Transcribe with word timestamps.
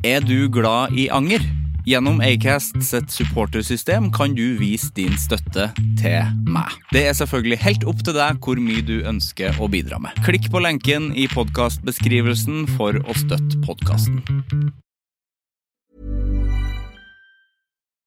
Er 0.00 0.20
du 0.24 0.48
glad 0.48 0.94
i 0.96 1.10
anger? 1.12 1.42
Gjennom 1.84 2.22
Acast 2.24 2.78
sitt 2.80 3.10
supportersystem 3.12 4.06
kan 4.16 4.32
du 4.32 4.56
vise 4.56 4.88
din 4.96 5.12
støtte 5.20 5.66
til 6.00 6.30
meg. 6.48 6.72
Det 6.88 7.02
er 7.10 7.12
selvfølgelig 7.18 7.58
helt 7.60 7.84
opp 7.84 8.00
til 8.06 8.16
deg 8.16 8.38
hvor 8.40 8.56
mye 8.56 8.80
du 8.80 9.02
ønsker 9.04 9.60
å 9.60 9.68
bidra 9.68 9.98
med. 10.00 10.16
Klikk 10.24 10.48
på 10.48 10.62
lenken 10.64 11.10
i 11.12 11.26
podkastbeskrivelsen 11.28 12.64
for 12.78 12.96
å 12.96 13.18
støtte 13.18 13.60
podkasten. 13.66 14.24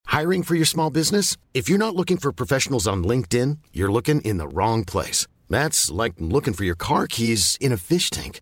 Hiring 0.10 0.42
for 0.42 0.56
your 0.58 0.66
small 0.66 0.90
business? 0.90 1.38
If 1.54 1.70
you're 1.70 1.78
not 1.78 1.96
looking 1.96 2.18
for 2.18 2.34
professionals 2.34 2.88
on 2.88 3.04
LinkedIn, 3.04 3.60
you're 3.72 3.94
looking 3.94 4.22
in 4.22 4.38
the 4.42 4.48
wrong 4.48 4.84
place. 4.84 5.28
That's 5.48 5.92
like 5.92 6.14
looking 6.18 6.56
for 6.56 6.64
your 6.64 6.76
car 6.76 7.06
keys 7.06 7.56
in 7.62 7.72
a 7.72 7.78
fish 7.78 8.10
tank. 8.10 8.42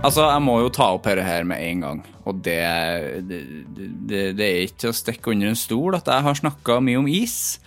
Altså, 0.00 0.24
jeg 0.24 0.40
må 0.40 0.54
jo 0.62 0.70
ta 0.72 0.86
opp 0.94 1.04
dette 1.04 1.24
her 1.26 1.44
med 1.44 1.60
en 1.60 1.82
gang. 1.84 1.98
Og 2.24 2.38
det, 2.40 2.56
det, 3.28 3.40
det, 4.08 4.22
det 4.38 4.46
er 4.46 4.62
ikke 4.64 4.88
å 4.88 4.96
stikke 4.96 5.34
under 5.34 5.50
en 5.50 5.58
stol 5.60 5.98
at 5.98 6.08
jeg 6.08 6.24
har 6.24 6.38
snakka 6.38 6.78
mye 6.86 7.02
om 7.02 7.10
is. 7.10 7.58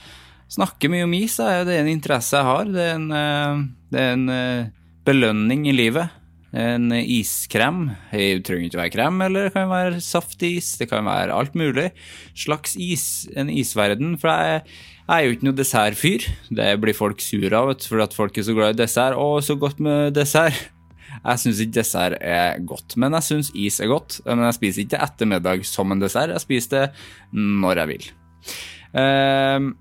Snakke 0.50 0.90
mye 0.90 1.06
om 1.06 1.14
is 1.14 1.38
det 1.38 1.52
er 1.62 1.84
en 1.84 1.92
interesse 1.92 2.34
jeg 2.34 2.50
har. 2.50 2.74
Det 2.74 2.88
er 2.88 2.98
en, 2.98 3.08
eh, 3.14 3.62
det 3.94 4.02
er 4.02 4.18
en 4.18 4.26
eh, 4.34 4.74
belønning 5.06 5.70
i 5.70 5.78
livet. 5.78 6.18
En 6.58 6.90
iskrem. 6.98 7.86
Det 8.10 8.42
trenger 8.50 8.72
ikke 8.72 8.82
være 8.82 8.96
krem, 8.98 9.24
eller 9.30 9.48
det 9.48 9.56
kan 9.56 9.70
være 9.70 10.02
saftis. 10.02 10.74
Det 10.82 10.90
kan 10.90 11.06
være 11.06 11.38
alt 11.38 11.54
mulig 11.58 11.92
slags 12.34 12.74
is. 12.82 13.28
En 13.38 13.50
isverden. 13.54 14.18
For 14.22 14.34
jeg, 14.34 14.66
jeg 15.06 15.14
er 15.16 15.28
jo 15.28 15.38
ikke 15.38 15.52
noe 15.52 15.62
dessertfyr. 15.62 16.32
Det 16.50 16.74
blir 16.82 16.98
folk 16.98 17.22
sure 17.22 17.62
av, 17.62 17.76
fordi 17.78 18.10
at 18.10 18.18
folk 18.18 18.38
er 18.42 18.50
så 18.50 18.58
glad 18.58 18.74
i 18.74 18.86
dessert. 18.88 19.22
Å, 19.22 19.38
så 19.46 19.58
godt 19.62 19.82
med 19.86 20.18
dessert. 20.18 20.74
Jeg 21.22 21.42
syns 21.42 21.62
ikke 21.64 21.78
dessert 21.78 22.18
er 22.20 22.60
godt, 22.68 22.96
men 23.00 23.16
jeg 23.18 23.28
syns 23.28 23.52
is 23.56 23.80
er 23.84 23.92
godt. 23.92 24.20
Men 24.28 24.48
jeg 24.48 24.58
spiser 24.58 24.84
ikke 24.84 25.02
etter 25.06 25.30
middag 25.30 25.66
som 25.68 25.94
en 25.94 26.02
dessert, 26.02 26.34
jeg 26.34 26.44
spiser 26.44 26.74
det 26.74 26.86
når 27.38 27.84
jeg 27.84 27.92
vil. 27.94 28.08
Uh, 28.94 29.72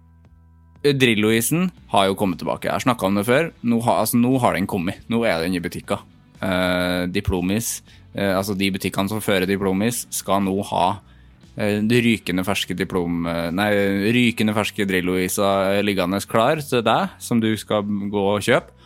Drillo-isen 0.82 1.68
har 1.92 2.08
jo 2.08 2.18
kommet 2.18 2.40
tilbake. 2.42 2.68
Jeg 2.68 2.74
har 2.74 2.84
snakka 2.84 3.08
om 3.08 3.18
det 3.18 3.26
før. 3.28 3.50
Nå 3.62 3.80
har, 3.86 4.02
altså, 4.02 4.18
nå 4.18 4.34
har, 4.42 4.58
den 4.58 4.68
kommet. 4.70 5.02
Nå 5.12 5.22
er 5.28 5.42
den 5.42 5.56
i 5.56 5.62
butikker. 5.62 6.04
Uh, 6.42 7.06
Diplomis, 7.10 7.80
uh, 8.16 8.38
altså 8.38 8.56
de 8.58 8.70
butikkene 8.74 9.10
som 9.10 9.22
fører 9.22 9.46
Diplomis, 9.46 10.04
skal 10.14 10.42
nå 10.42 10.56
ha 10.72 10.86
uh, 10.98 11.78
rykende 12.06 12.46
ferske 12.46 12.74
diplom... 12.78 13.26
nei, 13.54 13.70
rykende 14.14 14.54
ferske 14.56 14.86
Drillo-iser 14.88 15.82
liggende 15.86 16.22
klar 16.26 16.62
til 16.66 16.82
deg, 16.86 17.18
som 17.22 17.42
du 17.42 17.52
skal 17.58 17.86
gå 17.86 18.26
og 18.36 18.42
kjøpe. 18.42 18.80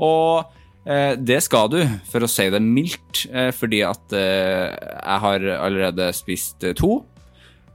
Og 0.00 0.56
Eh, 0.59 0.59
det 0.84 1.40
skal 1.44 1.68
du, 1.68 1.80
for 2.08 2.24
å 2.24 2.30
si 2.30 2.46
det 2.52 2.60
mildt, 2.64 3.26
eh, 3.28 3.50
fordi 3.52 3.82
at 3.84 4.14
eh, 4.16 4.70
jeg 4.72 5.22
har 5.24 5.48
allerede 5.58 6.10
spist 6.16 6.64
to. 6.78 7.02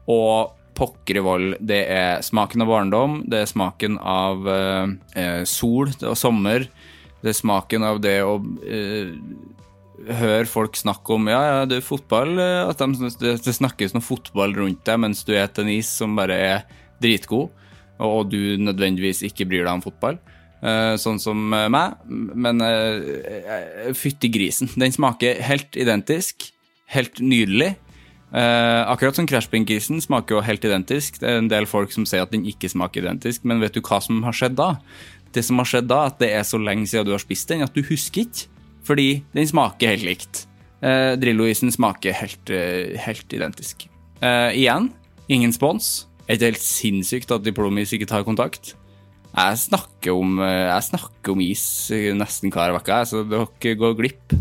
Og 0.10 0.56
pokker 0.76 1.20
i 1.20 1.24
vold, 1.24 1.54
det 1.64 1.84
er 1.94 2.24
smaken 2.26 2.66
av 2.66 2.72
barndom, 2.72 3.20
det 3.32 3.44
er 3.44 3.48
smaken 3.48 3.96
av 4.02 4.42
sol 5.48 5.94
og 5.94 6.18
sommer. 6.20 6.66
Det 7.22 7.32
er 7.32 7.38
smaken 7.38 7.86
av 7.88 8.02
det 8.04 8.18
å 8.28 8.36
høre 10.20 10.50
folk 10.52 10.76
snakke 10.76 11.16
om 11.16 11.30
ja, 11.32 11.40
ja, 11.48 11.62
det 11.70 11.80
er 11.80 11.88
fotball, 11.88 12.36
at 12.44 12.84
de, 12.84 13.08
det, 13.24 13.56
snakkes 13.56 13.96
noe 13.96 14.04
fotball 14.04 14.58
rundt 14.60 14.84
deg 14.86 15.00
mens 15.00 15.24
du 15.24 15.32
spiser 15.32 15.64
en 15.64 15.72
is 15.72 15.90
som 16.02 16.20
bare 16.20 16.36
er 16.36 16.68
dritgod, 17.02 17.56
og 18.04 18.28
du 18.36 18.60
nødvendigvis 18.60 19.24
ikke 19.32 19.48
bryr 19.48 19.64
deg 19.64 19.78
om 19.78 19.86
fotball. 19.88 20.20
Eh, 20.64 20.96
sånn 21.02 21.20
som 21.22 21.54
eh, 21.54 21.68
meg. 21.72 21.98
Men 22.10 22.64
uh, 22.64 23.92
fytti 23.98 24.32
grisen. 24.34 24.72
Den 24.80 24.94
smaker 24.96 25.42
helt 25.46 25.76
identisk. 25.80 26.52
Helt 26.94 27.20
nydelig. 27.20 27.76
akkurat 28.36 29.16
som 29.16 29.28
Crashpink-grisen 29.30 30.02
smaker 30.04 30.36
jo 30.36 30.42
helt 30.44 30.66
identisk. 30.68 31.22
Det 31.22 31.28
er 31.30 31.38
en 31.40 31.48
del 31.50 31.66
folk 31.70 31.94
som 31.94 32.04
sier 32.06 32.26
at 32.26 32.34
den 32.34 32.44
ikke 32.50 32.68
smaker 32.68 33.06
identisk, 33.06 33.46
men 33.48 33.62
vet 33.64 33.78
du 33.78 33.80
hva 33.86 34.02
som 34.04 34.20
har 34.26 34.36
skjedd 34.36 34.58
da? 34.60 34.74
Det 35.32 35.44
som 35.46 35.62
har 35.62 35.70
skjedd 35.70 35.88
da, 35.88 36.02
at 36.10 36.20
det 36.20 36.34
er 36.36 36.44
så 36.44 36.60
lenge 36.60 36.90
siden 36.92 37.08
du 37.08 37.14
har 37.16 37.24
spist 37.24 37.48
den, 37.50 37.64
at 37.64 37.74
du 37.74 37.80
husker 37.88 38.26
ikke. 38.26 38.50
Fordi 38.86 39.08
den 39.34 39.48
smaker 39.48 39.94
helt 39.94 40.06
likt. 40.06 40.44
Drillo-isen 40.84 41.72
smaker 41.74 42.18
helt, 42.20 42.52
helt 43.08 43.38
identisk. 43.40 43.88
igjen, 44.22 44.92
ingen 45.32 45.56
spons. 45.56 46.06
Er 46.28 46.36
ikke 46.36 46.52
helt 46.52 46.66
sinnssykt 46.66 47.32
at 47.32 47.48
Diplomis 47.48 47.96
ikke 47.96 48.10
tar 48.10 48.28
kontakt? 48.28 48.76
Jeg 49.36 49.58
snakker 49.60 50.16
om, 50.16 50.40
eh, 50.40 50.70
jeg 50.70 50.88
snakker 50.92 51.34
om 51.34 51.42
is 51.44 51.66
nesten 52.16 52.54
hver 52.54 52.78
uke, 52.78 53.02
så 53.04 53.26
dere 53.28 53.76
går 53.76 53.98
glipp. 54.00 54.38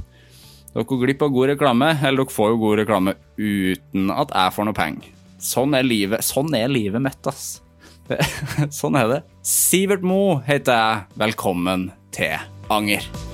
Dere 0.70 0.86
går 0.86 1.02
glipp 1.02 1.26
av 1.26 1.34
god 1.34 1.50
reklame, 1.54 1.90
eller 1.98 2.22
dere 2.22 2.36
får 2.36 2.54
jo 2.54 2.62
god 2.62 2.78
reklame 2.78 3.16
uten 3.36 4.10
at 4.14 4.30
jeg 4.30 4.54
får 4.54 4.70
noe 4.70 4.78
penger. 4.78 5.10
Sånn 5.42 5.74
er 5.74 5.82
livet, 5.82 6.22
sånn 6.22 6.54
er 6.54 6.70
livet 6.70 7.02
mitt, 7.02 7.26
ass. 7.26 7.60
sånn 8.80 8.96
er 9.00 9.10
det. 9.10 9.22
Sivert 9.42 10.06
Mo 10.06 10.38
heter 10.46 10.78
jeg. 10.78 11.06
Velkommen 11.26 11.90
til 12.14 12.38
Anger. 12.70 13.33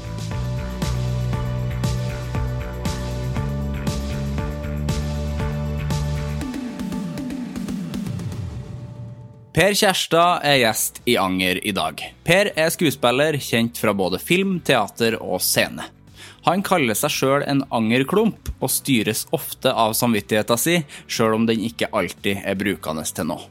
Per 9.61 9.75
Kjærstad 9.77 10.41
er 10.49 10.55
gjest 10.63 11.03
i 11.05 11.19
Anger 11.21 11.59
i 11.69 11.73
dag. 11.77 11.99
Per 12.25 12.49
er 12.57 12.71
skuespiller, 12.73 13.37
kjent 13.45 13.77
fra 13.77 13.93
både 13.93 14.17
film, 14.17 14.55
teater 14.65 15.19
og 15.21 15.43
scene. 15.45 15.85
Han 16.47 16.65
kaller 16.65 16.97
seg 16.97 17.13
sjøl 17.13 17.45
en 17.45 17.61
angerklump, 17.69 18.49
og 18.57 18.73
styres 18.73 19.27
ofte 19.37 19.69
av 19.69 19.93
samvittigheten 19.99 20.63
si, 20.65 20.79
sjøl 21.05 21.37
om 21.37 21.45
den 21.45 21.61
ikke 21.69 21.91
alltid 21.93 22.41
er 22.41 22.57
brukende 22.57 23.05
til 23.05 23.29
noe. 23.35 23.45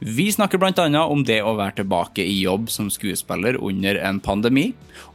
Vi 0.00 0.30
snakker 0.32 0.56
bl.a. 0.56 0.88
om 1.04 1.28
det 1.28 1.42
å 1.44 1.58
være 1.60 1.82
tilbake 1.82 2.24
i 2.24 2.40
jobb 2.40 2.72
som 2.72 2.88
skuespiller 2.88 3.60
under 3.60 4.00
en 4.00 4.16
pandemi, 4.16 4.70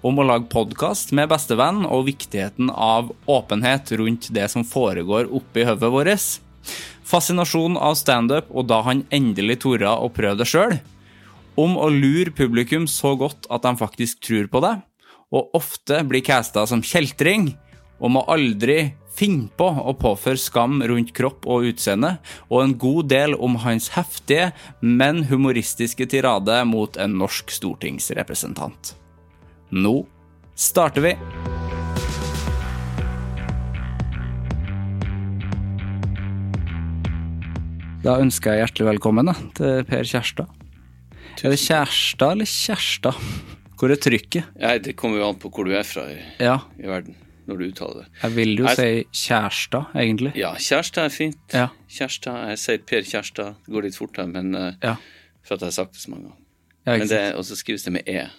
om 0.05 0.21
å 0.21 0.29
lage 0.29 0.51
podkast 0.53 1.09
med 1.17 1.33
bestevenn 1.33 1.87
og 1.89 2.05
viktigheten 2.13 2.69
av 2.69 3.15
åpenhet 3.25 3.97
rundt 3.97 4.29
det 4.29 4.45
som 4.53 4.61
foregår 4.61 5.33
oppi 5.33 5.65
hodet 5.65 5.89
vårt 5.89 6.29
fascinasjon 7.07 7.77
av 7.79 7.95
standup 7.99 8.51
og 8.51 8.67
da 8.69 8.81
han 8.87 9.05
endelig 9.13 9.61
torde 9.63 9.89
å 9.91 10.11
prøve 10.13 10.41
det 10.41 10.49
sjøl, 10.49 10.77
om 11.57 11.77
å 11.79 11.89
lure 11.89 12.33
publikum 12.35 12.85
så 12.89 13.15
godt 13.17 13.47
at 13.53 13.65
de 13.65 13.73
faktisk 13.79 14.21
tror 14.27 14.49
på 14.51 14.61
det, 14.63 14.75
og 15.33 15.57
ofte 15.57 16.03
blir 16.07 16.23
casta 16.23 16.65
som 16.69 16.83
kjeltring, 16.85 17.51
om 17.97 18.19
å 18.19 18.27
aldri 18.29 18.93
finne 19.17 19.49
på 19.57 19.65
å 19.65 19.95
påføre 19.97 20.37
skam 20.37 20.77
rundt 20.85 21.13
kropp 21.17 21.47
og 21.49 21.65
utseende, 21.71 22.17
og 22.51 22.61
en 22.61 22.77
god 22.77 23.09
del 23.13 23.33
om 23.33 23.57
hans 23.65 23.89
heftige, 23.97 24.51
men 24.81 25.25
humoristiske 25.31 26.09
tirade 26.13 26.61
mot 26.69 27.01
en 27.01 27.17
norsk 27.17 27.53
stortingsrepresentant. 27.57 28.93
Nå 29.73 29.99
starter 30.53 31.09
vi! 31.09 31.56
Da 38.07 38.15
ønsker 38.23 38.53
jeg 38.55 38.61
hjertelig 38.63 38.87
velkommen 38.93 39.27
da, 39.27 39.33
til 39.57 39.81
Per 39.87 40.05
Kjærstad. 40.07 40.47
Er 41.43 41.51
det 41.53 41.59
Kjærstad 41.59 42.33
eller 42.37 42.47
Kjærstad? 42.49 43.17
Hvor 43.77 43.91
er 43.93 43.99
trykket? 44.01 44.47
Nei, 44.57 44.77
det 44.81 44.95
kommer 44.97 45.19
jo 45.19 45.27
an 45.27 45.37
på 45.41 45.51
hvor 45.53 45.67
du 45.67 45.73
er 45.77 45.83
fra 45.85 46.05
i, 46.13 46.17
Ja, 46.41 46.55
i 46.79 46.87
verden, 46.89 47.17
når 47.49 47.59
du 47.59 47.65
uttaler 47.67 48.05
det. 48.05 48.07
jeg 48.23 48.35
vil 48.37 48.53
jo 48.57 48.65
Jeg- 48.65 48.77
si 49.11 49.27
Kjærstad, 49.27 49.91
egentlig. 49.95 50.31
Ja, 50.35 50.53
Kjærstad 50.55 51.05
er 51.05 51.09
fint. 51.09 51.37
Ja. 51.53 51.67
Kjærstad, 51.89 52.47
Jeg 52.49 52.57
sier 52.59 52.77
Per 52.79 53.01
Kjærstad. 53.01 53.55
Det 53.65 53.73
går 53.73 53.81
litt 53.83 53.95
fortere, 53.95 54.27
men 54.27 54.55
eh, 54.55 54.73
Ja, 54.83 54.95
for 55.43 55.55
at 55.55 55.61
jeg 55.61 55.67
har 55.67 55.71
sagt 55.71 55.93
det 55.93 56.01
så 56.01 56.09
mange 56.09 56.31
ganger. 56.85 56.99
Men 56.99 57.07
det. 57.07 57.35
Og 57.35 57.43
så 57.45 57.55
skrives 57.55 57.83
det 57.83 57.93
med 57.93 58.03
E. 58.07 58.29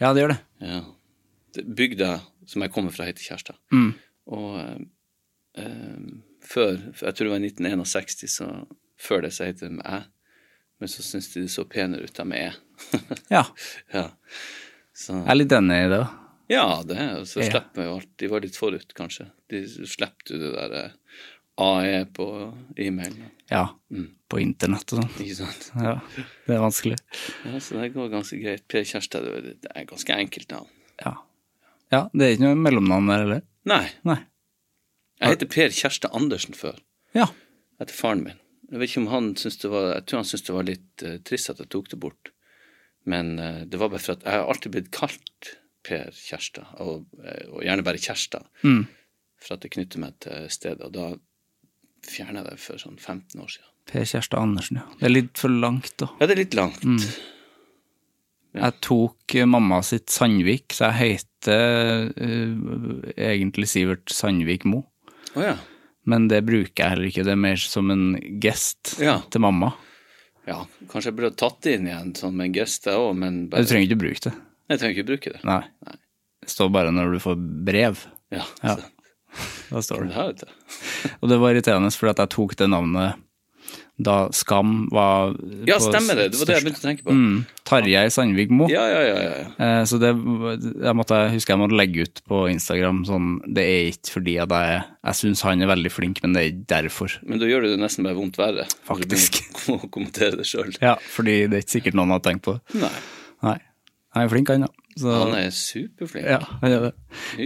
Ja, 0.00 0.12
det 0.12 0.22
gjør 0.22 0.28
det. 0.28 0.40
Ja. 0.60 0.80
Bygda 1.74 2.20
som 2.46 2.62
jeg 2.62 2.70
kommer 2.72 2.90
fra, 2.92 3.04
heter 3.06 3.22
Kjærstad. 3.22 3.56
Mm. 3.72 3.94
Og 4.26 4.60
eh, 5.56 5.64
før, 6.44 6.76
jeg 7.00 7.14
tror 7.14 7.24
det 7.24 7.30
var 7.30 7.40
i 7.40 7.48
1961, 7.48 8.28
så 8.28 8.66
før 9.00 9.24
det 9.26 9.32
sier 9.36 9.54
til 9.56 9.72
meg. 9.78 10.06
Men 10.80 10.88
så 10.88 11.02
syns 11.04 11.28
de 11.34 11.42
det 11.44 11.52
så 11.52 11.64
penere 11.68 12.06
ut 12.08 12.20
av 12.22 12.26
med 12.30 12.46
e. 12.46 12.52
Ja, 13.36 13.44
ja. 13.92 14.06
Så, 14.96 15.14
jeg 15.18 15.28
er 15.32 15.38
litt 15.38 15.52
enig 15.56 15.76
i 15.86 15.90
det. 15.92 16.00
ja, 16.52 16.64
det 16.88 16.96
er, 17.00 17.20
så 17.28 17.40
Ja. 17.42 17.50
slipper 17.50 17.80
vi 17.82 17.86
jo 17.88 17.98
alt. 17.98 18.08
De 18.20 18.28
var 18.32 18.40
litt 18.44 18.56
forut, 18.56 18.94
kanskje. 18.96 19.28
De 19.52 19.60
slipper 19.68 20.34
jo 20.34 20.40
det 20.42 20.50
der 20.56 20.74
eh, 20.78 20.96
AE 21.60 22.00
på 22.16 22.26
e-mail. 22.80 23.14
Ja, 23.50 23.66
Mm. 23.90 24.08
på 24.30 24.38
internett 24.40 24.92
og 24.94 25.00
sånn. 25.02 25.12
Ikke 25.24 25.36
sant? 25.42 25.70
Ja, 25.84 25.94
det 26.46 26.54
er 26.56 26.60
vanskelig. 26.62 26.96
Ja, 27.44 27.58
så 27.60 27.80
det 27.80 27.92
går 27.96 28.08
ganske 28.12 28.38
greit. 28.40 28.64
Per 28.70 28.84
Kjærstad, 28.86 29.24
det 29.26 29.56
er- 29.74 29.84
ganske 29.90 30.16
enkelt 30.16 30.50
navn. 30.54 30.68
Ja. 31.04 31.14
ja, 31.92 32.02
det 32.14 32.24
er 32.26 32.34
ikke 32.36 32.46
noe 32.48 32.60
mellomnavn 32.60 33.08
der 33.12 33.24
heller. 33.24 33.42
Nei, 33.68 33.84
Nei. 34.08 34.18
jeg 35.20 35.34
heter 35.34 35.50
Per 35.52 35.68
Kjærstad 35.76 36.14
Andersen 36.16 36.54
før. 36.56 36.78
Ja. 37.16 37.26
etter 37.80 37.96
faren 37.96 38.22
min. 38.24 38.39
Jeg 38.70 38.78
vet 38.78 38.92
ikke 38.92 39.02
om 39.02 39.10
han 39.10 39.32
syntes 39.34 39.58
det 39.62 39.70
var 39.72 39.88
Jeg 39.94 40.04
tror 40.06 40.20
han 40.20 40.28
syntes 40.28 40.46
det 40.46 40.54
var 40.54 40.68
litt 40.68 41.04
uh, 41.06 41.16
trist 41.26 41.50
at 41.52 41.62
jeg 41.62 41.72
tok 41.74 41.90
det 41.90 41.98
bort. 42.02 42.30
Men 43.10 43.32
uh, 43.40 43.64
det 43.66 43.80
var 43.80 43.90
bare 43.92 44.02
for 44.02 44.14
at 44.14 44.26
jeg 44.26 44.36
har 44.36 44.52
alltid 44.52 44.76
blitt 44.76 44.92
kalt 44.94 45.56
Per 45.86 46.10
Kjærstad, 46.12 46.74
og, 46.84 47.06
eh, 47.24 47.46
og 47.48 47.62
gjerne 47.64 47.84
bare 47.86 48.00
Kjærstad. 48.00 48.44
Mm. 48.68 48.82
For 49.40 49.56
at 49.56 49.62
det 49.64 49.70
knytter 49.72 50.02
meg 50.02 50.18
til 50.20 50.48
stedet. 50.52 50.84
Og 50.84 50.92
da 50.92 51.06
fjerna 52.04 52.42
jeg 52.42 52.50
det 52.50 52.60
for 52.60 52.82
sånn 52.82 52.98
15 53.00 53.40
år 53.40 53.48
siden. 53.54 53.70
Per 53.88 54.04
Kjærstad 54.04 54.42
Andersen, 54.42 54.80
ja. 54.82 54.84
Det 55.00 55.08
er 55.08 55.14
litt 55.14 55.40
for 55.40 55.52
langt, 55.62 55.94
da. 56.02 56.10
Ja, 56.20 56.28
det 56.28 56.36
er 56.36 56.42
litt 56.42 56.58
langt. 56.58 56.84
Mm. 56.84 57.00
Jeg 58.60 58.76
tok 58.84 59.36
mamma 59.46 59.78
sitt 59.86 60.10
Sandvik, 60.12 60.74
så 60.74 60.90
jeg 60.90 61.16
heter 61.16 62.10
uh, 62.12 63.10
egentlig 63.14 63.70
Sivert 63.70 64.12
Sandvik 64.12 64.66
Mo. 64.68 64.82
Å 65.38 65.46
ja. 65.46 65.56
Men 66.06 66.28
det 66.28 66.44
bruker 66.46 66.72
jeg 66.84 66.90
heller 66.94 67.08
ikke, 67.10 67.24
det 67.24 67.32
er 67.32 67.40
mer 67.40 67.56
som 67.60 67.90
en 67.92 68.04
gest 68.40 68.96
Ja. 69.00 69.18
til 69.30 69.40
mamma. 69.40 69.72
ja. 70.46 70.64
Kanskje 70.88 71.10
jeg 71.12 71.16
burde 71.16 71.36
tatt 71.36 71.60
det 71.62 71.74
inn 71.78 71.86
igjen 71.90 72.14
som 72.16 72.40
en 72.40 72.52
gest, 72.52 72.86
jeg 72.86 72.94
òg, 72.96 73.16
men 73.16 73.48
Du 73.50 73.56
trenger 73.64 73.86
ikke 73.88 73.98
bruke 74.00 74.20
det. 74.30 74.32
jeg 74.70 74.78
trenger 74.80 74.96
ikke 74.96 75.06
bruke 75.12 75.32
det. 75.34 75.44
Nei. 75.44 75.60
Nei. 75.86 75.96
Det 76.42 76.48
står 76.50 76.70
bare 76.72 76.90
når 76.90 77.12
du 77.12 77.18
får 77.18 77.36
brev. 77.64 78.06
Ja, 78.32 78.44
Ja. 78.64 78.76
Da 79.70 79.78
står 79.78 80.08
det 80.08 80.38
det. 80.40 80.48
Og 81.22 81.28
det 81.28 81.38
var 81.38 81.52
irriterende, 81.54 81.92
for 81.94 82.08
at 82.10 82.16
jeg 82.18 82.28
tok 82.30 82.56
det 82.56 82.66
navnet 82.68 83.14
da 84.00 84.14
Skam 84.32 84.86
var 84.88 85.34
Ja, 85.68 85.76
stemmer 85.82 86.16
det. 86.16 86.30
Det 86.32 86.38
var 86.40 86.48
det 86.48 86.54
jeg 86.56 86.64
begynte 86.64 86.80
å 86.80 86.86
tenke 86.86 87.04
på. 87.04 87.12
Mm, 87.12 87.42
Tarjei 87.68 88.04
Sandvik 88.14 88.50
Mo. 88.56 88.68
Ja, 88.72 88.86
ja, 88.88 89.00
ja. 89.04 89.42
Eh, 89.60 89.82
Så 89.84 89.98
det 90.00 90.14
jeg 90.14 90.94
måtte, 90.96 91.18
jeg 91.26 91.34
husker 91.36 91.52
jeg 91.54 91.60
måtte 91.60 91.76
legge 91.76 92.06
ut 92.08 92.22
på 92.30 92.40
Instagram 92.50 93.02
sånn 93.08 93.28
Det 93.44 93.64
er 93.68 93.90
ikke 93.92 94.14
fordi 94.16 94.36
at 94.40 94.54
jeg 94.56 94.80
Jeg 95.04 95.18
syns 95.20 95.42
han 95.44 95.62
er 95.62 95.68
veldig 95.72 95.92
flink, 95.92 96.22
men 96.24 96.32
det 96.36 96.40
er 96.42 96.48
ikke 96.54 96.66
derfor. 96.74 97.18
Men 97.28 97.38
da 97.42 97.48
gjør 97.50 97.66
det 97.66 97.74
det 97.74 97.80
nesten 97.84 98.04
bare 98.08 98.16
vondt 98.16 98.38
verre. 98.40 98.64
Faktisk. 98.88 99.40
å 99.74 99.78
kommentere 99.92 100.40
det 100.40 100.48
sjøl. 100.48 100.72
Ja, 100.80 100.96
fordi 101.12 101.42
det 101.48 101.58
er 101.60 101.64
ikke 101.66 101.76
sikkert 101.78 101.98
noen 102.00 102.14
har 102.16 102.22
tenkt 102.24 102.46
på 102.48 102.56
det. 102.56 102.80
Nei. 102.80 102.94
Nei. 103.44 103.58
Han 104.16 104.24
er 104.26 104.32
flink, 104.32 104.48
han, 104.50 104.64
ja. 104.66 104.72
Så, 104.98 105.12
Han 105.12 105.36
er 105.38 105.52
superflink. 105.54 106.26
ja, 106.26 106.40
han 106.60 106.72
er 106.72 106.88
det. 106.88 106.94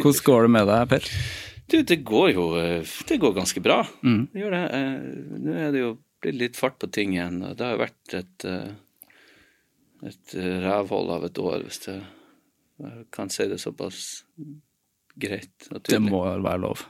Hvordan 0.00 0.22
går 0.30 0.46
det 0.46 0.52
med 0.54 0.70
deg, 0.70 0.86
Per? 0.94 1.10
Du, 1.70 1.76
det 1.82 1.96
går 2.04 2.30
jo 2.34 2.42
eh, 2.60 2.94
Det 3.08 3.16
går 3.20 3.34
ganske 3.36 3.60
bra. 3.64 3.82
Mm. 4.04 4.22
Det 4.32 4.42
gjør 4.42 4.54
det. 4.56 4.62
Eh, 4.78 5.38
Nå 5.44 5.54
er 5.60 5.70
det 5.74 5.80
jo 5.82 5.92
blitt 6.24 6.40
litt 6.40 6.58
fart 6.58 6.80
på 6.82 6.88
ting 6.92 7.14
igjen. 7.14 7.42
Det 7.54 7.64
har 7.64 7.80
vært 7.80 8.16
et 8.18 8.48
eh, 8.48 8.72
et 10.04 10.34
eh, 10.36 10.56
rævhold 10.64 11.12
av 11.14 11.24
et 11.28 11.40
år, 11.40 11.64
hvis 11.64 11.84
det 11.86 11.98
jeg 12.82 13.04
kan 13.14 13.30
si 13.30 13.44
det 13.46 13.60
såpass 13.62 14.24
greit 15.14 15.68
og 15.70 15.84
Det 15.86 16.00
må 16.02 16.24
være 16.26 16.58
lov. 16.58 16.82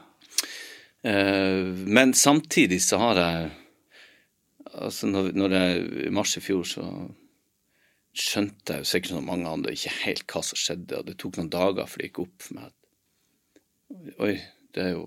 Eh, 1.05 1.69
Men 1.85 2.13
samtidig 2.13 2.81
så 2.81 2.97
har 3.03 3.21
jeg 3.21 3.51
Altså, 4.75 5.07
når 5.07 5.53
jeg 5.55 5.83
i 6.03 6.09
mars 6.11 6.33
i 6.35 6.41
fjor, 6.43 6.65
så 6.67 6.83
skjønte 8.11 8.73
jeg 8.73 8.83
jo 8.83 8.87
sikkert 8.89 9.13
som 9.13 9.23
mange 9.29 9.47
andre 9.47 9.71
ikke 9.71 9.93
helt 10.01 10.25
hva 10.27 10.41
som 10.43 10.59
skjedde, 10.59 10.97
og 10.97 11.05
det 11.07 11.15
tok 11.15 11.37
noen 11.37 11.51
dager 11.53 11.87
før 11.87 12.01
det 12.01 12.09
gikk 12.09 12.19
opp 12.25 12.43
for 12.43 12.57
meg 12.57 12.65
at 12.65 14.19
Oi, 14.25 14.33
det 14.75 14.83
er 14.83 14.91
jo 14.97 15.05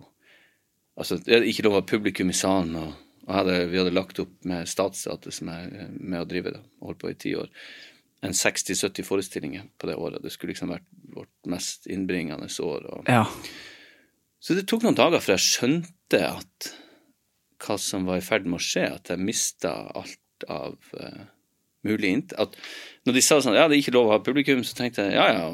Altså, 0.97 1.19
det 1.21 1.35
er 1.37 1.45
ikke 1.45 1.67
lov 1.67 1.77
å 1.77 1.83
ha 1.83 1.87
publikum 1.91 2.33
i 2.33 2.39
salen, 2.39 2.79
og, 2.81 2.95
og 3.29 3.35
hadde, 3.37 3.59
vi 3.69 3.77
hadde 3.77 3.93
lagt 3.93 4.19
opp 4.23 4.33
med 4.49 4.69
Statsteatret, 4.71 5.37
som 5.37 5.51
jeg 5.53 5.71
er 5.85 5.93
med 6.01 6.23
å 6.23 6.29
drive, 6.29 6.55
da, 6.55 6.63
holdt 6.81 7.01
på 7.03 7.11
i 7.13 7.19
ti 7.21 7.35
år, 7.37 7.51
en 8.25 8.35
60-70 8.35 9.05
forestillinger 9.07 9.67
på 9.79 9.91
det 9.91 9.97
året. 10.01 10.23
Det 10.25 10.33
skulle 10.35 10.55
liksom 10.55 10.73
vært 10.73 10.87
vårt 11.15 11.51
mest 11.51 11.87
innbringende 11.87 12.49
år. 12.65 12.87
og 12.89 13.05
Ja. 13.09 13.27
så 14.41 14.57
det 14.57 14.67
tok 14.67 14.83
noen 14.83 14.97
dager 14.97 15.21
før 15.21 15.37
jeg 15.37 15.47
skjønte 15.47 16.23
at 16.25 16.71
hva 17.59 17.77
som 17.79 18.07
var 18.07 18.19
i 18.19 18.25
ferd 18.25 18.47
med 18.47 18.59
å 18.59 18.65
skje, 18.65 18.87
at 18.95 19.11
jeg 19.13 19.23
mista 19.23 19.75
alt 19.95 20.49
av 20.49 20.79
uh, 20.95 21.27
mulig 21.87 22.11
int... 22.15 22.33
At 22.39 22.57
når 23.07 23.19
de 23.19 23.23
sa 23.23 23.41
sånn 23.43 23.57
ja, 23.59 23.67
det 23.69 23.77
er 23.77 23.83
ikke 23.83 23.97
lov 23.97 24.09
å 24.09 24.17
ha 24.17 24.23
publikum, 24.25 24.63
så 24.65 24.77
tenkte 24.79 25.05
jeg 25.05 25.19
ja 25.19 25.29
ja, 25.35 25.49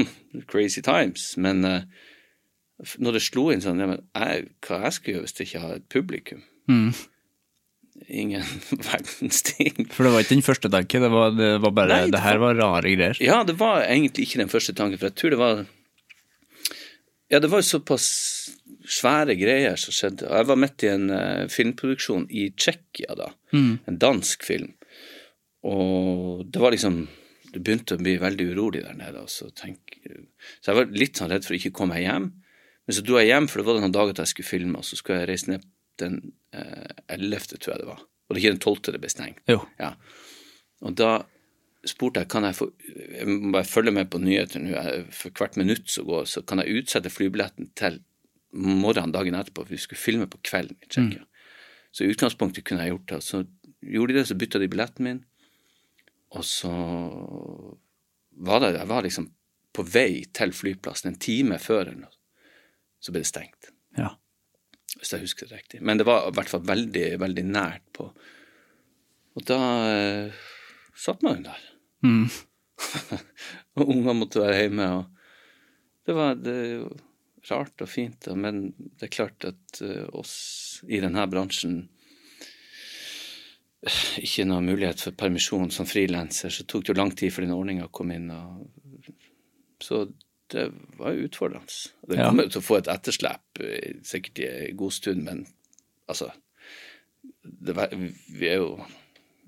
crazy 0.50 0.82
times. 0.86 1.32
Men 1.36 1.64
uh, 1.66 1.82
når 2.98 3.18
det 3.18 3.24
slo 3.26 3.48
inn 3.52 3.62
sånn, 3.64 3.82
ja, 3.82 3.90
men 3.90 4.02
jeg, 4.14 4.48
hva 4.66 4.82
jeg 4.86 4.96
skulle 4.96 5.16
gjøre 5.16 5.28
hvis 5.28 5.38
jeg 5.38 5.50
ikke 5.50 5.64
har 5.66 5.76
et 5.76 5.88
publikum? 5.92 6.44
Mm. 6.70 6.92
Ingen 8.06 8.44
verdens 8.90 9.42
ting. 9.42 9.88
For 9.92 10.06
det 10.06 10.12
var 10.14 10.24
ikke 10.24 10.36
den 10.36 10.46
første 10.46 10.70
tanken, 10.72 11.04
det 11.04 11.10
var, 11.12 11.34
det 11.36 11.50
var 11.64 11.74
bare 11.74 11.90
Nei, 11.90 12.04
det 12.06 12.14
Det 12.16 12.22
her 12.24 12.40
var 12.42 12.56
rare 12.58 12.94
greier. 12.94 13.18
Ja, 13.24 13.42
det 13.44 13.58
var 13.60 13.82
egentlig 13.84 14.28
ikke 14.28 14.42
den 14.42 14.52
første 14.52 14.74
tanken, 14.76 15.00
for 15.00 15.10
jeg 15.10 15.18
tror 15.18 15.34
det 15.34 15.40
var 15.42 15.64
Ja, 17.28 17.40
det 17.44 17.50
var 17.52 17.64
såpass 17.66 18.08
svære 18.88 19.36
greier 19.36 19.76
som 19.76 19.92
skjedde. 19.92 20.30
Jeg 20.30 20.48
var 20.48 20.56
midt 20.56 20.84
i 20.86 20.90
en 20.94 21.10
uh, 21.12 21.44
filmproduksjon 21.52 22.24
i 22.32 22.48
Tsjekkia 22.56 23.16
da, 23.18 23.32
en 23.52 23.98
dansk 24.00 24.46
film. 24.48 24.72
Og 25.68 26.46
det 26.46 26.60
var 26.62 26.72
liksom 26.72 27.08
Det 27.48 27.60
begynte 27.64 27.96
å 27.96 28.00
bli 28.00 28.14
veldig 28.20 28.44
urolig 28.52 28.82
der 28.84 28.96
nede. 28.96 29.22
Så, 29.32 29.48
tenk, 29.56 29.96
så 30.60 30.70
jeg 30.70 30.76
var 30.76 30.90
litt 30.92 31.16
sånn 31.16 31.30
redd 31.32 31.46
for 31.46 31.56
å 31.56 31.58
ikke 31.58 31.72
komme 31.76 31.96
meg 31.96 32.04
hjem. 32.04 32.26
Men 32.84 32.96
så 32.96 33.04
dro 33.04 33.16
jeg 33.16 33.30
hjem, 33.30 33.46
for 33.48 33.60
det 33.60 33.66
var 33.68 33.78
noen 33.80 33.94
dager 33.94 34.12
til 34.12 34.26
jeg 34.26 34.32
skulle 34.34 34.48
filme, 34.50 34.80
og 34.80 34.84
så 34.84 34.98
skulle 35.00 35.22
jeg 35.22 35.30
reise 35.30 35.48
ned 35.52 35.64
den 36.02 36.20
eh, 36.52 36.92
11., 37.08 37.58
tror 37.58 37.74
jeg 37.74 37.82
det 37.82 37.90
var. 37.90 38.04
Og 38.28 38.34
det 38.34 38.42
ikke 38.42 38.54
den 38.54 38.62
12. 38.62 38.92
det 38.94 39.02
ble 39.02 39.10
stengt. 39.12 39.42
Jo. 39.48 39.62
Ja. 39.80 39.94
Og 40.84 40.96
da 40.98 41.12
spurte 41.88 42.20
jeg 42.24 42.28
kan 42.32 42.44
jeg 42.44 42.56
få 42.58 42.66
jeg 42.88 43.26
må 43.28 43.52
bare 43.54 43.68
følge 43.68 43.94
med 43.94 44.10
på 44.10 44.20
nyheter 44.20 44.62
nå. 44.62 44.74
For 45.14 45.32
hvert 45.34 45.56
minutt 45.60 45.88
som 45.90 46.08
går, 46.08 46.26
så 46.28 46.42
kan 46.46 46.60
jeg 46.62 46.82
utsette 46.82 47.12
flybilletten 47.12 47.70
til 47.78 48.00
morgenen 48.52 49.12
dagen 49.14 49.36
etterpå, 49.38 49.64
for 49.64 49.76
vi 49.76 49.80
skulle 49.80 50.00
filme 50.00 50.28
på 50.30 50.40
kvelden 50.44 50.78
i 50.82 50.88
Tsjekkia. 50.88 51.24
Så 51.92 52.04
i 52.04 52.12
utgangspunktet 52.12 52.64
kunne 52.66 52.84
jeg 52.84 52.94
gjort 52.94 53.10
det. 53.12 53.20
Så 53.24 53.42
gjorde 53.80 54.12
de 54.12 54.18
det, 54.18 54.26
så 54.28 54.36
bytta 54.38 54.60
de 54.60 54.68
billetten 54.70 55.06
min, 55.06 55.20
og 56.36 56.44
så 56.44 56.72
var 58.38 58.60
det 58.60 58.74
Jeg 58.76 58.88
var 58.88 59.02
liksom 59.02 59.30
på 59.74 59.82
vei 59.82 60.24
til 60.34 60.52
flyplassen 60.52 61.12
en 61.12 61.20
time 61.20 61.58
før, 61.62 61.86
eller 61.88 62.06
noe. 62.06 62.16
Så 63.00 63.12
ble 63.14 63.22
det 63.22 63.30
stengt 63.30 63.70
Ja. 63.96 64.16
Hvis 64.98 65.14
jeg 65.14 65.24
husker 65.24 65.48
det 65.48 65.60
riktig. 65.60 65.80
Men 65.82 66.00
det 66.00 66.06
var 66.08 66.28
i 66.28 66.34
hvert 66.36 66.50
fall 66.50 66.64
veldig, 66.66 67.06
veldig 67.22 67.44
nært 67.46 67.84
på. 67.96 68.08
Og 69.38 69.44
da 69.46 69.58
eh, 69.92 70.46
satt 70.98 71.22
man 71.22 71.38
jo 71.38 71.50
der. 71.50 71.66
Mm. 72.06 72.24
og 73.78 73.84
ungene 73.84 74.16
måtte 74.18 74.42
være 74.42 74.64
hjemme. 74.64 74.88
og 74.98 75.04
Det 76.06 76.16
var 76.18 76.40
det 76.42 76.58
rart 77.48 77.84
og 77.84 77.88
fint, 77.90 78.18
da, 78.26 78.34
men 78.36 78.72
det 78.76 79.08
er 79.08 79.14
klart 79.14 79.46
at 79.48 79.80
eh, 79.84 80.08
oss 80.18 80.82
i 80.88 81.00
denne 81.02 81.24
bransjen 81.30 81.78
eh, 83.86 84.02
ikke 84.24 84.46
noe 84.48 84.64
mulighet 84.64 85.06
for 85.06 85.16
permisjon 85.18 85.70
som 85.74 85.88
frilanser, 85.88 86.52
så 86.52 86.66
tok 86.66 86.84
det 86.84 86.92
jo 86.92 86.98
lang 86.98 87.14
tid 87.16 87.32
før 87.32 87.46
den 87.46 87.56
ordninga 87.56 87.88
kom 87.94 88.12
inn. 88.14 88.28
Og, 88.34 89.14
så 89.82 90.08
det 90.52 90.66
var 90.98 91.12
utfordrende. 91.12 91.66
Det 92.08 92.16
kommer 92.18 92.46
ja. 92.46 92.50
til 92.54 92.60
å 92.62 92.64
få 92.64 92.78
et 92.80 92.88
etterslep 92.92 93.60
eh, 93.60 93.96
sikkert 94.06 94.38
i 94.44 94.46
en 94.70 94.76
god 94.80 94.92
stund, 94.96 95.24
men 95.28 95.42
altså 96.08 96.30
det, 97.42 97.74
var- 97.76 97.92
Vi 97.92 98.48
er 98.48 98.60
jo 98.62 98.70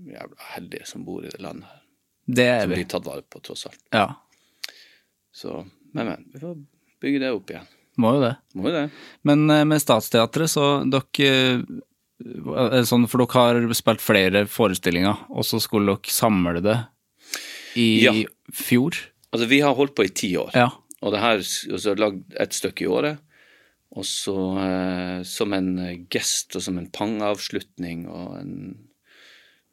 jævla 0.00 0.36
heldige 0.54 0.86
som 0.88 1.04
bor 1.04 1.24
i 1.24 1.30
det 1.32 1.40
landet 1.44 1.68
her. 1.68 1.80
Det 2.30 2.46
er 2.46 2.60
Som 2.62 2.70
vi. 2.70 2.76
blir 2.80 2.88
tatt 2.92 3.06
vare 3.08 3.22
på, 3.26 3.40
tross 3.42 3.66
alt. 3.66 3.80
Ja. 3.92 4.06
Så, 5.34 5.66
men, 5.92 6.06
men. 6.06 6.24
Vi 6.32 6.40
får 6.42 6.56
bygge 7.02 7.20
det 7.24 7.30
opp 7.34 7.50
igjen. 7.50 7.66
Må 8.00 8.12
jo 8.16 8.20
det. 8.22 8.34
Må 8.56 8.68
jo 8.68 8.74
det. 8.76 8.84
Men 9.28 9.50
eh, 9.50 9.64
med 9.68 9.82
Statsteatret, 9.82 10.50
så 10.52 10.66
dere 10.88 11.30
eh, 11.60 12.84
sånn, 12.86 13.08
For 13.10 13.24
dere 13.24 13.34
har 13.66 13.74
spilt 13.76 14.04
flere 14.04 14.44
forestillinger, 14.50 15.26
og 15.32 15.44
så 15.48 15.60
skulle 15.64 15.96
dere 15.96 16.14
samle 16.14 16.62
det 16.64 16.76
i 17.80 17.88
Ja. 18.04 18.12
fjor? 18.52 18.96
Altså, 19.32 19.46
vi 19.50 19.60
har 19.62 19.74
holdt 19.78 19.94
på 19.98 20.04
i 20.06 20.12
ti 20.14 20.32
år. 20.40 20.50
Ja. 20.58 20.70
Og 21.00 21.14
det 21.14 21.22
her, 21.22 21.42
og 21.72 21.80
så 21.80 21.94
lagd 21.96 22.36
ett 22.40 22.56
stykke 22.56 22.84
i 22.84 22.90
året. 22.90 23.20
Og 23.98 24.06
så 24.06 24.36
eh, 24.62 25.22
som 25.26 25.54
en 25.56 25.72
gest 26.12 26.54
og 26.54 26.62
som 26.62 26.78
en 26.78 26.90
pangavslutning 26.94 28.04
og 28.06 28.36
en 28.38 28.54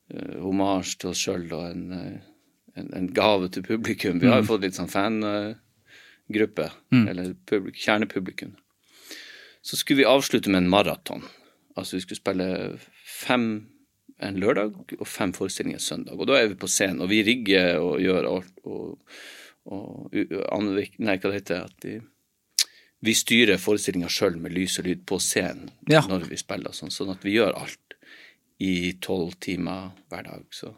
eh, 0.09 0.37
homasj 0.41 0.95
til 0.97 1.11
oss 1.11 1.21
sjøl 1.27 1.45
og 1.53 1.67
en, 1.67 1.83
eh, 1.93 2.79
en, 2.79 2.89
en 2.97 3.09
gave 3.13 3.51
til 3.53 3.65
publikum. 3.67 4.21
Vi 4.23 4.31
har 4.31 4.41
jo 4.41 4.49
fått 4.53 4.65
litt 4.65 4.79
sånn 4.79 4.89
fangruppe, 4.89 6.71
eller 7.11 7.35
publik, 7.49 7.77
kjernepublikum. 7.83 8.55
Så 9.61 9.77
skulle 9.77 10.01
vi 10.01 10.09
avslutte 10.09 10.49
med 10.49 10.63
en 10.63 10.71
maraton. 10.71 11.25
Altså 11.77 11.97
vi 11.97 12.05
skulle 12.05 12.23
spille 12.23 12.51
fem 13.05 13.67
en 14.23 14.37
lørdag 14.41 14.95
og 14.97 15.05
fem 15.05 15.33
forestillinger 15.35 15.81
søndag. 15.83 16.17
Og 16.17 16.25
da 16.29 16.39
er 16.39 16.49
vi 16.49 16.57
på 16.57 16.69
scenen, 16.71 17.03
og 17.05 17.11
vi 17.11 17.21
rigger 17.27 17.77
og 17.83 17.99
gjør 18.01 18.31
alt. 18.31 18.53
og, 18.65 18.97
og 19.67 20.13
Nei, 20.13 21.17
hva 21.17 21.29
det 21.29 21.39
heter 21.41 21.65
at 21.67 21.85
vi, 21.85 21.97
vi 23.03 23.13
styrer 23.17 23.59
forestillinga 23.61 24.09
sjøl 24.11 24.39
med 24.41 24.55
lys 24.55 24.79
og 24.81 24.87
lyd 24.87 25.05
på 25.09 25.19
scenen 25.23 25.71
Ja. 25.91 26.03
når 26.07 26.29
vi 26.31 26.39
spiller, 26.39 26.75
sånn, 26.75 26.93
sånn 26.93 27.13
at 27.13 27.25
vi 27.25 27.35
gjør 27.35 27.57
alt 27.59 27.97
i 28.63 28.93
tolv 29.03 29.35
timer 29.43 29.91
hver 30.09 30.25
dag. 30.25 30.45
Så 30.55 30.73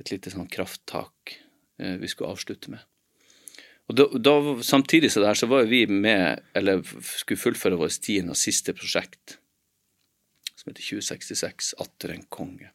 et 0.00 0.10
lite 0.10 0.32
sånn 0.32 0.48
krafttak 0.50 1.36
eh, 1.78 1.96
vi 2.00 2.08
skulle 2.10 2.32
avslutte 2.32 2.72
med. 2.72 2.82
Og 3.90 3.98
da, 3.98 4.06
da, 4.16 4.34
Samtidig 4.64 5.10
så 5.12 5.20
der 5.20 5.36
så 5.36 5.48
var 5.50 5.66
vi 5.68 5.84
med, 5.90 6.40
eller 6.56 6.80
skulle 7.04 7.40
fullføre 7.40 7.76
vårt 7.80 8.00
tiende 8.00 8.32
og 8.32 8.40
siste 8.40 8.72
prosjekt, 8.76 9.36
som 10.54 10.70
heter 10.70 10.86
2066, 10.86 11.74
Atter 11.84 12.14
en 12.14 12.24
konge. 12.32 12.70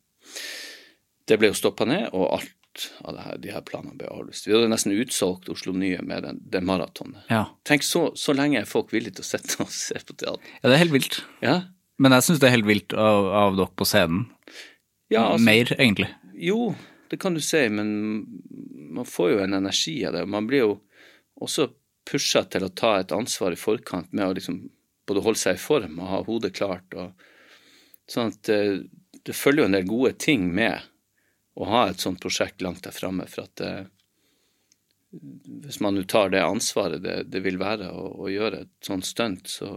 Det 1.25 1.37
ble 1.39 1.49
jo 1.49 1.57
stoppa 1.57 1.87
ned, 1.89 2.11
og 2.13 2.27
alt 2.37 2.53
av 3.03 3.15
det 3.15 3.23
her, 3.25 3.37
de 3.43 3.51
her 3.53 3.63
planene 3.67 3.97
ble 3.99 4.07
avlyst. 4.11 4.47
Vi 4.47 4.53
hadde 4.55 4.69
nesten 4.71 4.93
utsolgt 4.95 5.49
Oslo 5.51 5.73
Nye 5.75 6.01
med 6.05 6.23
den, 6.27 6.39
det 6.51 6.61
maratonet. 6.65 7.23
ja. 7.31 7.45
Tenk 7.67 7.83
så, 7.87 8.09
så 8.19 8.33
lenge 8.37 8.61
er 8.61 8.69
folk 8.69 8.93
villige 8.95 9.19
til 9.19 9.25
å 9.25 9.29
sitte 9.29 9.59
og 9.65 9.71
se 9.73 9.99
på 10.05 10.15
teater. 10.15 10.53
Ja, 10.61 10.69
det 10.69 10.75
er 10.77 10.83
helt 10.85 10.95
vilt. 10.95 11.19
Ja, 11.45 11.57
Men 11.99 12.15
jeg 12.15 12.23
syns 12.27 12.39
det 12.39 12.47
er 12.47 12.55
helt 12.55 12.69
vilt 12.69 12.93
av, 12.95 13.25
av 13.43 13.57
dere 13.59 13.75
på 13.75 13.87
scenen. 13.87 14.27
ja 15.11 15.25
altså, 15.33 15.45
Mer, 15.45 15.73
egentlig. 15.75 16.07
Jo, 16.39 16.73
det 17.11 17.19
kan 17.19 17.35
du 17.35 17.41
si, 17.43 17.65
men 17.73 17.89
man 18.95 19.05
får 19.05 19.33
jo 19.33 19.41
en 19.43 19.57
energi 19.57 19.97
av 20.07 20.15
det. 20.15 20.25
Man 20.25 20.47
blir 20.47 20.63
jo 20.63 20.75
også 21.43 21.67
pusha 22.09 22.45
til 22.49 22.63
å 22.65 22.71
ta 22.73 22.95
et 22.99 23.11
ansvar 23.13 23.53
i 23.53 23.59
forkant 23.59 24.13
med 24.15 24.25
å 24.29 24.37
liksom 24.37 24.61
både 25.09 25.23
holde 25.25 25.41
seg 25.41 25.57
i 25.57 25.61
form 25.61 25.99
og 25.99 26.09
ha 26.13 26.21
hodet 26.25 26.53
klart. 26.55 26.95
Og, 26.95 27.11
sånn 28.09 28.31
at 28.31 28.39
det, 28.47 28.61
det 29.25 29.35
følger 29.37 29.65
jo 29.65 29.69
en 29.69 29.75
del 29.77 29.89
gode 29.89 30.13
ting 30.21 30.47
med 30.55 30.87
å 31.59 31.67
ha 31.67 31.85
et 31.89 31.99
sånt 31.99 32.21
prosjekt 32.23 32.63
langt 32.63 32.85
der 32.85 32.95
framme. 32.95 33.25
For 33.29 33.47
at 33.47 33.55
det, 33.59 33.73
hvis 35.65 35.79
man 35.83 35.97
nå 35.97 36.05
tar 36.09 36.31
det 36.33 36.43
ansvaret 36.45 37.03
det, 37.03 37.17
det 37.33 37.41
vil 37.45 37.59
være 37.61 37.89
å, 37.91 38.05
å 38.23 38.31
gjøre 38.31 38.63
et 38.65 38.73
sånt 38.85 39.07
stunt, 39.07 39.49
så, 39.49 39.69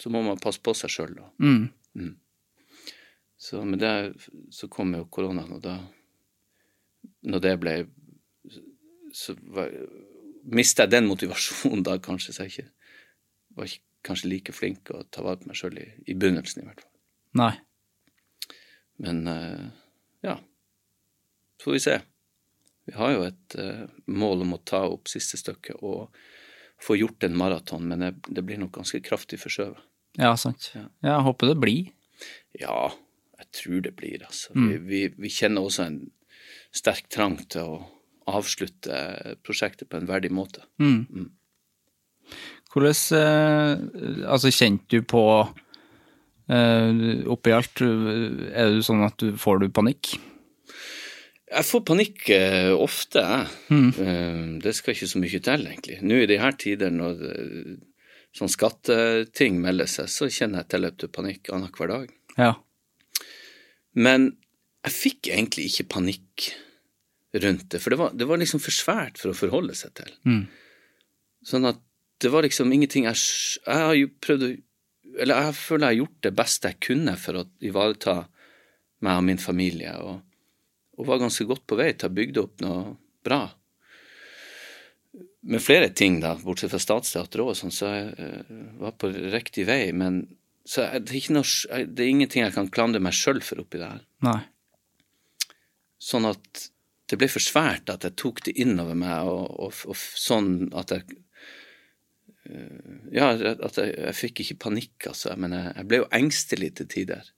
så 0.00 0.12
må 0.12 0.24
man 0.26 0.40
passe 0.42 0.62
på 0.64 0.74
seg 0.76 0.92
sjøl, 0.92 1.14
da. 1.20 1.28
Mm. 1.44 2.12
Så 3.42 3.62
med 3.66 3.82
det 3.82 3.94
så 4.54 4.68
kom 4.72 4.94
jo 4.96 5.08
koronaen, 5.12 5.58
og 5.58 5.64
da 5.64 5.80
Når 7.26 7.40
det 7.42 7.50
ble 7.60 7.72
Så 9.12 9.34
mista 10.42 10.86
jeg 10.86 10.92
den 10.94 11.08
motivasjonen 11.10 11.82
da, 11.86 11.98
kanskje, 12.02 12.32
så 12.32 12.46
jeg 12.46 12.52
ikke 12.52 12.70
var 13.58 13.68
ikke 13.68 13.84
kanskje 14.08 14.30
like 14.30 14.54
flink 14.54 14.90
å 14.90 15.02
ta 15.10 15.22
vare 15.22 15.38
på 15.42 15.50
meg 15.50 15.58
sjøl 15.58 15.76
i, 15.78 15.84
i 16.10 16.16
begynnelsen, 16.18 16.62
i 16.62 16.66
hvert 16.66 16.80
fall. 16.82 16.90
Nei. 17.38 17.52
Men 19.02 19.20
eh, 19.30 19.66
ja, 19.68 19.81
så 21.62 21.68
får 21.68 21.76
vi 21.76 21.80
se. 21.84 22.00
Vi 22.90 22.94
har 22.98 23.12
jo 23.14 23.22
et 23.22 23.56
uh, 23.62 23.84
mål 24.10 24.42
om 24.42 24.56
å 24.56 24.62
ta 24.66 24.80
opp 24.90 25.06
siste 25.10 25.38
stykket 25.38 25.78
og 25.86 26.10
få 26.82 26.96
gjort 26.98 27.22
en 27.22 27.36
maraton, 27.38 27.84
men 27.86 28.02
det, 28.02 28.16
det 28.26 28.42
blir 28.42 28.58
nok 28.58 28.74
ganske 28.80 28.98
kraftig 29.06 29.38
forskjøvet. 29.38 29.78
Ja, 30.18 30.32
sant. 30.36 30.72
Ja. 30.74 30.88
Jeg 31.06 31.26
håper 31.28 31.52
det 31.52 31.60
blir. 31.62 31.92
Ja, 32.58 32.90
jeg 33.38 33.46
tror 33.54 33.84
det 33.86 33.94
blir, 34.00 34.24
altså. 34.26 34.50
Vi, 34.58 34.80
vi, 34.90 35.04
vi 35.14 35.30
kjenner 35.30 35.68
også 35.68 35.86
en 35.86 36.00
sterk 36.74 37.06
trang 37.12 37.38
til 37.46 37.76
å 37.76 37.78
avslutte 38.26 38.98
prosjektet 39.46 39.88
på 39.90 40.00
en 40.00 40.10
verdig 40.10 40.32
måte. 40.34 40.66
Hvordan 42.72 42.98
eh, 43.18 44.26
Altså, 44.26 44.50
kjente 44.50 44.98
du 44.98 45.06
på 45.06 45.22
eh, 46.50 47.00
Oppi 47.30 47.54
alt, 47.54 47.82
er 47.82 48.74
det 48.74 48.84
sånn 48.90 49.06
at 49.06 49.22
du 49.22 49.38
får 49.38 49.62
du 49.62 49.70
panikk? 49.70 50.16
Jeg 51.52 51.68
får 51.68 51.82
panikk 51.88 52.28
eh, 52.32 52.72
ofte, 52.72 53.22
jeg. 53.22 53.48
Mm. 53.72 54.60
det 54.64 54.72
skal 54.76 54.94
ikke 54.94 55.08
så 55.10 55.20
mye 55.20 55.40
til, 55.44 55.66
egentlig. 55.68 55.98
Nå 56.00 56.22
i 56.22 56.28
de 56.30 56.38
her 56.40 56.56
tider 56.60 56.92
når 56.94 57.24
eh, 57.28 57.72
sånn 58.36 58.52
skatteting 58.52 59.58
melder 59.60 59.90
seg, 59.90 60.08
så 60.08 60.30
kjenner 60.32 60.62
jeg 60.62 60.72
tilløp 60.72 61.00
til 61.00 61.12
panikk 61.12 61.52
annenhver 61.52 61.92
dag. 61.92 62.12
Ja. 62.38 62.52
Men 63.92 64.30
jeg 64.86 64.96
fikk 64.96 65.30
egentlig 65.30 65.68
ikke 65.68 65.90
panikk 65.98 66.48
rundt 67.42 67.68
det, 67.72 67.80
for 67.80 67.92
det 67.92 68.00
var, 68.00 68.16
det 68.16 68.28
var 68.28 68.40
liksom 68.40 68.60
for 68.60 68.74
svært 68.74 69.20
for 69.20 69.32
å 69.32 69.36
forholde 69.36 69.76
seg 69.76 69.94
til. 70.00 70.12
Mm. 70.28 70.42
Sånn 71.48 71.68
at 71.68 71.80
det 72.22 72.30
var 72.30 72.44
liksom 72.46 72.70
ingenting 72.70 73.08
jeg 73.08 73.18
Jeg 73.66 73.78
har 73.82 73.96
jo 73.98 74.10
prøvd 74.22 74.44
å 74.46 74.50
Eller 75.18 75.48
jeg 75.48 75.54
føler 75.58 75.82
jeg 75.82 75.90
har 75.90 75.98
gjort 75.98 76.26
det 76.26 76.34
beste 76.38 76.70
jeg 76.70 76.82
kunne 76.86 77.14
for 77.18 77.40
å 77.40 77.46
ivareta 77.60 78.14
meg 79.02 79.18
og 79.18 79.24
min 79.26 79.40
familie, 79.42 79.96
og, 79.98 80.20
og 80.98 81.08
var 81.08 81.22
ganske 81.22 81.46
godt 81.48 81.64
på 81.68 81.78
vei 81.78 81.92
til 81.96 82.10
å 82.10 82.16
bygge 82.16 82.42
opp 82.42 82.62
noe 82.64 82.82
bra. 83.24 83.42
Med 85.42 85.62
flere 85.62 85.88
ting, 85.96 86.20
da, 86.22 86.34
bortsett 86.38 86.72
fra 86.72 86.80
Statsteatret 86.82 87.42
òg, 87.42 87.54
sånn, 87.58 87.74
så 87.74 87.90
jeg 87.90 88.12
eh, 88.22 88.52
var 88.82 88.94
på 89.00 89.10
riktig 89.10 89.66
vei. 89.66 89.90
Men 89.96 90.22
så 90.68 90.86
er 90.86 91.02
det, 91.02 91.24
noe, 91.34 91.46
det 91.86 92.04
er 92.04 92.12
ingenting 92.12 92.44
jeg 92.44 92.54
kan 92.54 92.70
klandre 92.72 93.02
meg 93.02 93.16
sjøl 93.16 93.42
for 93.44 93.64
oppi 93.64 93.80
det 93.80 93.88
her. 93.88 94.04
Nei. 94.26 94.38
Sånn 96.02 96.28
at 96.28 96.68
det 97.10 97.18
ble 97.20 97.28
for 97.30 97.44
svært 97.44 97.90
at 97.92 98.06
jeg 98.06 98.16
tok 98.20 98.44
det 98.46 98.56
innover 98.62 98.96
meg, 98.98 99.28
og, 99.28 99.50
og, 99.66 99.82
og 99.90 99.98
sånn 99.98 100.70
at 100.78 100.94
jeg 100.94 101.18
eh, 102.46 102.98
Ja, 103.12 103.32
at 103.34 103.78
jeg, 103.78 103.92
jeg 103.96 104.18
fikk 104.18 104.44
ikke 104.44 104.60
panikk, 104.68 105.10
altså, 105.10 105.34
men 105.40 105.56
jeg, 105.56 105.74
jeg 105.76 105.90
ble 105.90 106.02
jo 106.04 106.10
engstelig 106.20 106.74
til 106.78 106.92
tider. 106.94 107.32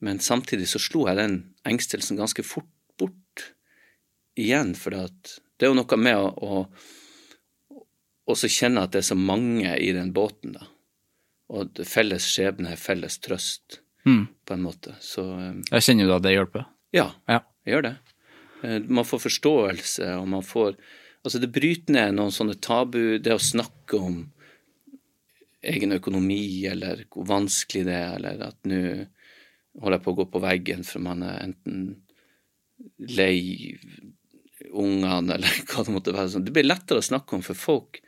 Men 0.00 0.18
samtidig 0.20 0.68
så 0.68 0.78
slo 0.82 1.06
jeg 1.08 1.16
den 1.16 1.36
engstelsen 1.66 2.18
ganske 2.18 2.44
fort 2.44 2.68
bort 3.00 3.46
igjen, 4.36 4.74
for 4.76 4.90
det 4.92 5.64
er 5.64 5.70
jo 5.70 5.76
noe 5.78 5.96
med 6.00 6.16
å, 6.16 6.66
å 8.26 8.34
kjenne 8.36 8.82
at 8.84 8.92
det 8.92 9.00
er 9.02 9.08
så 9.10 9.16
mange 9.18 9.72
i 9.80 9.92
den 9.96 10.12
båten, 10.16 10.52
da. 10.58 10.66
Og 11.48 11.62
at 11.68 11.86
felles 11.86 12.26
skjebne 12.26 12.72
er 12.74 12.80
felles 12.80 13.18
trøst, 13.22 13.80
Mm. 14.06 14.28
på 14.46 14.54
en 14.54 14.62
måte. 14.62 14.92
Så 15.02 15.22
eh, 15.34 15.54
Jeg 15.72 15.82
kjenner 15.82 16.04
jo 16.06 16.10
da 16.12 16.18
det 16.22 16.34
hjelper. 16.36 16.66
ja, 16.94 17.08
Ja. 17.28 17.40
jeg 17.64 17.74
gjør 17.74 17.82
det. 17.82 17.96
Eh, 18.62 18.78
Man 18.88 19.04
får 19.04 19.18
forståelse, 19.18 20.16
og 20.20 20.28
man 20.28 20.42
får 20.42 20.76
Altså, 21.24 21.40
det 21.40 21.50
bryter 21.50 21.90
ned 21.90 22.14
noen 22.14 22.30
sånne 22.30 22.54
tabu 22.60 23.18
Det 23.18 23.32
å 23.34 23.38
snakke 23.42 23.98
om 23.98 24.32
egen 25.60 25.90
økonomi, 25.90 26.64
eller 26.70 27.02
hvor 27.10 27.26
vanskelig 27.26 27.84
det 27.84 27.94
er, 27.98 28.14
eller 28.14 28.44
at 28.46 28.56
nå 28.62 29.08
holder 29.82 30.02
på 30.02 30.12
å 30.12 30.18
gå 30.20 30.26
på 30.32 30.42
veggen 30.44 30.84
for 30.86 31.04
man 31.04 31.24
er 31.26 31.42
enten 31.44 31.86
lei 33.08 33.76
ungene, 34.72 35.34
eller 35.36 35.60
hva 35.68 35.84
det 35.84 35.94
måtte 35.94 36.16
være. 36.16 36.42
Det 36.44 36.54
blir 36.54 36.68
lettere 36.68 37.02
å 37.02 37.08
snakke 37.08 37.38
om 37.38 37.44
for 37.44 37.58
folk. 37.58 38.00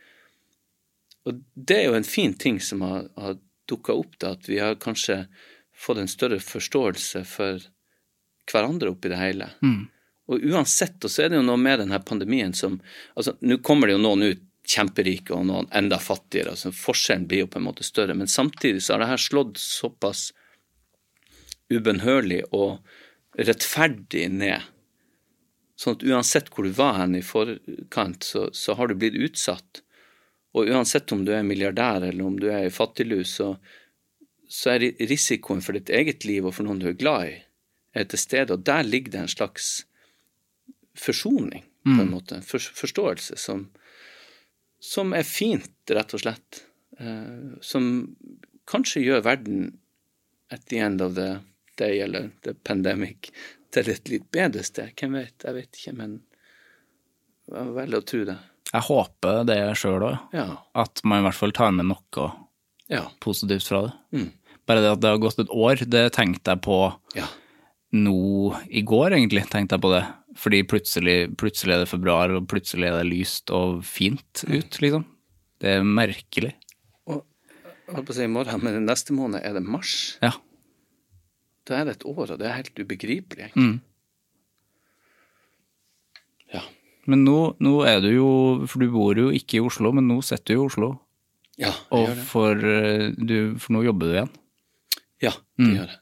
Og 1.27 1.43
det 1.53 1.77
er 1.77 1.87
jo 1.89 1.97
en 1.99 2.07
fin 2.07 2.33
ting 2.33 2.59
som 2.63 2.81
har, 2.85 3.09
har 3.19 3.37
dukka 3.69 3.93
opp, 3.93 4.17
da, 4.21 4.33
at 4.37 4.49
vi 4.49 4.59
har 4.61 4.79
kanskje 4.81 5.23
fått 5.79 6.01
en 6.01 6.11
større 6.11 6.39
forståelse 6.43 7.23
for 7.29 7.63
hverandre 8.49 8.91
oppi 8.91 9.11
det 9.11 9.19
hele. 9.19 9.49
Og 10.29 10.45
uansett, 10.51 10.97
og 11.05 11.11
så 11.11 11.25
er 11.25 11.31
det 11.31 11.39
jo 11.39 11.45
noe 11.45 11.59
med 11.61 11.79
denne 11.83 11.99
pandemien 12.05 12.53
som 12.53 12.79
altså 13.17 13.35
Nå 13.41 13.59
kommer 13.65 13.89
det 13.89 13.95
jo 13.97 14.03
noen 14.03 14.27
ut 14.29 14.45
kjemperike 14.69 15.33
og 15.33 15.47
noen 15.49 15.69
enda 15.73 15.97
fattigere, 16.01 16.53
altså 16.53 16.69
forskjellen 16.75 17.25
blir 17.29 17.45
jo 17.45 17.47
på 17.49 17.57
en 17.57 17.65
måte 17.65 17.85
større. 17.85 18.13
Men 18.13 18.29
samtidig 18.29 18.83
så 18.85 18.93
har 18.93 19.01
det 19.01 19.09
her 19.09 19.21
slått 19.21 19.57
såpass 19.57 20.29
ubønnhørlig 21.69 22.43
og 22.55 22.79
rettferdig 23.39 24.25
ned. 24.33 24.65
Sånn 25.79 25.95
at 25.95 26.07
uansett 26.09 26.49
hvor 26.51 26.67
du 26.67 26.73
var 26.75 26.97
hen 26.99 27.15
i 27.15 27.23
forkant, 27.23 28.25
så, 28.25 28.49
så 28.51 28.75
har 28.75 28.89
du 28.89 28.97
blitt 28.99 29.15
utsatt. 29.15 29.83
Og 30.57 30.67
uansett 30.67 31.11
om 31.15 31.23
du 31.25 31.31
er 31.35 31.45
milliardær 31.45 32.03
eller 32.09 32.25
om 32.25 32.39
du 32.41 32.49
er 32.51 32.65
i 32.67 32.73
fattiglus, 32.73 33.37
så, 33.39 33.53
så 34.49 34.73
er 34.73 34.89
risikoen 35.07 35.61
for 35.63 35.77
ditt 35.77 35.91
eget 35.93 36.25
liv 36.27 36.47
og 36.49 36.57
for 36.57 36.67
noen 36.67 36.81
du 36.81 36.89
er 36.89 36.97
glad 36.99 37.29
i, 37.29 37.35
er 37.95 38.09
til 38.09 38.21
stede. 38.21 38.57
Og 38.57 38.65
der 38.67 38.83
ligger 38.83 39.15
det 39.15 39.23
en 39.23 39.35
slags 39.35 39.69
forsoning, 40.99 41.63
på 41.85 41.95
en 42.03 42.11
måte. 42.11 42.41
En 42.41 42.45
for, 42.45 42.59
forståelse 42.59 43.37
som, 43.39 43.69
som 44.83 45.13
er 45.15 45.23
fint, 45.23 45.71
rett 45.87 46.17
og 46.17 46.25
slett. 46.25 46.63
Eh, 46.99 47.55
som 47.63 47.93
kanskje 48.69 49.05
gjør 49.05 49.23
verden 49.29 49.77
at 50.51 50.65
the 50.67 50.81
end 50.83 51.01
of 51.01 51.15
the 51.15 51.37
day, 51.79 52.01
eller 52.05 52.29
the 52.45 52.53
pandemic, 52.67 53.31
til 53.73 53.89
et 53.93 54.09
litt 54.11 54.27
bedre 54.33 54.63
sted. 54.65 54.91
Hvem 54.99 55.17
vet? 55.19 55.45
Jeg 55.45 55.55
vet 55.57 55.79
ikke, 55.79 55.95
men 55.97 56.19
jeg 57.49 57.73
velger 57.75 58.01
å 58.01 58.05
tro 58.11 58.23
det. 58.29 58.37
Jeg 58.69 58.85
håper 58.85 59.39
det 59.49 59.57
sjøl 59.81 60.03
òg, 60.05 60.19
Ja. 60.35 60.47
at 60.77 61.01
man 61.03 61.23
i 61.23 61.27
hvert 61.27 61.39
fall 61.39 61.51
tar 61.57 61.71
med 61.73 61.87
noe 61.89 62.27
Ja. 62.89 63.07
positivt 63.21 63.67
fra 63.67 63.81
det. 63.87 63.93
Mm. 64.13 64.31
Bare 64.67 64.81
det 64.81 64.91
at 64.91 64.99
det 65.01 65.09
har 65.09 65.17
gått 65.23 65.39
et 65.41 65.49
år, 65.49 65.75
det 65.89 66.13
tenkte 66.13 66.51
jeg 66.53 66.61
på 66.61 66.95
Ja. 67.15 67.27
nå 67.93 68.53
i 68.69 68.81
går, 68.85 69.11
egentlig, 69.17 69.47
tenkte 69.49 69.73
jeg 69.77 69.81
på 69.81 69.93
det. 69.95 70.05
Fordi 70.37 70.61
plutselig, 70.63 71.35
plutselig 71.35 71.73
er 71.73 71.79
det 71.85 71.89
februar, 71.89 72.29
og 72.37 72.47
plutselig 72.47 72.85
er 72.87 73.01
det 73.03 73.09
lyst 73.11 73.49
og 73.51 73.81
fint 73.83 74.43
ut, 74.47 74.77
liksom. 74.79 75.05
Det 75.59 75.79
er 75.79 75.81
merkelig. 75.83 76.53
Og 77.07 77.25
holdt 77.89 78.05
på 78.05 78.13
å 78.13 78.15
si 78.15 78.23
i 78.23 78.27
morgen, 78.27 78.61
men 78.63 78.85
neste 78.85 79.11
måned 79.11 79.41
er 79.43 79.53
det 79.57 79.63
mars. 79.65 80.17
Ja. 80.21 80.31
Da 81.69 81.77
er 81.77 81.85
det 81.85 81.97
et 81.99 82.05
år, 82.09 82.31
og 82.33 82.39
det 82.41 82.47
er 82.49 82.55
helt 82.57 82.79
ubegripelig. 82.81 83.51
Mm. 83.55 83.75
Ja. 86.53 86.63
Men 87.09 87.23
nå, 87.25 87.37
nå 87.63 87.73
er 87.87 88.01
du 88.03 88.09
jo, 88.13 88.29
for 88.69 88.81
du 88.83 88.89
bor 88.93 89.17
jo 89.17 89.29
ikke 89.35 89.59
i 89.59 89.63
Oslo, 89.65 89.91
men 89.95 90.07
nå 90.09 90.19
sitter 90.25 90.55
du 90.55 90.59
i 90.59 90.65
Oslo. 90.65 90.91
Ja, 91.59 91.71
jeg 91.73 91.91
Og 91.91 92.05
gjør 92.07 92.15
det. 92.15 92.25
for, 92.29 92.65
eh, 92.73 93.09
du, 93.17 93.35
for 93.59 93.75
nå 93.75 93.81
jobber 93.85 94.07
du 94.07 94.13
igjen. 94.15 94.31
Ja, 95.21 95.31
det 95.57 95.65
Mm. 95.65 95.73
gjør 95.75 95.89
jeg. 95.89 95.99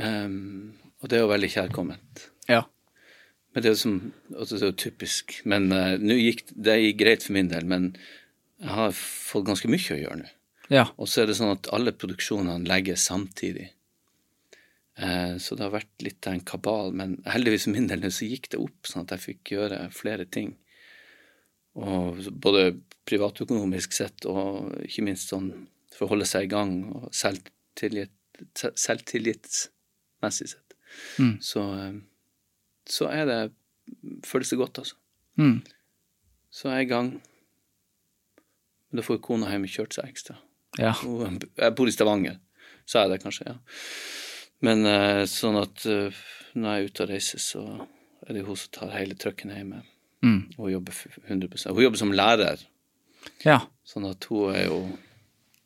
Um, 0.00 0.74
og 1.02 1.08
det 1.08 1.16
er 1.18 1.22
jo 1.24 1.28
veldig 1.32 1.50
kjærkomment. 1.54 2.26
Ja. 2.48 2.62
Men 3.54 3.62
det 3.62 3.68
er 3.70 3.74
jo 3.74 3.80
som, 3.80 4.12
altså 4.36 4.54
det 4.58 4.62
er 4.62 4.70
jo 4.70 4.76
typisk. 4.90 5.40
Men 5.44 5.72
uh, 5.72 5.96
nå 5.98 6.14
gikk 6.16 6.44
det 6.54 6.76
gikk 6.80 6.98
greit 7.00 7.22
for 7.24 7.32
min 7.32 7.48
del, 7.48 7.64
men 7.64 7.96
jeg 8.60 8.68
har 8.70 8.92
fått 8.92 9.46
ganske 9.48 9.68
mye 9.68 9.96
å 9.96 10.00
gjøre 10.00 10.18
nå. 10.22 10.28
Ja. 10.70 10.84
Og 10.98 11.08
så 11.08 11.22
er 11.22 11.26
det 11.26 11.36
sånn 11.40 11.50
at 11.56 11.66
alle 11.74 11.92
produksjonene 11.92 12.68
legges 12.68 13.08
samtidig. 13.08 13.70
Eh, 15.00 15.36
så 15.40 15.56
det 15.56 15.64
har 15.64 15.72
vært 15.72 16.04
litt 16.04 16.26
av 16.28 16.36
en 16.36 16.44
kabal, 16.44 16.92
men 16.96 17.16
heldigvis 17.28 17.64
for 17.66 17.76
min 17.76 17.88
del 17.88 18.04
så 18.12 18.28
gikk 18.28 18.50
det 18.52 18.60
opp, 18.60 18.88
sånn 18.88 19.06
at 19.06 19.14
jeg 19.16 19.24
fikk 19.24 19.52
gjøre 19.54 19.82
flere 19.96 20.26
ting. 20.28 20.54
Og 21.80 22.20
både 22.42 22.74
privatøkonomisk 23.08 23.94
sett 23.96 24.26
og 24.28 24.74
ikke 24.84 25.06
minst 25.06 25.30
sånn 25.32 25.48
for 25.94 26.06
å 26.06 26.12
holde 26.12 26.28
seg 26.28 26.46
i 26.46 26.52
gang 26.52 26.74
og 26.90 27.08
selvtillit, 27.16 28.12
selvtillitsmessig 28.58 30.50
sett. 30.52 30.76
Mm. 31.22 31.34
Så, 31.44 31.64
eh, 31.78 31.98
så 32.90 33.08
er 33.14 33.26
det 33.30 33.40
føles 34.26 34.52
det 34.52 34.60
godt, 34.60 34.82
altså. 34.82 34.96
Mm. 35.40 35.60
Så 36.50 36.68
er 36.68 36.80
jeg 36.80 36.90
i 36.90 36.92
gang. 36.92 37.10
Men 38.90 39.00
da 39.00 39.06
får 39.06 39.20
kona 39.24 39.50
hjemme 39.52 39.70
kjørt 39.70 39.94
seg 39.96 40.10
ekstra. 40.10 40.36
Ja. 40.78 40.92
Jeg 40.98 41.74
bor 41.78 41.88
i 41.88 41.94
Stavanger, 41.94 42.40
sa 42.86 43.04
jeg 43.04 43.14
det 43.14 43.22
kanskje, 43.22 43.52
ja. 43.52 43.56
Men 44.64 44.84
eh, 44.88 45.24
sånn 45.30 45.56
at 45.60 45.86
eh, 45.88 46.16
når 46.54 46.74
jeg 46.74 46.82
er 46.82 46.90
ute 46.90 47.04
og 47.04 47.10
reiser, 47.10 47.42
så 47.42 47.62
er 48.26 48.36
det 48.36 48.44
hun 48.46 48.58
som 48.58 48.72
tar 48.76 48.92
hele 48.94 49.16
trøkken 49.18 49.52
hjemme. 49.54 49.82
Mm. 50.20 50.40
Hun 50.58 50.68
jobber 50.68 50.96
100% 51.30 51.72
Hun 51.72 51.84
jobber 51.86 52.00
som 52.00 52.12
lærer, 52.12 52.60
ja. 53.40 53.56
sånn 53.88 54.04
at 54.04 54.26
hun 54.28 54.52
er 54.52 54.66
jo 54.66 54.82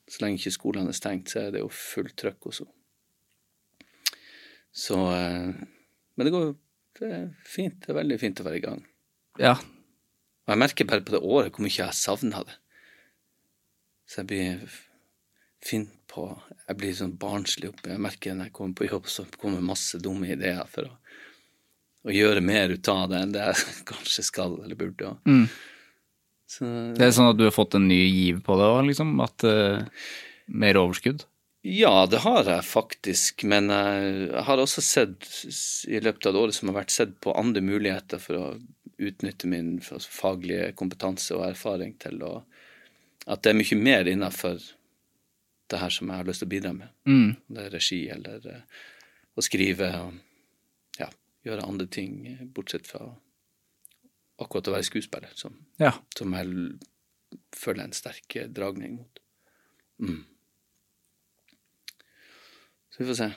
Så 0.06 0.20
lenge 0.22 0.38
ikke 0.38 0.52
skolene 0.54 0.92
er 0.92 0.94
stengt, 0.94 1.32
så 1.32 1.40
er 1.40 1.54
det 1.54 1.62
jo 1.64 1.70
fullt 1.74 2.14
trøkk 2.20 2.46
hos 2.46 2.60
henne. 2.62 2.74
Så 4.74 4.98
eh, 5.10 5.54
Men 6.14 6.28
det 6.28 6.34
går 6.34 6.52
Det 7.00 7.08
er 7.10 7.24
fint. 7.42 7.80
Det 7.82 7.90
er 7.90 7.98
veldig 7.98 8.18
fint 8.20 8.38
å 8.38 8.46
være 8.46 8.60
i 8.60 8.62
gang. 8.62 8.84
Ja. 9.42 9.56
Og 10.44 10.52
jeg 10.52 10.60
merker 10.60 10.86
bare 10.86 11.02
på 11.02 11.16
det 11.16 11.24
året 11.26 11.50
hvor 11.50 11.64
mye 11.64 11.74
jeg 11.74 11.98
savna 11.98 12.44
det. 12.46 12.54
Så 14.06 14.20
jeg 14.20 14.28
blir 14.30 14.76
f- 15.64 15.68
fin 15.68 15.86
på 16.12 16.26
Jeg 16.68 16.76
blir 16.76 16.92
sånn 16.94 17.16
barnslig 17.18 17.68
oppe. 17.72 17.90
Jeg 17.90 18.00
merker 18.00 18.34
når 18.36 18.50
jeg 18.50 18.52
kommer 18.52 18.74
på 18.78 18.86
jobb, 18.88 19.06
så 19.10 19.24
kommer 19.40 19.60
masse 19.64 19.98
dumme 19.98 20.28
ideer 20.30 20.64
for 20.70 20.86
å, 20.88 20.92
å 22.08 22.12
gjøre 22.14 22.40
mer 22.44 22.70
ut 22.70 22.88
av 22.88 23.08
det 23.10 23.20
enn 23.24 23.32
det 23.34 23.46
jeg 23.48 23.64
kanskje 23.90 24.24
skal 24.24 24.58
eller 24.62 24.78
burde. 24.78 25.14
Mm. 25.26 25.46
Så 26.54 26.68
Det 26.94 27.06
er 27.08 27.14
sånn 27.16 27.32
at 27.32 27.38
du 27.40 27.44
har 27.48 27.54
fått 27.56 27.74
en 27.74 27.88
ny 27.88 28.02
giv 28.04 28.42
på 28.44 28.56
det 28.60 28.66
òg, 28.68 28.82
liksom? 28.90 29.14
At 29.24 29.44
uh, 29.48 29.82
Mer 30.46 30.76
overskudd? 30.76 31.24
Ja, 31.64 32.04
det 32.06 32.18
har 32.20 32.44
jeg 32.44 32.64
faktisk, 32.68 33.46
men 33.48 33.70
jeg 33.72 34.42
har 34.44 34.60
også 34.60 34.82
sett 34.84 35.24
i 35.88 35.96
løpet 36.04 36.26
av 36.28 36.34
det 36.36 36.42
året 36.42 36.54
som 36.58 36.68
har 36.68 36.82
vært 36.82 36.92
sett 36.92 37.14
på 37.24 37.32
andre 37.32 37.62
muligheter 37.64 38.20
for 38.20 38.36
å 38.36 38.50
utnytte 39.00 39.48
min 39.48 39.78
faglige 39.80 40.74
kompetanse 40.76 41.32
og 41.34 41.46
erfaring 41.48 41.96
til 41.98 42.20
å 42.22 42.34
At 43.26 43.40
det 43.42 43.54
er 43.54 43.56
mye 43.56 43.78
mer 43.80 44.04
innafor 44.12 44.60
det 45.74 45.80
her 45.82 45.92
som 45.94 46.10
jeg 46.12 46.20
har 46.22 46.28
lyst 46.30 46.42
til 46.44 46.48
å 46.48 46.54
bidra 46.54 46.72
med. 46.76 46.92
Mm. 47.10 47.34
Det 47.56 47.66
er 47.66 47.74
regi 47.74 48.00
eller 48.14 48.48
eh, 48.54 48.82
å 49.34 49.42
skrive 49.44 49.90
og 50.00 50.18
ja, 51.00 51.08
gjøre 51.46 51.66
andre 51.68 51.86
ting, 51.90 52.18
eh, 52.30 52.44
bortsett 52.54 52.86
fra 52.90 53.08
akkurat 54.42 54.68
å 54.70 54.74
være 54.78 54.86
skuespiller, 54.88 55.30
som, 55.38 55.58
Ja. 55.82 55.92
som 56.18 56.32
jeg 56.34 56.78
føler 57.54 57.84
en 57.88 57.94
sterk 57.96 58.36
eh, 58.40 58.48
dragning 58.50 58.96
mot. 59.02 59.20
Mm. 60.02 60.22
Så 62.94 63.02
vi 63.02 63.08
får 63.10 63.18
se. 63.18 63.28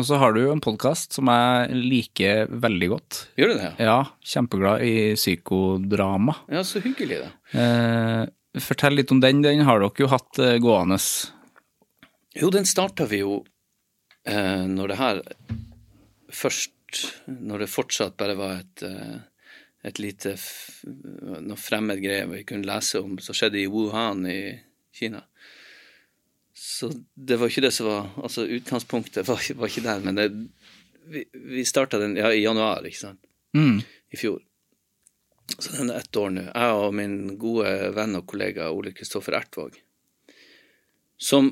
Og 0.00 0.06
så 0.08 0.16
har 0.16 0.32
du 0.32 0.40
en 0.48 0.60
podkast 0.64 1.12
som 1.12 1.28
jeg 1.28 1.74
liker 1.76 2.46
veldig 2.62 2.86
godt. 2.94 3.18
Gjør 3.36 3.50
du 3.52 3.58
det? 3.60 3.70
Ja, 3.76 3.84
Ja, 3.90 3.96
kjempeglad 4.24 4.84
i 4.88 4.94
psykodrama. 5.18 6.34
ja 6.48 6.62
så 6.64 6.80
hyggelig, 6.80 7.18
da. 7.26 7.30
Eh, 7.60 8.60
fortell 8.60 8.96
litt 8.96 9.12
om 9.12 9.20
den. 9.20 9.42
Den 9.44 9.60
har 9.68 9.80
dere 9.84 10.00
jo 10.00 10.08
hatt 10.08 10.40
gående. 10.64 10.96
Jo, 12.34 12.50
den 12.50 12.66
starta 12.66 13.04
vi 13.10 13.18
jo 13.22 13.42
eh, 14.24 14.64
når 14.68 14.88
det 14.92 14.96
her 15.00 15.20
først 16.32 16.72
Når 17.26 17.64
det 17.64 17.70
fortsatt 17.72 18.16
bare 18.20 18.36
var 18.36 18.58
et, 18.60 18.82
eh, 18.84 19.18
et 19.88 19.98
lite 20.00 20.34
noe 21.42 21.56
fremmed 21.60 22.00
greie 22.04 22.26
vi 22.30 22.42
kunne 22.48 22.68
lese 22.68 23.00
om 23.00 23.18
som 23.22 23.36
skjedde 23.36 23.60
i 23.62 23.68
Wuhan 23.70 24.26
i 24.28 24.38
Kina. 24.92 25.22
Så 26.52 26.90
det 27.16 27.38
var 27.40 27.48
ikke 27.48 27.64
det 27.64 27.72
som 27.72 27.88
var 27.88 28.10
Altså, 28.20 28.44
utgangspunktet 28.58 29.24
var, 29.28 29.40
var 29.56 29.72
ikke 29.72 29.84
der, 29.86 30.04
men 30.04 30.20
det, 30.20 30.26
vi, 31.08 31.24
vi 31.32 31.64
starta 31.64 31.98
den 32.02 32.16
ja, 32.20 32.28
i 32.32 32.44
januar, 32.44 32.84
ikke 32.86 33.00
sant, 33.08 33.22
Mm. 33.56 33.82
i 34.12 34.16
fjor. 34.16 34.38
Så 35.58 35.74
den 35.76 35.90
er 35.92 35.98
ett 36.00 36.16
år 36.16 36.30
nå. 36.32 36.44
Jeg 36.46 36.76
og 36.78 36.94
min 36.96 37.16
gode 37.40 37.72
venn 37.96 38.16
og 38.16 38.24
kollega 38.30 38.70
Ole 38.72 38.92
Kristoffer 38.96 39.34
Ertvåg, 39.36 39.74
som 41.20 41.50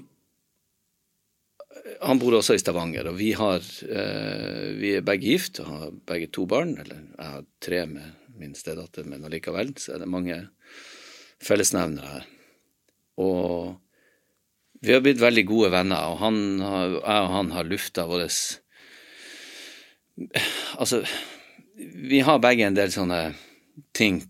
han 2.00 2.20
bor 2.20 2.36
også 2.38 2.56
i 2.56 2.62
Stavanger, 2.62 3.10
og 3.10 3.18
vi, 3.18 3.32
har, 3.38 3.64
eh, 3.84 4.70
vi 4.78 4.94
er 4.96 5.06
begge 5.06 5.34
gift 5.34 5.60
og 5.62 5.70
har 5.70 5.92
begge 6.10 6.30
to 6.32 6.46
barn. 6.50 6.76
Eller 6.80 7.02
jeg 7.02 7.34
har 7.34 7.46
tre 7.62 7.84
med 7.90 8.34
min 8.40 8.56
stedatter, 8.56 9.06
men 9.08 9.24
allikevel 9.26 9.74
så 9.80 9.94
er 9.94 10.02
det 10.02 10.10
mange 10.10 10.38
fellesnevnere 11.44 12.14
her. 12.14 12.26
Og 13.20 13.76
vi 14.80 14.94
har 14.94 15.02
blitt 15.04 15.20
veldig 15.20 15.44
gode 15.48 15.72
venner, 15.74 16.08
og 16.08 16.20
han 16.22 16.40
jeg 16.60 17.00
og 17.04 17.34
han 17.34 17.52
har 17.56 17.68
lufta 17.68 18.06
vår 18.08 18.26
Altså, 20.80 21.00
vi 21.76 22.20
har 22.20 22.42
begge 22.42 22.66
en 22.66 22.76
del 22.76 22.92
sånne 22.92 23.20
ting 23.96 24.20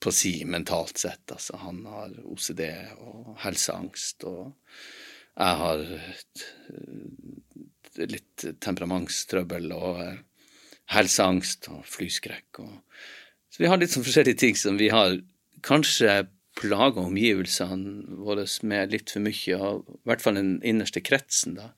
på 0.00 0.12
si 0.12 0.44
mentalt 0.48 1.00
sett. 1.00 1.32
Altså, 1.32 1.56
han 1.60 1.82
har 1.88 2.12
OCD 2.24 2.62
og 3.02 3.36
helseangst, 3.42 4.24
og 4.28 4.54
jeg 5.36 5.58
har 5.60 5.82
eh, 5.96 6.22
litt 8.12 8.46
temperamentstrøbbel 8.64 9.70
og 9.76 10.00
eh, 10.04 10.18
helseangst 10.94 11.68
og 11.72 11.84
flyskrekk. 11.90 12.62
Og, 12.64 12.72
så 13.52 13.64
vi 13.64 13.70
har 13.70 13.80
litt 13.80 13.92
sånn 13.94 14.06
forskjellige 14.06 14.42
ting 14.42 14.58
som 14.58 14.78
vi 14.80 14.90
har 14.92 15.18
kanskje 15.66 16.26
plaga 16.56 17.02
omgivelsene 17.04 18.18
våre 18.24 18.46
med 18.64 18.94
litt 18.94 19.12
for 19.12 19.24
mye, 19.24 19.58
og 19.60 19.90
i 19.92 20.08
hvert 20.08 20.22
fall 20.24 20.38
den 20.38 20.54
innerste 20.64 21.02
kretsen, 21.04 21.58
da. 21.58 21.72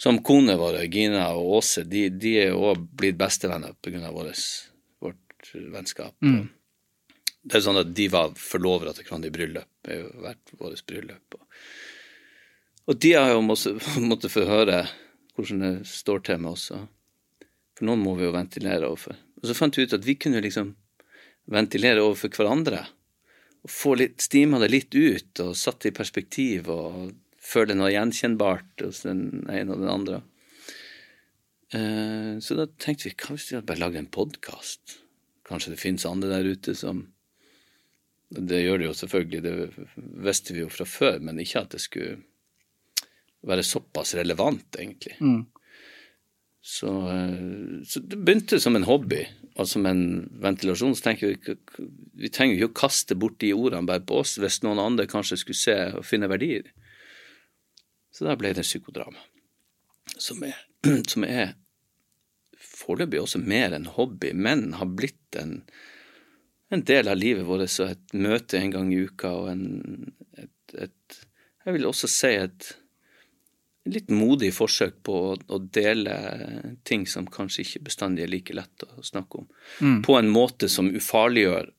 Som 0.00 0.22
konene 0.24 0.54
våre, 0.56 0.86
Gina 0.88 1.26
og 1.36 1.58
Åse, 1.58 1.82
de, 1.84 2.06
de 2.08 2.36
er 2.40 2.54
jo 2.54 2.70
òg 2.70 2.86
blitt 2.96 3.18
bestevenner 3.20 3.74
pga. 3.84 4.08
vårt 4.14 5.50
vennskap. 5.52 6.14
Mm. 6.22 6.48
Det 7.42 7.56
er 7.56 7.64
sånn 7.64 7.80
at 7.80 7.92
de 7.96 8.06
var 8.12 8.32
forlovere 8.36 8.94
til 8.96 9.04
hverandre 9.04 9.28
i 9.28 9.34
bryllup. 9.34 9.68
Det 9.84 9.92
har 9.92 10.00
jo 10.00 10.24
vært 10.24 10.54
vårt 10.60 10.86
bryllup. 10.88 11.36
Og, 11.36 11.44
og 12.90 12.98
de 12.98 13.14
har 13.14 13.32
jo 13.32 13.42
måttet, 13.46 14.32
få 14.32 14.44
høre 14.48 14.82
hvordan 15.36 15.62
det 15.62 15.74
står 15.88 16.24
til 16.26 16.40
med 16.42 16.56
oss. 16.56 16.70
For 17.78 17.86
noen 17.86 18.02
må 18.02 18.16
vi 18.18 18.26
jo 18.26 18.34
ventilere 18.34 18.88
overfor. 18.88 19.18
Og 19.40 19.48
så 19.48 19.56
fant 19.56 19.76
vi 19.78 19.86
ut 19.86 19.94
at 19.96 20.06
vi 20.06 20.18
kunne 20.20 20.42
liksom 20.42 20.74
ventilere 21.50 22.02
overfor 22.02 22.34
hverandre. 22.34 22.82
Og 23.64 23.72
få 23.72 23.94
litt, 24.00 24.18
stima 24.24 24.60
det 24.60 24.72
litt 24.72 24.96
ut, 24.96 25.32
og 25.44 25.56
satt 25.58 25.84
det 25.84 25.92
i 25.92 25.96
perspektiv, 25.96 26.68
og 26.72 27.12
føle 27.40 27.76
noe 27.76 27.92
gjenkjennbart 27.92 28.84
hos 28.84 29.04
den 29.06 29.46
ene 29.48 29.74
og 29.74 29.84
den 29.84 29.92
andre. 29.92 30.20
Eh, 31.76 32.34
så 32.42 32.56
da 32.58 32.66
tenkte 32.80 33.08
vi, 33.08 33.14
hva 33.14 33.36
hvis 33.36 33.50
vi 33.50 33.58
hadde 33.58 33.68
bare 33.70 33.82
lagd 33.84 34.00
en 34.00 34.10
podkast? 34.10 34.98
Kanskje 35.46 35.74
det 35.74 35.82
finnes 35.82 36.06
andre 36.08 36.30
der 36.30 36.50
ute 36.50 36.76
som 36.78 37.08
Det 38.30 38.60
gjør 38.60 38.78
det 38.78 38.84
jo 38.86 38.92
selvfølgelig, 38.94 39.40
det 39.42 39.86
visste 40.22 40.54
vi 40.54 40.60
jo 40.60 40.68
fra 40.70 40.84
før, 40.86 41.16
men 41.18 41.40
ikke 41.42 41.64
at 41.64 41.72
det 41.74 41.80
skulle 41.82 42.20
være 43.46 43.64
såpass 43.64 44.14
relevant, 44.18 44.76
egentlig. 44.78 45.16
Mm. 45.20 45.46
Så, 46.60 46.88
eh, 47.08 47.84
så 47.86 48.00
det 48.00 48.18
begynte 48.20 48.60
som 48.60 48.76
en 48.76 48.84
hobby 48.84 49.22
og 49.56 49.68
som 49.68 49.86
en 49.88 50.02
ventilasjon. 50.42 50.94
Så 50.96 51.06
tenker 51.06 51.32
vi 51.32 51.56
vi 52.20 52.28
trenger 52.28 52.54
jo 52.54 52.68
ikke 52.68 52.74
å 52.74 52.80
kaste 52.82 53.16
bort 53.16 53.38
de 53.40 53.54
ordene 53.56 53.88
bare 53.88 54.04
på 54.04 54.20
oss 54.20 54.36
hvis 54.40 54.60
noen 54.64 54.82
andre 54.82 55.08
kanskje 55.08 55.40
skulle 55.40 55.60
se 55.60 55.76
og 55.96 56.04
finne 56.04 56.28
verdier. 56.30 56.68
Så 58.12 58.26
da 58.26 58.36
ble 58.36 58.52
det 58.52 58.66
psykodrama, 58.66 59.22
som 60.18 60.42
er, 60.44 60.58
som 61.12 61.24
er 61.24 61.54
foreløpig 62.60 63.22
også 63.22 63.40
mer 63.40 63.72
en 63.72 63.88
hobby, 63.88 64.34
men 64.34 64.74
har 64.76 64.90
blitt 64.98 65.38
en, 65.40 65.62
en 66.68 66.84
del 66.84 67.08
av 67.08 67.16
livet 67.16 67.46
vårt 67.48 67.70
og 67.80 67.94
et 67.94 68.14
møte 68.16 68.60
en 68.60 68.74
gang 68.74 68.92
i 68.92 69.00
uka 69.08 69.32
og 69.38 69.48
en, 69.54 70.12
et, 70.36 70.76
et 70.76 71.20
Jeg 71.64 71.76
vil 71.76 71.88
også 71.88 72.08
si 72.10 72.34
et 72.36 72.72
litt 73.94 74.10
modig 74.14 74.52
forsøk 74.56 75.00
på 75.06 75.16
å, 75.30 75.36
å, 75.48 75.58
dele 75.58 76.14
ting 76.88 77.06
som 77.08 77.28
kanskje 77.30 77.64
ikke 77.64 77.84
bestandig 77.90 78.24
er 78.26 78.32
like 78.32 78.56
lett 78.56 78.84
å 78.86 79.04
snakke 79.04 79.42
om, 79.42 79.48
mm. 79.80 80.00
på 80.06 80.16
en 80.18 80.30
måte 80.32 80.70
som 80.72 80.90
ufarliggjør 80.94 81.70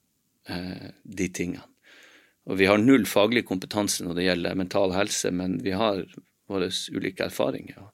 eh, 0.50 0.90
de 1.04 1.30
tingene. 1.30 1.68
Og 2.50 2.58
vi 2.58 2.66
har 2.66 2.82
null 2.82 3.06
faglig 3.06 3.46
kompetanse 3.46 4.04
når 4.04 4.18
det 4.18 4.26
gjelder 4.26 4.58
mental 4.58 4.96
helse, 4.96 5.30
men 5.32 5.60
vi 5.62 5.76
har 5.78 6.02
våre 6.50 6.72
ulike 6.92 7.28
erfaringer. 7.28 7.78
Og, 7.84 7.92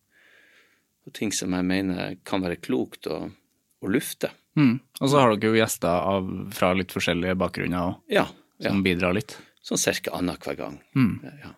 og 1.08 1.16
ting 1.18 1.34
som 1.36 1.54
jeg 1.54 1.68
mener 1.68 2.16
kan 2.28 2.46
være 2.46 2.62
klokt 2.64 3.10
å, 3.12 3.26
å 3.28 3.92
lufte. 3.92 4.32
Mm. 4.58 4.78
Og 5.02 5.12
så 5.12 5.20
har 5.20 5.36
dere 5.36 5.52
jo 5.52 5.60
gjester 5.60 6.10
av, 6.14 6.32
fra 6.56 6.72
litt 6.78 6.96
forskjellige 6.96 7.36
bakgrunner 7.38 7.92
òg, 7.92 8.00
ja, 8.10 8.26
ja. 8.58 8.72
som 8.72 8.82
bidrar 8.86 9.18
litt. 9.20 9.38
Sånn 9.68 9.82
ca. 9.84 10.16
annenhver 10.16 10.56
gang. 10.56 10.80
Mm. 10.96 11.18
Ja. 11.44 11.54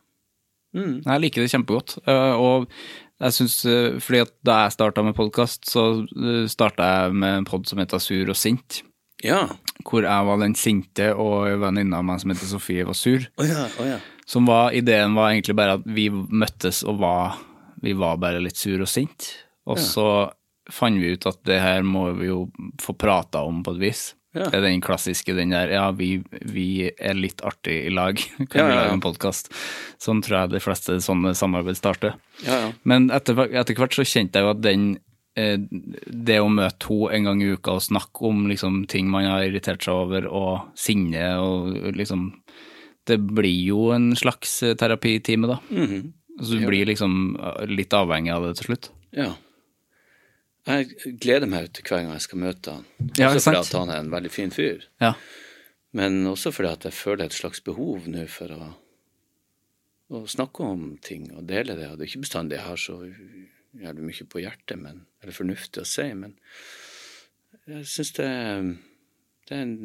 Mm. 0.75 0.99
Jeg 1.05 1.23
liker 1.23 1.43
det 1.43 1.51
kjempegodt. 1.53 1.97
Eh, 2.05 2.36
og 2.38 2.69
jeg 3.19 3.36
synes, 3.36 3.55
eh, 3.65 3.97
fordi 3.99 4.21
at 4.23 4.34
Da 4.45 4.63
jeg 4.63 4.75
starta 4.77 5.03
med 5.03 5.17
podkast, 5.17 5.65
så 5.69 6.05
eh, 6.05 6.45
starta 6.47 6.84
jeg 6.84 7.13
med 7.13 7.38
en 7.38 7.45
pod 7.45 7.67
som 7.67 7.82
heter 7.82 7.99
Sur 7.99 8.29
og 8.29 8.38
sint. 8.38 8.84
Ja. 9.23 9.49
Hvor 9.84 10.05
jeg 10.05 10.27
var 10.29 10.39
den 10.39 10.55
sinte, 10.55 11.12
og 11.15 11.49
venninna 11.60 11.99
av 11.99 12.08
meg 12.08 12.21
som 12.21 12.32
heter 12.32 12.47
Sofie, 12.47 12.86
var 12.88 12.95
sur. 12.95 13.25
Oh 13.39 13.47
ja, 13.47 13.67
oh 13.79 13.88
ja. 13.88 13.99
Som 14.29 14.47
var, 14.47 14.71
Ideen 14.71 15.15
var 15.17 15.34
egentlig 15.34 15.55
bare 15.58 15.79
at 15.79 15.86
vi 15.86 16.10
møttes 16.10 16.84
og 16.88 16.99
var 17.01 17.39
Vi 17.82 17.93
var 17.95 18.17
bare 18.19 18.41
litt 18.43 18.60
sur 18.60 18.82
og 18.84 18.89
sint. 18.91 19.29
Og 19.65 19.79
så 19.79 20.29
fant 20.69 20.99
vi 20.99 21.13
ut 21.15 21.25
at 21.29 21.38
det 21.47 21.62
her 21.63 21.86
må 21.88 22.10
vi 22.17 22.27
jo 22.27 22.49
få 22.82 22.91
prata 22.99 23.39
om 23.47 23.62
på 23.63 23.71
et 23.77 23.79
vis. 23.86 24.01
Ja. 24.36 24.46
Det 24.46 24.60
er 24.60 24.65
den 24.68 24.84
klassiske, 24.86 25.34
den 25.34 25.54
der 25.56 25.72
ja, 25.74 25.88
vi, 25.96 26.20
vi 26.30 26.89
er 26.92 27.18
litt 27.18 27.42
artig 27.46 27.80
i 27.88 27.94
lag, 27.94 28.20
kan 28.52 28.62
ja, 28.62 28.68
vi 28.68 28.78
lage 28.78 28.94
en 28.94 29.04
podkast. 29.04 29.50
Sånn 30.02 30.22
tror 30.26 30.44
jeg 30.44 30.54
de 30.54 30.63
fleste 30.63 31.00
sånne 31.02 31.34
samarbeid 31.38 31.80
starter. 31.80 32.18
Men 32.88 33.10
etter, 33.15 33.48
etter, 33.50 33.78
hvert 33.80 33.98
så 33.98 34.06
kjente 34.06 34.39
jeg 34.39 34.46
jo 34.46 34.54
at 34.54 34.62
den 34.62 34.86
eh, 35.39 35.58
det 35.58 36.38
å 36.44 36.52
møte 36.54 36.92
henne 36.92 37.18
en 37.18 37.32
gang 37.32 37.42
i 37.42 37.50
uka 37.58 37.80
og 37.80 37.88
snakke 37.88 38.30
om 38.30 38.46
liksom, 38.52 38.84
ting 38.92 39.10
man 39.10 39.26
har 39.32 39.48
irritert 39.48 39.84
seg 39.86 40.06
over, 40.06 40.30
og 40.30 40.70
sinne 40.78 41.34
og 41.42 41.96
liksom 41.98 42.32
Det 43.10 43.18
blir 43.18 43.63
jo 43.65 43.88
en 43.96 44.12
slags 44.13 44.60
terapitime, 44.78 45.48
da. 45.48 45.58
Mm 45.72 45.88
-hmm. 45.88 46.12
Så 46.39 46.54
du 46.54 46.68
blir 46.68 46.86
liksom 46.86 47.39
litt 47.68 47.94
avhengig 47.94 48.32
av 48.32 48.46
det 48.46 48.58
til 48.60 48.65
slutt. 48.65 48.92
Ja. 49.12 49.34
Jeg 50.69 51.17
gleder 51.17 51.49
meg 51.49 51.71
til 51.73 51.88
hver 51.88 52.03
gang 52.03 52.12
jeg 52.13 52.25
skal 52.27 52.41
møte 52.43 52.73
han. 52.75 52.84
Også 53.10 53.21
ja, 53.23 53.29
fordi 53.41 53.62
at 53.62 53.77
han 53.79 53.93
er 53.93 54.03
en 54.03 54.12
veldig 54.13 54.32
fin 54.34 54.51
fyr. 54.53 54.84
Ja. 55.01 55.15
Men 55.97 56.19
også 56.29 56.51
fordi 56.53 56.69
at 56.69 56.86
jeg 56.86 56.93
føler 56.93 57.25
et 57.25 57.38
slags 57.38 57.63
behov 57.65 58.05
nå 58.12 58.27
for 58.29 58.53
å, 58.53 58.67
å, 60.13 60.21
snakke 60.29 60.67
om 60.67 60.91
ting 61.01 61.32
og 61.34 61.47
dele 61.49 61.77
det. 61.79 61.88
Og 61.89 61.97
det 61.97 62.05
er 62.05 62.12
ikke 62.12 62.27
bestandig 62.27 62.60
jeg 62.60 62.67
har 62.67 62.84
så 62.84 62.99
jævlig 63.79 64.05
mye 64.12 64.27
på 64.29 64.43
hjertet, 64.43 64.77
men, 64.82 65.01
eller 65.23 65.38
fornuftig 65.38 65.82
å 65.82 65.89
si, 65.89 66.05
men 66.17 66.38
jeg 67.69 67.86
syns 67.89 68.13
det, 68.17 68.29
det, 69.49 69.58
er 69.58 69.62
en, 69.62 69.75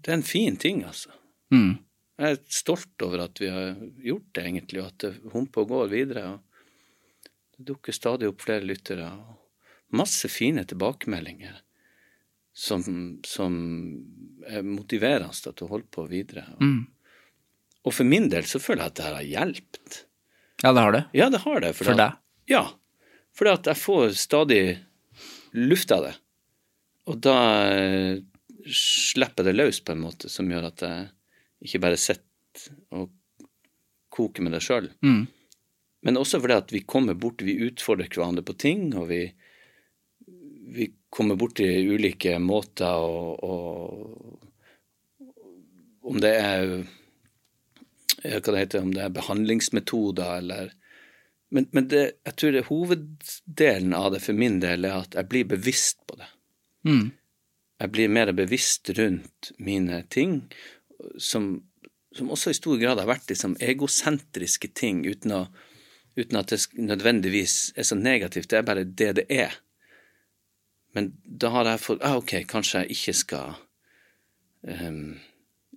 det 0.00 0.12
er 0.12 0.18
en 0.18 0.26
fin 0.28 0.56
ting, 0.60 0.82
altså. 0.88 1.12
Mm. 1.52 1.78
Jeg 2.20 2.36
er 2.36 2.40
stolt 2.52 3.04
over 3.04 3.24
at 3.24 3.40
vi 3.40 3.48
har 3.52 3.74
gjort 4.04 4.28
det, 4.36 4.44
egentlig, 4.44 4.82
og 4.82 4.90
at 4.90 5.04
det 5.04 5.32
humper 5.32 5.64
og 5.64 5.72
går 5.72 5.92
videre. 5.92 6.24
og 6.34 7.30
Det 7.56 7.68
dukker 7.72 7.96
stadig 7.96 8.28
opp 8.28 8.44
flere 8.44 8.68
lyttere. 8.68 9.08
og 9.08 9.39
masse 9.96 10.28
fine 10.30 10.64
tilbakemeldinger 10.68 11.60
som, 12.54 12.82
som 13.26 13.54
er 14.46 14.66
motiverende 14.66 15.32
til 15.32 15.66
å 15.66 15.70
holde 15.70 15.90
på 15.92 16.06
videre. 16.10 16.46
Mm. 16.60 16.84
Og 17.86 17.96
for 17.96 18.08
min 18.08 18.28
del 18.32 18.46
så 18.48 18.60
føler 18.60 18.84
jeg 18.84 18.92
at 18.92 18.98
det 18.98 19.06
her 19.06 19.18
har 19.18 19.28
hjulpet. 19.30 20.00
Ja, 20.60 20.72
det 20.72 20.84
har 20.84 20.92
det. 20.92 21.04
Ja, 21.16 21.30
det 21.32 21.42
har 21.46 21.62
det. 21.64 21.72
For, 21.78 21.88
for 21.88 22.00
deg? 22.00 22.18
Ja. 22.50 22.64
Fordi 23.36 23.54
at 23.54 23.70
jeg 23.70 23.80
får 23.80 24.18
stadig 24.20 24.62
luft 25.56 25.94
av 25.94 26.04
det. 26.08 26.14
Og 27.10 27.22
da 27.24 27.36
eh, 27.70 28.20
slipper 28.68 29.46
det 29.46 29.56
løs 29.56 29.80
på 29.80 29.94
en 29.94 30.04
måte 30.04 30.28
som 30.32 30.50
gjør 30.50 30.68
at 30.68 30.84
jeg 30.84 31.08
ikke 31.64 31.82
bare 31.86 32.00
sitter 32.00 32.66
og 32.96 33.08
koker 34.12 34.44
med 34.44 34.56
det 34.56 34.62
sjøl. 34.64 34.90
Mm. 35.06 35.24
Men 36.04 36.20
også 36.20 36.40
fordi 36.42 36.56
at 36.56 36.72
vi 36.72 36.82
kommer 36.88 37.16
bort, 37.18 37.44
vi 37.44 37.58
utfordrer 37.66 38.10
hverandre 38.12 38.44
på 38.46 38.56
ting, 38.60 38.90
og 38.96 39.10
vi, 39.10 39.22
vi 40.72 40.90
kommer 41.10 41.38
borti 41.38 41.66
ulike 41.90 42.38
måter 42.38 43.02
og, 43.02 44.38
Om 46.00 46.20
det 46.22 46.32
er 46.40 46.70
hva 48.20 48.52
det 48.52 48.58
heter, 48.58 48.82
om 48.82 48.92
det 48.94 49.02
er 49.04 49.14
behandlingsmetoder 49.16 50.38
eller 50.38 50.74
Men, 51.50 51.66
men 51.74 51.88
det, 51.90 52.02
jeg 52.26 52.36
tror 52.38 52.52
det 52.54 52.66
hoveddelen 52.68 53.94
av 53.96 54.12
det 54.14 54.20
for 54.22 54.38
min 54.38 54.60
del 54.62 54.84
er 54.86 55.00
at 55.00 55.16
jeg 55.18 55.26
blir 55.32 55.48
bevisst 55.50 55.98
på 56.06 56.14
det. 56.20 56.28
Mm. 56.86 57.08
Jeg 57.80 57.90
blir 57.90 58.12
mer 58.12 58.30
bevisst 58.38 58.90
rundt 58.94 59.50
mine 59.58 59.98
ting, 60.14 60.36
som, 61.18 61.48
som 62.14 62.30
også 62.30 62.52
i 62.52 62.58
stor 62.60 62.78
grad 62.78 63.02
har 63.02 63.10
vært 63.10 63.32
liksom 63.32 63.56
egosentriske 63.66 64.70
ting, 64.78 65.02
uten, 65.08 65.34
å, 65.34 65.42
uten 66.14 66.38
at 66.38 66.54
det 66.54 66.60
nødvendigvis 66.78 67.72
er 67.74 67.88
så 67.88 67.98
negativt. 67.98 68.52
Det 68.52 68.60
er 68.60 68.70
bare 68.70 68.86
det 68.86 69.10
det 69.18 69.26
er. 69.32 69.58
Men 70.96 71.12
da 71.24 71.52
har 71.54 71.68
jeg 71.70 71.82
fått 71.84 72.04
ah, 72.06 72.16
Ok, 72.18 72.34
kanskje 72.50 72.82
jeg 72.82 72.96
ikke 72.96 73.14
skal 73.14 73.52
um, 74.66 75.14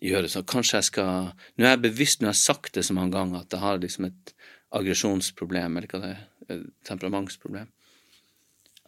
gjøre 0.01 0.31
sånn. 0.31 0.47
Kanskje 0.49 0.79
jeg 0.79 0.89
skal 0.89 1.29
Nå 1.33 1.67
er 1.67 1.75
jeg 1.75 1.83
bevisst, 1.85 2.21
nå 2.21 2.31
har 2.31 2.35
jeg 2.35 2.45
sagt 2.47 2.73
det 2.77 2.85
så 2.87 2.95
mange 2.97 3.15
ganger 3.15 3.43
at 3.43 3.53
jeg 3.53 3.63
har 3.63 3.81
liksom 3.81 4.09
et 4.09 4.33
aggresjonsproblem, 4.73 5.77
eller 5.77 5.91
hva 5.91 6.01
det 6.01 6.11
er, 6.15 6.21
et 6.49 6.65
temperamentsproblem. 6.89 7.69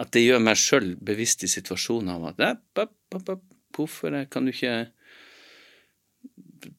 At 0.02 0.12
det 0.16 0.26
gjør 0.26 0.42
meg 0.44 0.58
sjøl 0.60 0.96
bevisst 0.98 1.46
i 1.46 1.52
situasjoner 1.52 2.18
om 2.18 2.32
at 2.32 2.42
Hvorfor 3.76 4.16
kan 4.32 4.48
du 4.48 4.54
ikke 4.54 4.76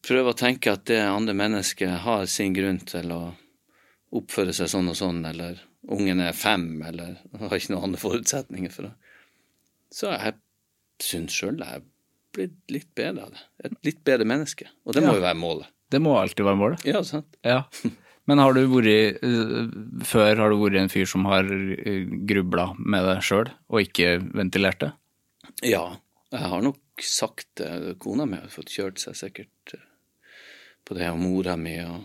prøve 0.03 0.33
å 0.33 0.39
tenke 0.39 0.73
at 0.73 0.87
det 0.89 1.03
andre 1.05 1.37
mennesket 1.37 2.01
har 2.03 2.27
sin 2.31 2.57
grunn 2.57 2.81
til 2.89 3.13
å 3.15 3.21
oppføre 4.17 4.55
seg 4.57 4.71
sånn 4.73 4.91
og 4.91 4.97
sånn, 4.99 5.21
eller 5.29 5.61
ungen 5.93 6.23
er 6.25 6.37
fem, 6.37 6.81
eller 6.83 7.19
har 7.41 7.57
ikke 7.57 7.75
noen 7.75 7.91
andre 7.91 8.03
forutsetninger 8.03 8.73
for 8.75 8.91
å 8.91 8.95
så 9.97 10.13
jeg 10.13 10.37
syns 11.03 11.37
sjøl 11.37 11.61
jeg 11.63 11.81
er 11.81 11.87
blitt 12.37 12.59
litt 12.73 12.91
bedre 12.97 13.27
av 13.27 13.33
det. 13.33 13.45
Et 13.65 13.77
litt 13.91 14.03
bedre 14.05 14.27
menneske. 14.29 14.69
Og 14.85 14.97
det 14.97 15.05
må 15.05 15.15
ja. 15.15 15.21
jo 15.21 15.25
være 15.25 15.41
målet. 15.41 15.73
Det 15.93 16.01
må 16.03 16.17
alltid 16.19 16.45
være 16.45 16.61
målet. 16.61 16.85
Ja, 16.89 17.01
sant. 17.07 17.39
Ja. 17.47 17.63
Men 18.27 18.43
har 18.43 18.57
du 18.57 18.65
vært 18.73 19.23
eh, 19.23 19.69
Før 20.07 20.43
har 20.43 20.51
du 20.51 20.59
vært 20.59 20.81
en 20.81 20.91
fyr 20.91 21.07
som 21.09 21.29
har 21.31 21.47
eh, 21.47 22.09
grubla 22.29 22.73
med 22.79 23.07
det 23.07 23.21
sjøl, 23.25 23.53
og 23.71 23.85
ikke 23.85 24.19
ventilert 24.37 24.83
det? 24.83 24.91
Ja, 25.65 25.85
jeg 26.35 26.51
har 26.53 26.65
nok 26.67 27.07
sagt 27.07 27.49
det. 27.61 27.95
Kona 28.03 28.27
mi 28.29 28.41
har 28.41 28.51
fått 28.53 28.75
kjørt 28.75 29.01
seg 29.01 29.17
sikkert 29.19 29.77
eh, 29.77 29.87
på 30.87 30.99
det, 30.99 31.09
og 31.13 31.23
mora 31.23 31.57
mi 31.61 31.79
og 31.85 32.03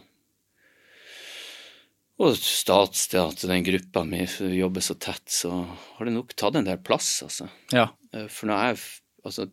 og 2.21 2.35
statsteater, 2.37 3.49
den 3.49 3.65
gruppa 3.65 4.03
mi, 4.05 4.21
jobber 4.55 4.83
så 4.85 4.95
tett, 5.01 5.25
så 5.31 5.51
har 5.95 6.07
det 6.07 6.13
nok 6.13 6.35
tatt 6.37 6.59
en 6.59 6.67
del 6.67 6.81
plass, 6.85 7.09
altså. 7.25 7.49
Ja. 7.73 7.89
Eh, 8.13 8.27
for 8.31 8.51
når 8.51 8.67
jeg 8.67 8.83
Altså, 9.21 9.43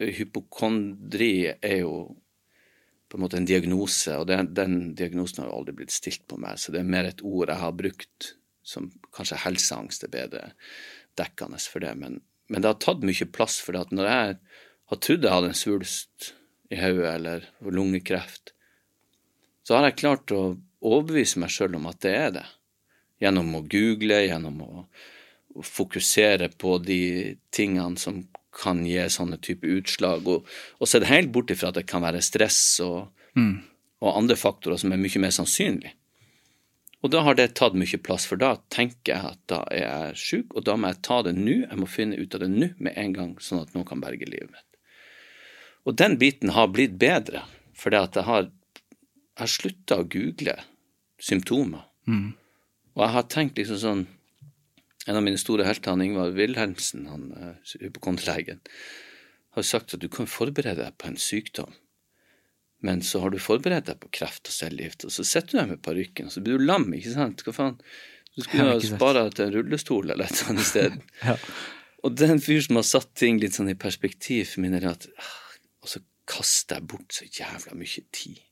hypokondri 0.00 1.50
er 1.60 1.74
jo 1.82 2.14
på 3.10 3.18
en 3.18 3.20
måte 3.20 3.36
en 3.36 3.44
diagnose, 3.44 4.14
og 4.16 4.24
den, 4.30 4.48
den 4.56 4.94
diagnosen 4.96 5.42
har 5.42 5.50
jo 5.50 5.58
aldri 5.58 5.74
blitt 5.76 5.92
stilt 5.92 6.24
på 6.24 6.38
meg, 6.40 6.56
så 6.56 6.72
det 6.72 6.80
er 6.80 6.88
mer 6.88 7.10
et 7.10 7.20
ord 7.20 7.52
jeg 7.52 7.60
har 7.60 7.76
brukt 7.76 8.30
som 8.64 8.88
kanskje 9.14 9.42
helseangst 9.44 10.06
er 10.06 10.12
bedre 10.14 10.46
dekkende 11.20 11.60
for 11.60 11.84
det. 11.84 11.92
Men, 12.00 12.18
men 12.48 12.64
det 12.64 12.72
har 12.72 12.80
tatt 12.82 13.04
mye 13.06 13.28
plass, 13.30 13.60
for 13.62 13.76
at 13.78 13.92
når 13.94 14.08
jeg 14.08 14.38
har 14.90 15.00
trodd 15.04 15.28
jeg 15.28 15.36
hadde 15.36 15.52
en 15.52 15.60
svulst 15.60 16.30
i 16.72 16.80
hodet 16.80 17.10
eller 17.12 17.46
lungekreft, 17.62 18.54
så 19.64 19.78
har 19.78 19.88
jeg 19.88 20.00
klart 20.00 20.34
å 20.34 20.42
overbevise 20.84 21.40
meg 21.42 21.52
sjøl 21.52 21.78
om 21.78 21.88
at 21.90 22.00
det 22.04 22.14
er 22.14 22.30
det. 22.38 22.46
Gjennom 23.22 23.54
å 23.56 23.64
google, 23.70 24.20
gjennom 24.26 24.62
å 24.64 24.86
fokusere 25.64 26.50
på 26.58 26.78
de 26.82 27.02
tingene 27.54 28.00
som 28.00 28.24
kan 28.54 28.84
gi 28.86 29.02
sånne 29.10 29.40
type 29.42 29.66
utslag, 29.66 30.26
og, 30.30 30.46
og 30.78 30.88
se 30.88 31.00
det 31.02 31.10
helt 31.10 31.32
bort 31.34 31.50
ifra 31.50 31.72
at 31.72 31.80
det 31.80 31.88
kan 31.90 32.04
være 32.04 32.22
stress 32.22 32.60
og, 32.84 33.10
mm. 33.38 33.54
og, 34.04 34.10
andre 34.14 34.36
faktorer 34.38 34.78
som 34.80 34.94
er 34.94 35.00
mye 35.02 35.22
mer 35.22 35.34
sannsynlig. 35.34 35.94
Og 37.04 37.10
da 37.12 37.20
har 37.26 37.36
det 37.36 37.50
tatt 37.58 37.74
mye 37.76 37.98
plass, 38.00 38.24
for 38.24 38.40
da 38.40 38.54
tenker 38.72 39.12
jeg 39.12 39.32
at 39.34 39.40
da 39.50 39.58
er 39.74 39.82
jeg 39.82 40.20
sjuk, 40.22 40.54
og 40.56 40.64
da 40.64 40.76
må 40.78 40.88
jeg 40.88 41.02
ta 41.04 41.18
det 41.26 41.34
nå. 41.36 41.58
Jeg 41.66 41.76
må 41.76 41.88
finne 41.90 42.16
ut 42.16 42.36
av 42.36 42.40
det 42.40 42.48
nå 42.48 42.70
med 42.78 42.96
en 42.96 43.16
gang, 43.16 43.34
sånn 43.44 43.60
at 43.60 43.74
noen 43.74 43.84
kan 43.90 44.00
berge 44.00 44.24
livet 44.30 44.48
mitt. 44.54 44.78
Og 45.84 45.98
den 46.00 46.16
biten 46.16 46.54
har 46.56 46.70
blitt 46.72 46.94
bedre, 46.96 47.42
for 47.76 47.92
det 47.92 48.00
at 48.06 48.16
jeg 48.16 48.24
har, 48.30 48.48
jeg 48.88 49.42
har 49.42 49.52
slutta 49.52 50.00
å 50.00 50.08
google 50.08 50.56
symptomer. 51.22 51.86
Og 52.94 53.02
jeg 53.02 53.14
har 53.16 53.26
tenkt 53.32 53.58
liksom 53.60 53.80
sånn 53.80 54.04
En 55.04 55.18
av 55.18 55.24
mine 55.24 55.36
store 55.36 55.66
helter, 55.68 55.92
han 55.92 56.00
Ingvar 56.00 56.30
Wilhelmsen, 56.32 57.02
han 57.10 57.24
eh, 57.36 57.72
hypokontlegen, 57.82 58.62
har 59.52 59.66
sagt 59.68 59.92
at 59.92 60.00
du 60.00 60.06
kan 60.08 60.24
forberede 60.24 60.80
deg 60.80 60.94
på 60.96 61.10
en 61.10 61.18
sykdom, 61.20 61.74
men 62.80 63.02
så 63.04 63.20
har 63.20 63.34
du 63.34 63.36
forberedt 63.36 63.90
deg 63.90 63.98
på 64.00 64.08
kreft 64.16 64.48
og 64.48 64.56
cellegift, 64.56 65.04
og 65.04 65.12
så 65.12 65.26
sitter 65.28 65.50
du 65.50 65.58
der 65.58 65.68
med 65.74 65.82
parykken, 65.84 66.30
og 66.30 66.32
så 66.32 66.40
blir 66.40 66.56
du 66.56 66.64
lam, 66.64 66.88
ikke 66.96 67.12
sant? 67.18 67.44
Hva 67.44 67.52
faen? 67.52 67.76
Du 68.32 68.42
skulle 68.42 68.64
ha 68.66 68.80
ikke 68.80 69.12
deg 69.18 69.36
til 69.36 69.44
en 69.44 69.54
rullestol 69.58 70.10
eller 70.10 70.32
et 70.32 70.44
annet 70.48 70.70
sted. 70.72 70.96
Ja. 71.28 71.36
Og 72.04 72.20
er 72.20 72.36
fyr 72.42 72.60
som 72.60 72.76
har 72.76 72.84
satt 72.84 73.14
ting 73.16 73.38
litt 73.40 73.56
sånn 73.56 73.70
i 73.72 73.78
perspektiv 73.80 74.50
for 74.50 74.60
min 74.60 74.74
er 74.76 74.90
at 74.90 75.06
ah, 75.16 75.36
Og 75.80 75.88
så 75.88 76.02
kaster 76.28 76.76
jeg 76.76 76.88
bort 76.90 77.16
så 77.16 77.24
jævla 77.24 77.76
mye 77.80 78.02
tid. 78.12 78.42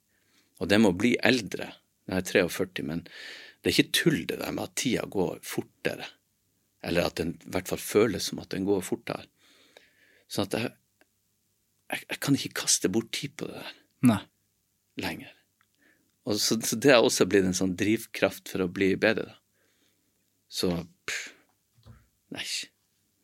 Og 0.61 0.71
det 0.71 0.79
med 0.81 0.95
å 0.95 0.97
bli 0.97 1.11
eldre 1.21 1.67
Jeg 2.11 2.19
er 2.19 2.27
43, 2.49 2.85
men 2.89 3.05
det 3.63 3.71
er 3.71 3.77
ikke 3.77 3.95
tull 3.95 4.21
det 4.27 4.39
der 4.41 4.53
med 4.55 4.65
at 4.67 4.75
tida 4.81 5.05
går 5.07 5.39
fortere. 5.47 6.09
Eller 6.83 7.07
at 7.07 7.21
den 7.21 7.37
i 7.39 7.51
hvert 7.55 7.69
fall 7.71 7.79
føles 7.83 8.27
som 8.31 8.41
at 8.43 8.51
den 8.55 8.65
går 8.67 8.83
fortere. 8.83 9.29
Sånn 10.33 10.49
at 10.49 10.57
jeg, 10.59 10.73
jeg, 11.93 12.05
jeg 12.11 12.21
kan 12.25 12.39
ikke 12.39 12.57
kaste 12.65 12.91
bort 12.91 13.13
tid 13.15 13.37
på 13.39 13.47
det 13.51 13.61
der 13.61 13.75
Nei. 14.11 14.19
lenger. 15.05 15.31
Og 16.27 16.39
så, 16.43 16.57
så 16.63 16.79
det 16.79 16.91
har 16.95 17.03
også 17.07 17.27
blitt 17.31 17.47
en 17.49 17.57
sånn 17.59 17.77
drivkraft 17.79 18.51
for 18.51 18.65
å 18.65 18.71
bli 18.71 18.93
bedre, 18.99 19.29
da. 19.31 19.39
Så 20.53 20.69
pff, 21.09 21.31
Nei, 22.33 22.43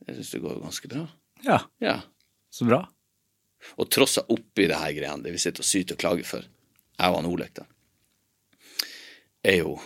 jeg 0.05 0.15
syns 0.19 0.31
det 0.35 0.41
går 0.45 0.59
ganske 0.63 0.89
bra. 0.93 1.03
Ja, 1.47 1.59
Ja. 1.83 1.99
så 2.53 2.67
bra. 2.69 2.83
Og 3.81 3.89
trossa 3.91 4.23
oppi 4.31 4.67
det 4.71 4.77
her 4.79 4.93
greiene, 4.97 5.23
det 5.25 5.33
vi 5.35 5.41
sitter 5.43 5.65
og 5.65 5.69
syter 5.69 5.97
og 5.97 6.03
klager 6.03 6.27
for, 6.29 6.45
jeg 6.99 7.11
og 7.13 7.17
han 7.19 7.29
Olek, 7.31 7.55
da, 7.59 7.65
er 9.43 9.63
jo 9.63 9.79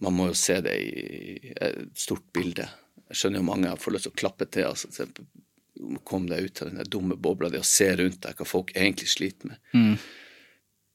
Man 0.00 0.14
må 0.14 0.28
jo 0.28 0.34
se 0.38 0.60
det 0.62 0.72
i 0.78 1.52
et 1.58 1.98
stort 1.98 2.28
bilde. 2.32 2.68
Jeg 3.10 3.18
skjønner 3.18 3.40
jo 3.40 3.46
mange 3.48 3.72
får 3.82 3.94
lyst 3.96 4.06
til 4.06 4.12
å 4.12 4.18
klappe 4.20 4.46
til. 4.46 4.68
altså, 4.68 5.08
Kom 6.06 6.28
deg 6.30 6.44
ut 6.46 6.62
av 6.62 6.70
den 6.70 6.86
dumme 6.86 7.16
bobla 7.18 7.50
di 7.50 7.58
og 7.58 7.66
se 7.66 7.88
rundt 7.98 8.20
deg 8.22 8.38
hva 8.38 8.46
folk 8.46 8.70
egentlig 8.76 9.08
sliter 9.10 9.50
med. 9.50 9.58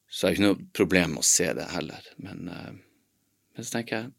Så 0.07 0.29
jeg 0.29 0.29
har 0.29 0.37
ikke 0.37 0.45
noe 0.45 0.71
problem 0.79 1.17
med 1.17 1.23
å 1.25 1.27
se 1.27 1.49
det 1.57 1.67
heller. 1.73 2.07
Men, 2.23 2.47
eh, 2.47 2.71
men 3.57 3.65
så 3.67 3.75
tenker 3.75 3.97
jeg 3.97 4.13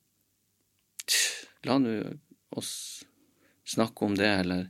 tch, 1.07 1.47
La 1.65 1.79
nå 1.81 1.95
oss 2.53 3.05
snakke 3.65 4.05
om 4.05 4.17
det, 4.21 4.29
eller 4.45 4.67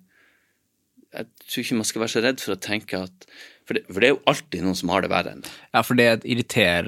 Jeg 1.15 1.27
tror 1.43 1.63
ikke 1.65 1.77
man 1.79 1.85
skal 1.91 2.01
være 2.03 2.15
så 2.15 2.23
redd 2.23 2.41
for 2.43 2.55
å 2.55 2.63
tenke 2.63 3.03
at 3.09 3.27
For 3.65 3.79
det, 3.79 3.85
for 3.89 4.03
det 4.03 4.09
er 4.09 4.13
jo 4.13 4.23
alltid 4.29 4.65
noen 4.65 4.77
som 4.77 4.91
har 4.93 5.05
det 5.05 5.09
verre 5.09 5.31
enn 5.33 5.45
det. 5.45 5.53
Ja, 5.73 5.81
for 5.81 5.97
det 5.97 6.05
er, 6.05 6.19
et 6.21 6.25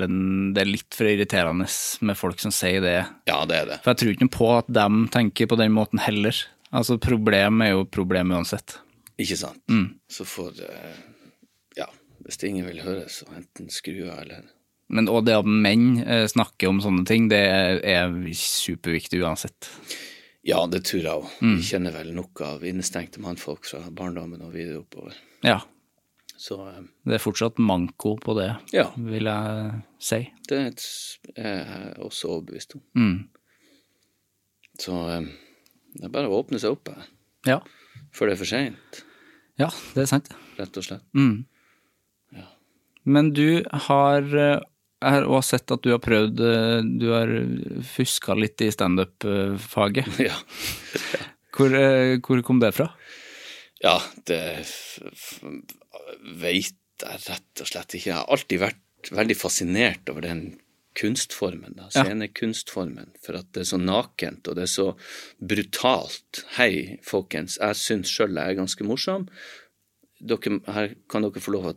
det 0.04 0.60
er 0.60 0.68
litt 0.68 0.96
for 0.96 1.08
irriterende 1.08 1.68
med 2.04 2.18
folk 2.20 2.42
som 2.42 2.52
sier 2.52 2.82
det. 2.84 2.98
Ja, 3.30 3.38
det 3.48 3.60
er 3.62 3.70
det. 3.70 3.78
For 3.84 3.94
jeg 3.94 4.00
tror 4.02 4.12
ikke 4.12 4.32
på 4.34 4.48
at 4.58 4.68
de 4.68 4.88
tenker 5.14 5.48
på 5.48 5.56
den 5.56 5.72
måten 5.72 6.02
heller. 6.04 6.36
Altså, 6.76 6.98
problem 7.00 7.62
er 7.64 7.72
jo 7.72 7.86
problem 7.88 8.34
uansett. 8.36 8.76
Ikke 9.16 9.38
sant? 9.40 9.62
Så 10.12 10.26
får 10.28 10.58
eh, 10.66 10.98
Ja, 11.78 11.86
hvis 12.26 12.42
ingen 12.44 12.66
vil 12.68 12.82
høre, 12.84 13.06
så 13.08 13.24
enten 13.32 13.70
skru 13.72 14.10
av, 14.10 14.20
eller 14.26 14.44
Men 14.92 15.08
og 15.08 15.24
det 15.24 15.38
at 15.38 15.48
menn 15.48 16.02
eh, 16.04 16.26
snakker 16.28 16.68
om 16.68 16.82
sånne 16.84 17.06
ting, 17.08 17.30
det 17.32 17.40
er, 17.40 17.80
er 17.80 18.12
superviktig 18.36 19.22
uansett. 19.24 19.70
Ja, 20.46 20.60
det 20.70 20.84
tror 20.86 21.00
jeg 21.00 21.10
òg. 21.10 21.32
Vi 21.40 21.64
kjenner 21.66 21.96
vel 21.96 22.12
nok 22.14 22.44
av 22.44 22.68
innestengte 22.68 23.18
mannfolk 23.24 23.64
fra 23.66 23.80
barndommen 23.88 24.44
og 24.44 24.52
videre 24.54 24.84
oppover. 24.84 25.16
Ja, 25.42 25.62
Så 26.36 26.58
eh, 26.68 26.82
det 27.08 27.16
er 27.16 27.22
fortsatt 27.22 27.58
manko 27.62 28.16
på 28.20 28.34
det, 28.38 28.50
ja, 28.76 28.90
vil 28.96 29.24
jeg 29.30 29.72
si. 29.98 30.18
det 30.50 30.58
er 30.60 30.70
jeg 31.36 31.96
også 32.04 32.28
overbevist 32.34 32.76
om. 32.76 32.82
Mm. 32.94 33.18
Så 34.80 34.96
eh, 35.14 35.28
det 35.96 36.04
er 36.10 36.12
bare 36.12 36.28
å 36.28 36.40
åpne 36.42 36.60
seg 36.60 36.76
opp 36.76 36.90
her, 36.92 37.06
Ja. 37.48 37.60
før 38.12 38.28
det 38.28 38.36
er 38.36 38.42
for 38.42 38.50
seint, 38.52 39.02
ja, 39.56 39.70
det 39.94 40.02
er 40.04 40.10
sant. 40.10 40.28
rett 40.58 40.76
og 40.76 40.84
slett. 40.84 41.04
Mm. 41.16 41.44
Men 43.06 43.28
du 43.32 43.62
har 43.86 44.24
eh, 44.34 44.58
Jeg 45.00 45.12
har 45.14 45.26
òg 45.30 45.44
sett 45.46 45.70
at 45.70 45.82
du 45.84 45.92
har 45.92 46.00
prøvd 46.02 46.40
eh, 46.42 46.80
Du 46.98 47.04
har 47.12 47.30
fuska 47.86 48.34
litt 48.34 48.60
i 48.66 48.70
standup-faget. 48.74 50.08
Ja. 50.26 50.34
Hvor, 51.56 51.70
eh, 51.78 52.16
hvor 52.20 52.42
kom 52.44 52.58
det 52.60 52.72
fra? 52.74 52.88
Ja, 53.84 53.94
det 54.26 54.40
veit 56.40 56.76
jeg 57.02 57.24
rett 57.26 57.62
og 57.62 57.68
slett 57.68 57.96
ikke. 57.96 58.10
Jeg 58.10 58.18
har 58.18 58.30
alltid 58.32 58.62
vært 58.62 59.10
veldig 59.16 59.36
fascinert 59.38 60.08
over 60.10 60.24
den 60.24 60.44
kunstformen, 60.96 61.76
da, 61.76 61.90
scenekunstformen. 61.92 63.12
For 63.22 63.36
at 63.38 63.50
det 63.52 63.64
er 63.64 63.70
så 63.72 63.78
nakent, 63.80 64.48
og 64.48 64.56
det 64.56 64.64
er 64.64 64.72
så 64.72 64.86
brutalt. 65.38 66.42
Hei, 66.56 66.98
folkens, 67.04 67.58
jeg 67.60 67.80
syns 67.80 68.12
sjøl 68.12 68.38
jeg 68.38 68.54
er 68.54 68.60
ganske 68.60 68.86
morsom. 68.88 69.28
Dere, 70.16 70.56
her 70.72 70.94
kan 71.12 71.26
dere 71.26 71.44
få 71.44 71.52
lov 71.52 71.68
å 71.70 71.74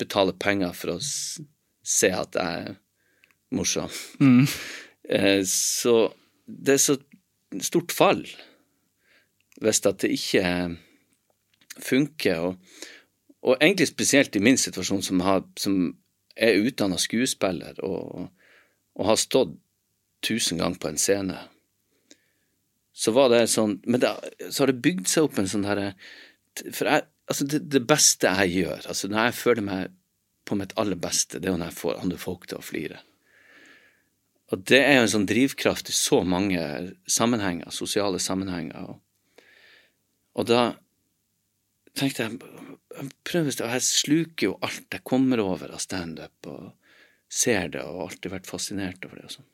betale 0.00 0.36
penger 0.38 0.76
for 0.76 0.94
å 0.94 1.00
se 1.00 2.12
at 2.14 2.38
jeg 2.38 2.70
er 2.70 2.78
morsom. 3.54 3.90
Mm. 4.22 4.46
Så 5.50 5.94
det 6.46 6.76
er 6.76 6.82
så 6.82 6.94
stort 7.62 7.90
fall 7.94 8.22
hvis 9.60 9.82
at 9.84 9.98
det 10.04 10.12
ikke 10.14 10.44
funker. 11.82 12.46
Og, 12.46 12.78
og 13.40 13.56
egentlig 13.56 13.88
spesielt 13.88 14.36
i 14.36 14.42
min 14.44 14.58
situasjon, 14.60 15.02
som, 15.02 15.20
har, 15.24 15.44
som 15.58 15.78
er 16.36 16.60
utdanna 16.60 16.98
skuespiller 17.00 17.78
og, 17.86 18.28
og 18.96 19.08
har 19.08 19.20
stått 19.20 19.56
tusen 20.26 20.60
ganger 20.60 20.80
på 20.80 20.90
en 20.90 21.00
scene, 21.00 21.38
så 22.92 23.14
var 23.16 23.30
det 23.32 23.46
sånn 23.48 23.78
Men 23.86 24.02
det, 24.02 24.10
så 24.50 24.62
har 24.62 24.72
det 24.72 24.82
bygd 24.84 25.06
seg 25.08 25.24
opp 25.24 25.38
en 25.40 25.46
sånn 25.48 25.64
herre 25.64 25.92
For 26.74 26.90
jeg, 26.90 27.06
altså 27.30 27.46
det, 27.48 27.60
det 27.72 27.80
beste 27.88 28.32
jeg 28.42 28.64
gjør, 28.66 28.88
altså 28.92 29.08
når 29.08 29.30
jeg 29.30 29.38
føler 29.38 29.64
meg 29.64 29.94
på 30.50 30.58
mitt 30.58 30.74
aller 30.80 30.98
beste, 30.98 31.38
det 31.38 31.48
er 31.48 31.56
når 31.56 31.70
jeg 31.70 31.78
får 31.78 32.00
andre 32.02 32.18
folk 32.18 32.48
til 32.50 32.58
å 32.58 32.64
flire. 32.64 32.98
Og 34.50 34.64
det 34.66 34.80
er 34.82 34.96
jo 34.96 35.04
en 35.04 35.12
sånn 35.12 35.28
drivkraft 35.30 35.92
i 35.92 35.94
så 35.94 36.24
mange 36.26 36.60
sammenhenger, 37.06 37.70
sosiale 37.70 38.18
sammenhenger. 38.18 38.88
Og, 38.90 39.44
og 40.34 40.48
da 40.50 40.64
tenkte 41.94 42.26
jeg 42.26 42.40
og 42.98 43.70
jeg 43.70 43.82
sluker 43.86 44.46
jo 44.48 44.56
alt 44.66 44.96
jeg 44.96 45.06
kommer 45.06 45.42
over 45.42 45.72
av 45.74 45.82
standup, 45.82 46.46
og 46.50 46.72
ser 47.30 47.68
det, 47.70 47.84
og 47.84 48.00
har 48.00 48.08
alltid 48.08 48.32
vært 48.32 48.50
fascinert 48.50 49.04
over 49.06 49.20
det. 49.20 49.28
og 49.28 49.36
sånn. 49.36 49.50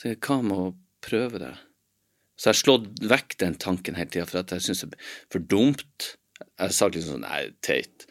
Så 0.00 0.14
hva 0.26 0.40
med 0.42 0.58
å 0.58 0.72
prøve 1.04 1.38
det? 1.38 1.54
Så 2.34 2.48
jeg 2.48 2.56
har 2.56 2.58
slått 2.58 2.88
vekk 3.06 3.38
den 3.38 3.54
tanken 3.62 3.98
hele 3.98 4.10
tida, 4.10 4.26
for 4.26 4.42
at 4.42 4.54
jeg 4.56 4.66
syns 4.66 4.82
det 4.82 4.96
er 4.98 5.10
for 5.30 5.46
dumt. 5.46 6.08
Jeg 6.42 6.64
har 6.64 6.74
sagt 6.74 6.96
liksom 6.96 7.20
sånn 7.20 7.26
Nei, 7.28 7.42
teit. 7.62 8.06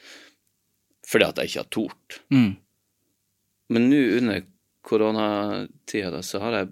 Fordi 1.11 1.27
at 1.27 1.41
jeg 1.41 1.51
ikke 1.51 1.63
har 1.65 1.71
tort. 1.75 2.21
Mm. 2.31 2.53
Men 3.75 3.89
nå 3.91 4.01
under 4.21 4.45
koronatida 4.87 6.21
så 6.23 6.39
har 6.43 6.57
jeg 6.57 6.71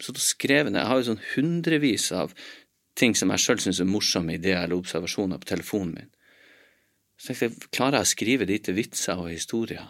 sittet 0.00 0.18
og 0.18 0.24
skrevet 0.24 0.72
ned 0.72 0.80
Jeg 0.82 0.90
har 0.90 0.98
jo 1.00 1.06
sånn 1.10 1.26
hundrevis 1.34 2.08
av 2.16 2.32
ting 2.98 3.14
som 3.18 3.30
jeg 3.34 3.42
sjøl 3.42 3.60
syns 3.62 3.82
er 3.82 3.90
morsomme 3.90 4.36
ideer 4.38 4.64
eller 4.64 4.80
observasjoner 4.80 5.40
på 5.42 5.50
telefonen 5.52 5.94
min. 5.98 6.10
Så 7.16 7.30
tenkte 7.30 7.46
jeg, 7.46 7.70
klarer 7.74 8.00
jeg 8.00 8.08
å 8.08 8.12
skrive 8.12 8.48
lite 8.48 8.70
til 8.70 8.78
vitser 8.78 9.20
og 9.20 9.30
historier, 9.30 9.86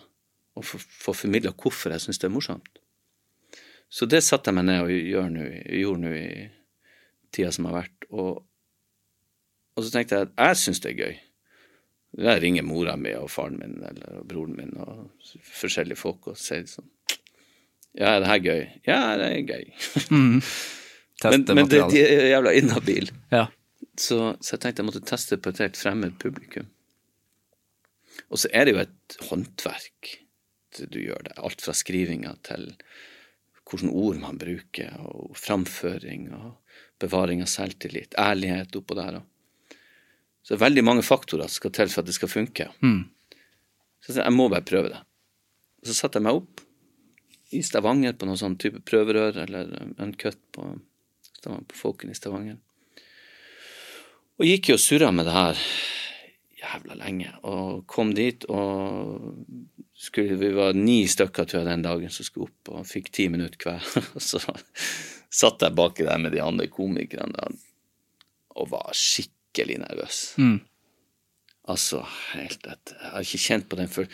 og 0.55 0.67
få, 0.67 0.79
få 0.79 1.15
formidla 1.17 1.55
hvorfor 1.57 1.95
jeg 1.95 2.05
syns 2.05 2.21
det 2.23 2.29
er 2.29 2.35
morsomt? 2.35 2.81
Så 3.95 4.09
det 4.11 4.25
satte 4.27 4.51
jeg 4.51 4.59
meg 4.59 4.67
ned 4.69 4.83
og 5.19 5.31
nå, 5.35 5.45
gjorde 5.79 6.03
nå 6.03 6.13
i 6.19 6.49
tida 7.35 7.53
som 7.55 7.69
har 7.69 7.77
vært. 7.79 8.09
Og, 8.11 8.43
og 9.75 9.87
så 9.87 9.93
tenkte 9.95 10.19
jeg 10.19 10.29
at 10.31 10.35
jeg 10.49 10.61
syns 10.63 10.83
det 10.83 10.93
er 10.93 11.01
gøy. 11.01 11.21
Jeg 12.25 12.43
ringer 12.45 12.67
mora 12.67 12.95
mi 12.99 13.11
og 13.19 13.31
faren 13.33 13.59
min 13.59 13.81
eller 13.83 14.23
broren 14.27 14.55
min 14.55 14.75
og 14.79 15.09
forskjellige 15.59 15.99
folk 15.99 16.29
og 16.31 16.39
sier 16.39 16.63
sånn 16.71 16.87
Ja, 17.95 18.13
er 18.13 18.23
det 18.23 18.29
her 18.31 18.43
gøy? 18.43 18.63
Ja, 18.87 19.01
det 19.19 19.27
er 19.31 19.49
gøy. 19.49 19.65
men, 20.15 20.41
Teste 21.23 21.55
men 21.55 21.71
det, 21.71 21.83
de 21.95 22.01
er 22.03 22.29
jævla 22.33 22.55
inhabile. 22.59 23.15
Ja. 23.31 23.45
Så, 23.99 24.19
så 24.43 24.57
jeg 24.57 24.63
tenkte 24.63 24.83
jeg 24.83 24.89
måtte 24.89 25.03
teste 25.07 25.39
på 25.39 25.53
et 25.55 25.63
helt 25.63 25.79
fremmed 25.79 26.17
publikum. 26.23 26.67
Og 28.35 28.41
så 28.43 28.51
er 28.51 28.67
det 28.67 28.75
jo 28.75 28.83
et 28.83 29.19
håndverk 29.31 30.17
du 30.91 30.99
gjør 30.99 31.23
det. 31.23 31.37
Alt 31.39 31.63
fra 31.63 31.71
skrivinga 31.77 32.33
til 32.43 32.73
hvilke 33.65 33.93
ord 33.95 34.19
man 34.21 34.39
bruker, 34.39 34.97
og 35.07 35.37
framføring 35.39 36.27
og 36.35 36.57
bevaring 37.01 37.45
av 37.45 37.49
selvtillit, 37.49 38.17
ærlighet 38.19 38.75
oppå 38.77 38.97
der. 38.99 39.21
Så 40.43 40.53
det 40.53 40.59
er 40.59 40.65
veldig 40.67 40.85
mange 40.85 41.07
faktorer 41.07 41.49
som 41.49 41.63
skal 41.63 41.75
til 41.79 41.93
for 41.93 42.03
at 42.03 42.11
det 42.11 42.17
skal 42.19 42.33
funke. 42.33 42.69
Så 44.03 44.13
jeg 44.13 44.25
jeg 44.25 44.37
må 44.37 44.51
bare 44.53 44.67
prøve 44.67 44.91
det. 44.93 45.01
Så 45.87 45.95
setter 45.95 46.21
jeg 46.21 46.27
meg 46.27 46.43
opp 46.43 46.61
i 47.55 47.63
Stavanger 47.63 48.19
på 48.19 48.27
noe 48.27 48.41
sånn 48.41 48.59
type 48.59 48.83
prøverør 48.85 49.45
eller 49.47 49.73
uncut 50.03 50.41
på, 50.53 50.67
på 51.45 51.79
Folken 51.79 52.11
i 52.11 52.19
Stavanger. 52.19 52.59
Og 54.43 54.49
gikk 54.49 54.73
jo 54.73 54.77
og 54.77 54.83
surra 54.83 55.13
med 55.15 55.29
det 55.29 55.37
her 55.39 55.61
jævla 56.65 56.99
lenge, 56.99 57.31
og 57.47 57.85
kom 57.91 58.13
dit 58.17 58.47
og 58.51 59.45
skulle, 59.95 60.37
Vi 60.41 60.51
var 60.57 60.75
ni 60.75 61.05
stykker 61.09 61.47
tror 61.47 61.63
jeg 61.63 61.71
den 61.71 61.85
dagen 61.87 62.13
som 62.13 62.27
skulle 62.27 62.51
opp, 62.51 62.73
og 62.75 62.89
fikk 62.89 63.13
ti 63.15 63.29
minutter 63.33 63.61
hver. 63.63 63.85
Og 64.17 64.23
så 64.23 64.41
satt 65.35 65.63
jeg 65.63 65.75
baki 65.75 66.07
der 66.07 66.21
med 66.23 66.35
de 66.35 66.43
andre 66.43 66.69
komikerne 66.71 67.49
og 68.55 68.71
var 68.71 68.95
skikkelig 68.95 69.81
nervøs. 69.83 70.19
Mm. 70.39 70.61
Altså, 71.71 72.05
helt 72.35 72.67
et, 72.69 72.93
Jeg 72.93 73.11
har 73.11 73.25
ikke 73.25 73.45
kjent 73.47 73.69
på 73.71 73.79
den 73.81 73.91
før. 73.91 74.11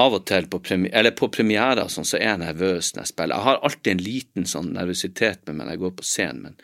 Av 0.00 0.14
og 0.16 0.22
til 0.24 0.46
på, 0.48 0.62
premi 0.64 0.88
eller 0.88 1.12
på 1.12 1.28
premierer 1.28 1.90
sånn, 1.92 2.06
så 2.08 2.16
er 2.16 2.30
jeg 2.30 2.40
nervøs 2.40 2.94
når 2.94 3.02
jeg 3.02 3.10
spiller. 3.10 3.36
Jeg 3.36 3.48
har 3.48 3.60
alltid 3.68 3.90
en 3.92 4.04
liten 4.06 4.48
sånn 4.48 4.70
nervøsitet 4.72 5.42
med 5.44 5.58
meg 5.58 5.66
når 5.66 5.74
jeg 5.74 5.82
går 5.82 5.92
på 5.98 6.06
scenen, 6.08 6.46
men, 6.46 6.56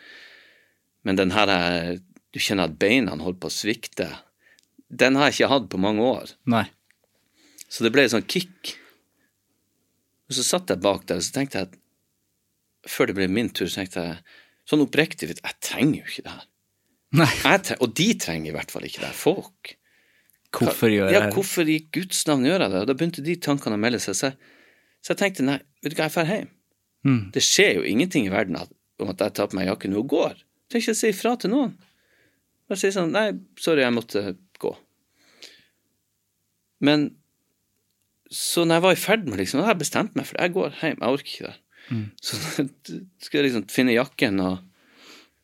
men 1.05 1.19
den 1.19 1.35
her 1.35 1.51
Du 2.29 2.37
kjenner 2.37 2.69
at 2.69 2.77
beina 2.77 3.15
holder 3.17 3.39
på 3.41 3.49
å 3.49 3.53
svikte. 3.53 4.05
Den 4.89 5.17
har 5.19 5.29
jeg 5.29 5.39
ikke 5.39 5.53
hatt 5.53 5.69
på 5.71 5.79
mange 5.81 6.05
år. 6.05 6.33
Nei. 6.49 6.65
Så 7.69 7.85
det 7.85 7.93
ble 7.93 8.05
et 8.07 8.13
sånn 8.13 8.25
kick. 8.25 8.75
Og 10.29 10.37
så 10.37 10.45
satt 10.45 10.71
jeg 10.73 10.81
bak 10.81 11.05
der, 11.09 11.21
og 11.21 11.25
så 11.25 11.35
tenkte 11.35 11.61
jeg 11.61 11.69
at 11.69 11.77
før 12.89 13.09
det 13.09 13.17
ble 13.17 13.27
min 13.29 13.49
tur, 13.53 13.69
så 13.69 13.81
tenkte 13.81 14.05
jeg 14.05 14.21
sånn 14.69 14.85
oppriktig 14.85 15.29
Jeg 15.33 15.57
trenger 15.65 16.01
jo 16.01 16.07
ikke 16.07 16.25
det 16.25 16.37
her. 16.37 16.47
Nei. 17.19 17.29
Jeg 17.41 17.61
tre 17.65 17.77
og 17.81 17.93
de 17.97 18.07
trenger 18.21 18.51
i 18.51 18.55
hvert 18.55 18.73
fall 18.73 18.85
ikke 18.85 19.01
det 19.01 19.09
her. 19.09 19.17
Folk. 19.17 19.75
Hvorfor 20.53 20.89
gjør 20.89 21.09
jeg 21.09 21.13
det? 21.13 21.19
Ja, 21.19 21.33
hvorfor 21.33 21.69
i 21.69 21.79
Guds 21.93 22.21
navn 22.29 22.45
gjør 22.45 22.65
jeg 22.65 22.73
det? 22.73 22.81
Og 22.83 22.89
da 22.89 22.95
begynte 22.97 23.25
de 23.25 23.35
tankene 23.41 23.77
å 23.77 23.81
melde 23.81 24.01
seg. 24.01 24.17
Så 24.17 24.29
jeg, 24.29 24.55
så 25.05 25.13
jeg 25.13 25.21
tenkte 25.21 25.45
nei, 25.45 25.59
vet 25.83 25.93
du 25.93 25.97
hva, 25.97 26.07
jeg 26.09 26.15
drar 26.15 26.31
hjem. 26.33 26.51
Mm. 27.07 27.21
Det 27.35 27.43
skjer 27.45 27.77
jo 27.77 27.85
ingenting 27.87 28.25
i 28.27 28.33
verden 28.33 28.57
at, 28.59 28.71
om 28.99 29.11
at 29.13 29.21
jeg 29.23 29.35
tar 29.37 29.49
på 29.49 29.57
meg 29.57 29.69
jakken 29.69 29.97
og 29.97 30.09
går. 30.11 30.41
Trenger 30.69 30.85
ikke 30.85 30.97
å 30.97 31.01
si 31.01 31.11
ifra 31.13 31.35
til 31.39 31.53
noen. 31.53 31.75
Bare 32.69 32.81
si 32.81 32.91
sånn 32.93 33.13
nei, 33.15 33.27
sorry, 33.61 33.85
jeg 33.85 33.95
måtte. 33.95 34.23
Men 36.83 37.09
så 38.29 38.63
når 38.63 38.77
jeg 38.77 38.85
var 38.85 38.95
i 38.95 39.01
ferd 39.01 39.27
med 39.27 39.41
liksom, 39.41 39.59
da 39.59 39.67
hadde 39.67 39.77
jeg 39.77 39.83
bestemt 39.83 40.17
meg 40.17 40.27
for 40.29 40.37
det. 40.37 40.45
Jeg 40.45 40.55
går 40.55 40.75
hjem, 40.79 40.99
jeg 41.01 41.17
orker 41.17 41.33
ikke 41.33 41.49
det. 41.49 41.57
Så 42.21 42.39
da 42.39 42.65
skulle 43.25 43.39
jeg 43.39 43.47
liksom 43.47 43.69
finne 43.73 43.95
jakken 43.97 44.43
og 44.45 44.57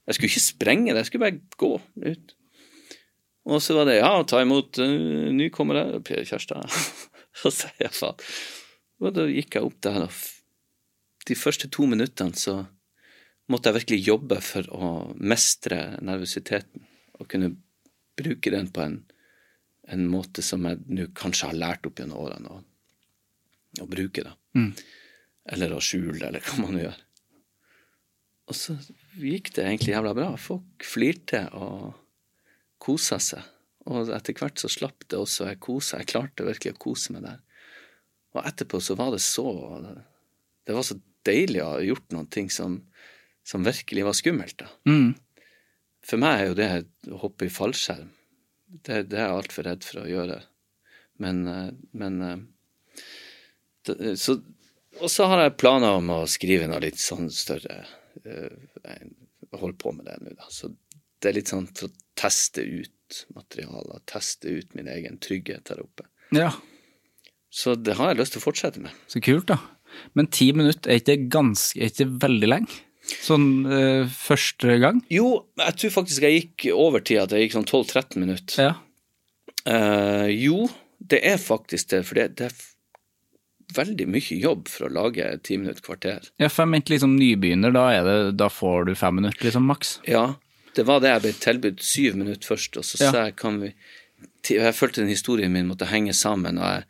Jeg 0.06 0.16
skulle 0.16 0.30
ikke 0.30 0.46
sprenge 0.46 0.92
det, 0.94 1.00
jeg 1.02 1.08
skulle 1.08 1.26
bare 1.26 1.40
gå 1.58 1.72
ut. 2.06 2.34
Og 3.50 3.62
så 3.62 3.74
var 3.74 3.88
det 3.90 3.96
ja, 3.96 4.12
ta 4.22 4.38
imot 4.44 4.78
uh, 4.78 5.32
nykommere, 5.34 5.98
Per 6.06 6.22
Kjærstad. 6.30 6.70
så 7.42 7.50
sa 7.50 7.72
jeg 7.82 7.90
faen. 7.90 8.22
Og 9.02 9.16
da 9.18 9.26
gikk 9.26 9.58
jeg 9.58 9.66
opp 9.66 9.80
der, 9.82 10.06
og 10.06 11.26
de 11.26 11.38
første 11.38 11.72
to 11.74 11.88
minuttene 11.90 12.38
så 12.38 12.60
måtte 13.50 13.72
jeg 13.72 13.80
virkelig 13.80 14.08
jobbe 14.12 14.38
for 14.46 14.70
å 14.74 14.92
mestre 15.18 15.98
nervøsiteten 16.06 16.86
og 17.18 17.30
kunne 17.32 17.56
bruke 18.18 18.54
den 18.54 18.70
på 18.74 18.86
en, 18.86 19.00
en 19.88 20.06
måte 20.10 20.44
som 20.46 20.66
jeg 20.66 20.82
nå 20.90 21.10
kanskje 21.18 21.52
har 21.52 21.58
lært 21.58 21.88
opp 21.88 22.00
gjennom 22.02 22.22
årene 22.26 22.54
å, 22.54 22.62
å 23.84 23.90
bruke. 23.90 24.26
da. 24.26 24.36
Eller 25.54 25.76
å 25.76 25.82
skjule, 25.84 26.22
eller 26.28 26.42
hva 26.46 26.58
man 26.64 26.80
gjør. 26.82 27.02
Og 28.46 28.58
så 28.58 28.76
gikk 29.18 29.52
det 29.56 29.66
egentlig 29.66 29.96
jævla 29.96 30.14
bra. 30.18 30.30
Folk 30.42 30.86
flirte 30.86 31.46
og 31.58 31.96
kosa 32.82 33.20
seg. 33.22 33.46
Og 33.90 34.10
etter 34.14 34.38
hvert 34.38 34.62
så 34.62 34.70
slapp 34.72 35.06
det 35.10 35.18
også. 35.18 35.50
Jeg 35.50 35.62
kosa, 35.62 36.02
jeg 36.02 36.10
klarte 36.14 36.46
virkelig 36.46 36.76
å 36.76 36.84
kose 36.88 37.14
meg 37.14 37.26
der. 37.26 37.42
Og 38.36 38.42
etterpå 38.46 38.82
så 38.84 38.98
var 39.00 39.14
det 39.14 39.22
så 39.24 39.48
Det 40.66 40.74
var 40.74 40.84
så 40.84 40.98
deilig 41.26 41.62
å 41.62 41.76
ha 41.76 41.82
gjort 41.86 42.14
noen 42.14 42.28
ting 42.30 42.50
som, 42.54 42.80
som 43.46 43.66
virkelig 43.66 44.06
var 44.06 44.18
skummelt, 44.18 44.58
da. 44.62 44.68
Mm. 44.90 45.14
For 46.06 46.22
meg 46.22 46.42
er 46.42 46.48
jo 46.50 46.58
det 46.58 46.70
å 47.14 47.22
hoppe 47.24 47.48
i 47.48 47.54
fallskjerm 47.54 48.10
Det, 48.84 49.06
det 49.12 49.18
er 49.20 49.28
jeg 49.30 49.38
altfor 49.40 49.68
redd 49.70 49.86
for 49.88 50.02
å 50.04 50.10
gjøre. 50.10 50.40
Men, 51.24 51.44
eh, 51.48 51.70
men 51.96 52.22
eh, 52.28 54.16
så, 54.20 54.36
Og 55.02 55.12
så 55.12 55.28
har 55.32 55.46
jeg 55.46 55.58
planer 55.62 56.00
om 56.00 56.10
å 56.12 56.22
skrive 56.28 56.68
noe 56.68 56.82
litt 56.84 57.00
sånn 57.00 57.30
større 57.32 57.86
eh, 58.26 58.58
Jeg 58.84 59.60
holder 59.62 59.78
på 59.80 59.94
med 59.96 60.10
det 60.10 60.18
nå, 60.26 60.34
da. 60.36 60.50
Så 60.52 60.74
det 61.22 61.32
er 61.32 61.38
litt 61.40 61.52
sånn 61.54 61.70
for 61.72 61.88
å 61.88 61.96
teste 62.20 62.66
ut 62.66 63.22
materialer, 63.36 64.02
teste 64.10 64.52
ut 64.58 64.74
min 64.76 64.90
egen 64.92 65.20
trygghet 65.22 65.72
her 65.72 65.84
oppe. 65.86 66.08
Ja, 66.36 66.52
Så 67.54 67.76
det 67.80 67.96
har 68.00 68.12
jeg 68.12 68.20
lyst 68.20 68.36
til 68.36 68.42
å 68.42 68.48
fortsette 68.50 68.82
med. 68.84 68.92
så 69.08 69.22
kult, 69.24 69.48
da. 69.48 69.60
Men 70.18 70.28
ti 70.28 70.50
minutter 70.52 70.92
er 70.92 71.00
ikke, 71.00 71.30
ganske, 71.32 71.80
er 71.80 71.94
ikke 71.94 72.10
veldig 72.26 72.50
lenge? 72.50 72.82
Sånn 73.26 73.48
eh, 73.70 74.08
første 74.10 74.78
gang? 74.82 75.02
Jo, 75.14 75.46
jeg 75.62 75.76
tror 75.82 75.94
faktisk 76.00 76.26
jeg 76.26 76.40
gikk 76.40 76.68
over 76.74 77.04
tida, 77.06 77.26
at 77.28 77.36
jeg 77.36 77.46
gikk 77.48 77.58
sånn 77.60 77.68
12-13 77.70 78.22
minutter. 78.22 78.62
Ja. 78.70 78.74
Eh, 79.66 80.30
jo, 80.34 80.68
det 81.00 81.20
er 81.26 81.38
faktisk 81.42 81.92
det, 81.94 82.04
for 82.08 82.18
det, 82.20 82.28
det 82.40 82.50
er 82.52 82.56
veldig 83.76 84.08
mye 84.14 84.38
jobb 84.40 84.70
for 84.72 84.88
å 84.88 84.94
lage 84.94 85.28
ti 85.46 85.58
minutter 85.58 85.84
kvarter. 85.86 86.30
ja, 86.42 86.50
for 86.50 86.64
jeg 86.66 86.74
mente 86.76 86.94
liksom 86.94 87.16
nybegynner, 87.18 87.74
da, 87.76 87.86
det, 88.06 88.18
da 88.40 88.50
får 88.54 88.90
du 88.90 88.96
fem 88.98 89.18
minutter, 89.22 89.48
liksom, 89.50 89.66
maks. 89.70 89.98
Ja, 90.10 90.28
det 90.78 90.86
var 90.88 91.02
det 91.04 91.14
jeg 91.14 91.24
ble 91.26 91.34
tilbudt 91.46 91.86
syv 91.86 92.18
minutter 92.22 92.54
først, 92.56 92.78
og 92.78 92.86
så 92.88 93.02
Ja. 93.04 93.12
sa 93.12 93.26
jeg 93.30 93.36
kan 93.42 93.62
vi 93.62 93.74
Jeg 94.46 94.76
følte 94.78 95.02
den 95.02 95.10
historien 95.10 95.52
min 95.52 95.66
måtte 95.68 95.88
henge 95.90 96.14
sammen, 96.14 96.58
og 96.62 96.66
jeg 96.70 96.84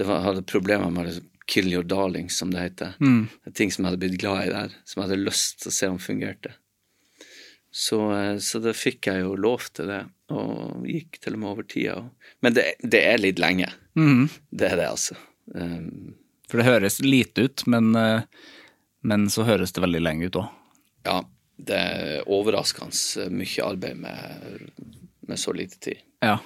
det 0.00 0.06
var, 0.08 0.22
hadde 0.24 0.42
problemer 0.42 0.90
med 0.90 1.04
å 1.04 1.06
liksom 1.10 1.29
kill 1.50 1.68
your 1.72 1.86
Darling', 1.86 2.30
som 2.30 2.52
det 2.54 2.62
heter. 2.62 2.94
Det 3.42 3.50
er 3.50 3.56
ting 3.58 3.72
som 3.74 3.84
jeg 3.84 3.90
hadde 3.92 4.02
blitt 4.04 4.20
glad 4.22 4.46
i 4.46 4.52
der, 4.54 4.74
som 4.86 5.00
jeg 5.02 5.08
hadde 5.08 5.24
lyst 5.26 5.62
til 5.62 5.72
å 5.72 5.76
se 5.76 5.88
om 5.90 5.98
fungerte. 6.02 6.52
Så, 7.70 7.98
eh, 8.14 8.36
så 8.42 8.58
da 8.62 8.72
fikk 8.74 9.06
jeg 9.06 9.22
jo 9.24 9.34
lov 9.38 9.66
til 9.74 9.90
det, 9.90 10.00
og 10.34 10.86
gikk 10.90 11.20
til 11.22 11.36
og 11.36 11.42
med 11.42 11.50
over 11.50 11.66
tida. 11.70 11.98
Men 12.42 12.54
det, 12.56 12.64
det 12.82 13.02
er 13.06 13.20
litt 13.22 13.42
lenge. 13.42 13.68
Det 14.50 14.70
er 14.72 14.76
det, 14.80 14.88
altså. 14.90 15.18
Um, 15.54 16.14
For 16.50 16.58
det 16.62 16.66
høres 16.66 17.00
lite 17.02 17.46
ut, 17.46 17.66
men, 17.70 17.92
eh, 17.98 18.22
men 19.02 19.28
så 19.30 19.46
høres 19.46 19.74
det 19.74 19.82
veldig 19.84 20.02
lenge 20.02 20.30
ut 20.30 20.40
òg. 20.42 20.48
ja, 21.06 21.20
det 21.60 21.76
er 21.76 22.28
overraskende 22.30 23.26
mye 23.36 23.64
arbeid 23.66 23.98
med, 24.00 24.70
med 25.28 25.38
så 25.38 25.52
lite 25.52 25.76
tid. 25.78 25.98
Ja. 26.24 26.38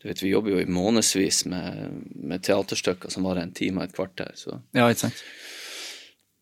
Du 0.00 0.08
vet, 0.08 0.22
Vi 0.22 0.30
jobber 0.32 0.54
jo 0.54 0.60
i 0.62 0.66
månedsvis 0.70 1.42
med, 1.50 2.04
med 2.16 2.42
teaterstykker 2.46 3.12
som 3.12 3.26
varer 3.28 3.42
en 3.44 3.52
time 3.56 3.82
og 3.82 3.88
et 3.90 3.96
kvarter. 3.96 4.30
Så. 4.34 4.60
ja, 4.76 4.86
ikke 4.88 5.06
sant. 5.10 5.24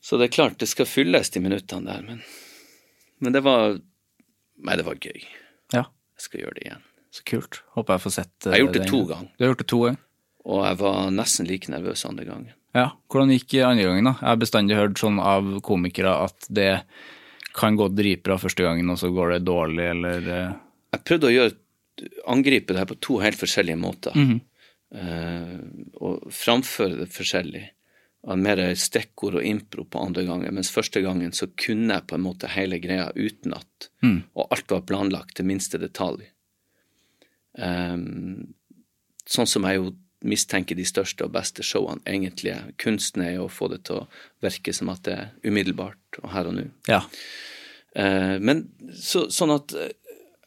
så 0.01 0.19
det 0.21 0.29
er 0.29 0.35
klart, 0.37 0.59
det 0.63 0.69
skal 0.71 0.87
fylles 0.87 1.31
de 1.35 1.43
minuttene 1.43 1.91
der, 1.91 2.05
men, 2.07 2.21
men 3.19 3.35
det 3.35 3.43
var 3.47 3.79
Nei, 4.59 4.75
det 4.75 4.83
var 4.89 4.97
gøy. 4.99 5.21
Ja, 5.71 5.85
Jeg 6.19 6.25
skal 6.25 6.41
gjøre 6.43 6.55
det 6.57 6.63
igjen. 6.65 6.81
så 7.15 7.23
kult. 7.31 7.61
Håper 7.77 7.95
jeg 7.95 8.03
får 8.03 8.15
sett 8.17 8.33
det. 8.43 8.49
Jeg 8.51 8.55
har 8.57 8.63
gjort 8.65 8.75
det 8.79 8.89
to 8.91 9.03
ganger. 9.07 9.29
Du 9.39 9.45
har 9.45 9.53
gjort 9.53 9.61
det 9.63 9.69
to 9.71 9.79
ganger? 9.85 10.01
Og 10.49 10.63
jeg 10.67 10.79
var 10.81 11.11
nesten 11.15 11.47
like 11.47 11.71
nervøs 11.71 12.03
andre 12.09 12.25
gangen. 12.27 12.49
Ja. 12.75 12.89
Hvordan 13.07 13.31
gikk 13.37 13.55
andre 13.63 13.85
gangen, 13.87 14.09
da? 14.11 14.15
Jeg 14.19 14.29
har 14.33 14.41
bestandig 14.43 14.77
hørt 14.81 14.99
sånn 14.99 15.21
av 15.23 15.53
komikere 15.67 16.17
at 16.27 16.49
det 16.51 16.73
kan 17.59 17.79
gå 17.79 17.87
dritbra 17.95 18.37
første 18.39 18.67
gangen, 18.67 18.91
og 18.91 18.99
så 18.99 19.13
går 19.15 19.37
det 19.37 19.41
dårlig, 19.47 19.87
eller 19.95 20.29
eh, 20.35 20.53
Jeg 20.97 21.05
prøvde 21.09 21.31
å 21.31 21.35
gjøre, 21.37 21.55
angripe 22.27 22.73
det 22.73 22.83
her 22.83 22.91
på 22.91 23.01
to 23.05 23.19
helt 23.23 23.39
forskjellige 23.41 23.81
måter. 23.81 24.17
Eh, 24.95 25.59
og 26.01 26.31
framføre 26.33 27.03
det 27.03 27.11
forskjellig. 27.13 27.67
Mer 28.39 28.61
stikkord 28.77 29.39
og 29.39 29.47
impro 29.47 29.85
på 29.87 30.01
andre 30.03 30.25
gangen, 30.27 30.57
mens 30.57 30.73
første 30.75 31.01
gangen 31.05 31.31
så 31.33 31.47
kunne 31.55 32.01
jeg 32.01 32.09
på 32.11 32.17
en 32.19 32.25
måte 32.25 32.51
hele 32.51 32.81
greia 32.83 33.07
utenat. 33.15 33.89
Og 34.35 34.51
alt 34.51 34.75
var 34.75 34.85
planlagt 34.89 35.37
til 35.39 35.47
minste 35.49 35.79
detalj. 35.81 36.27
Um, 37.59 38.55
sånn 39.27 39.49
som 39.51 39.67
jeg 39.67 39.81
jo 39.81 39.93
mistenker 40.29 40.79
de 40.79 40.87
største 40.87 41.27
og 41.27 41.35
beste 41.35 41.65
showene 41.67 42.03
egentlig 42.09 42.53
er. 42.55 42.73
Kunsten 42.81 43.23
er 43.25 43.37
jo 43.37 43.47
å 43.47 43.53
få 43.53 43.69
det 43.73 43.85
til 43.87 44.01
å 44.01 44.09
virke 44.45 44.75
som 44.75 44.91
at 44.93 45.05
det 45.07 45.15
er 45.15 45.31
umiddelbart 45.47 46.21
og 46.23 46.33
her 46.35 46.51
og 46.51 46.59
nå. 46.59 46.67
Ja. 46.91 47.03
Uh, 47.95 48.37
men 48.43 48.67
så, 48.95 49.27
sånn 49.33 49.55
at 49.55 49.75
eh, 49.79 49.95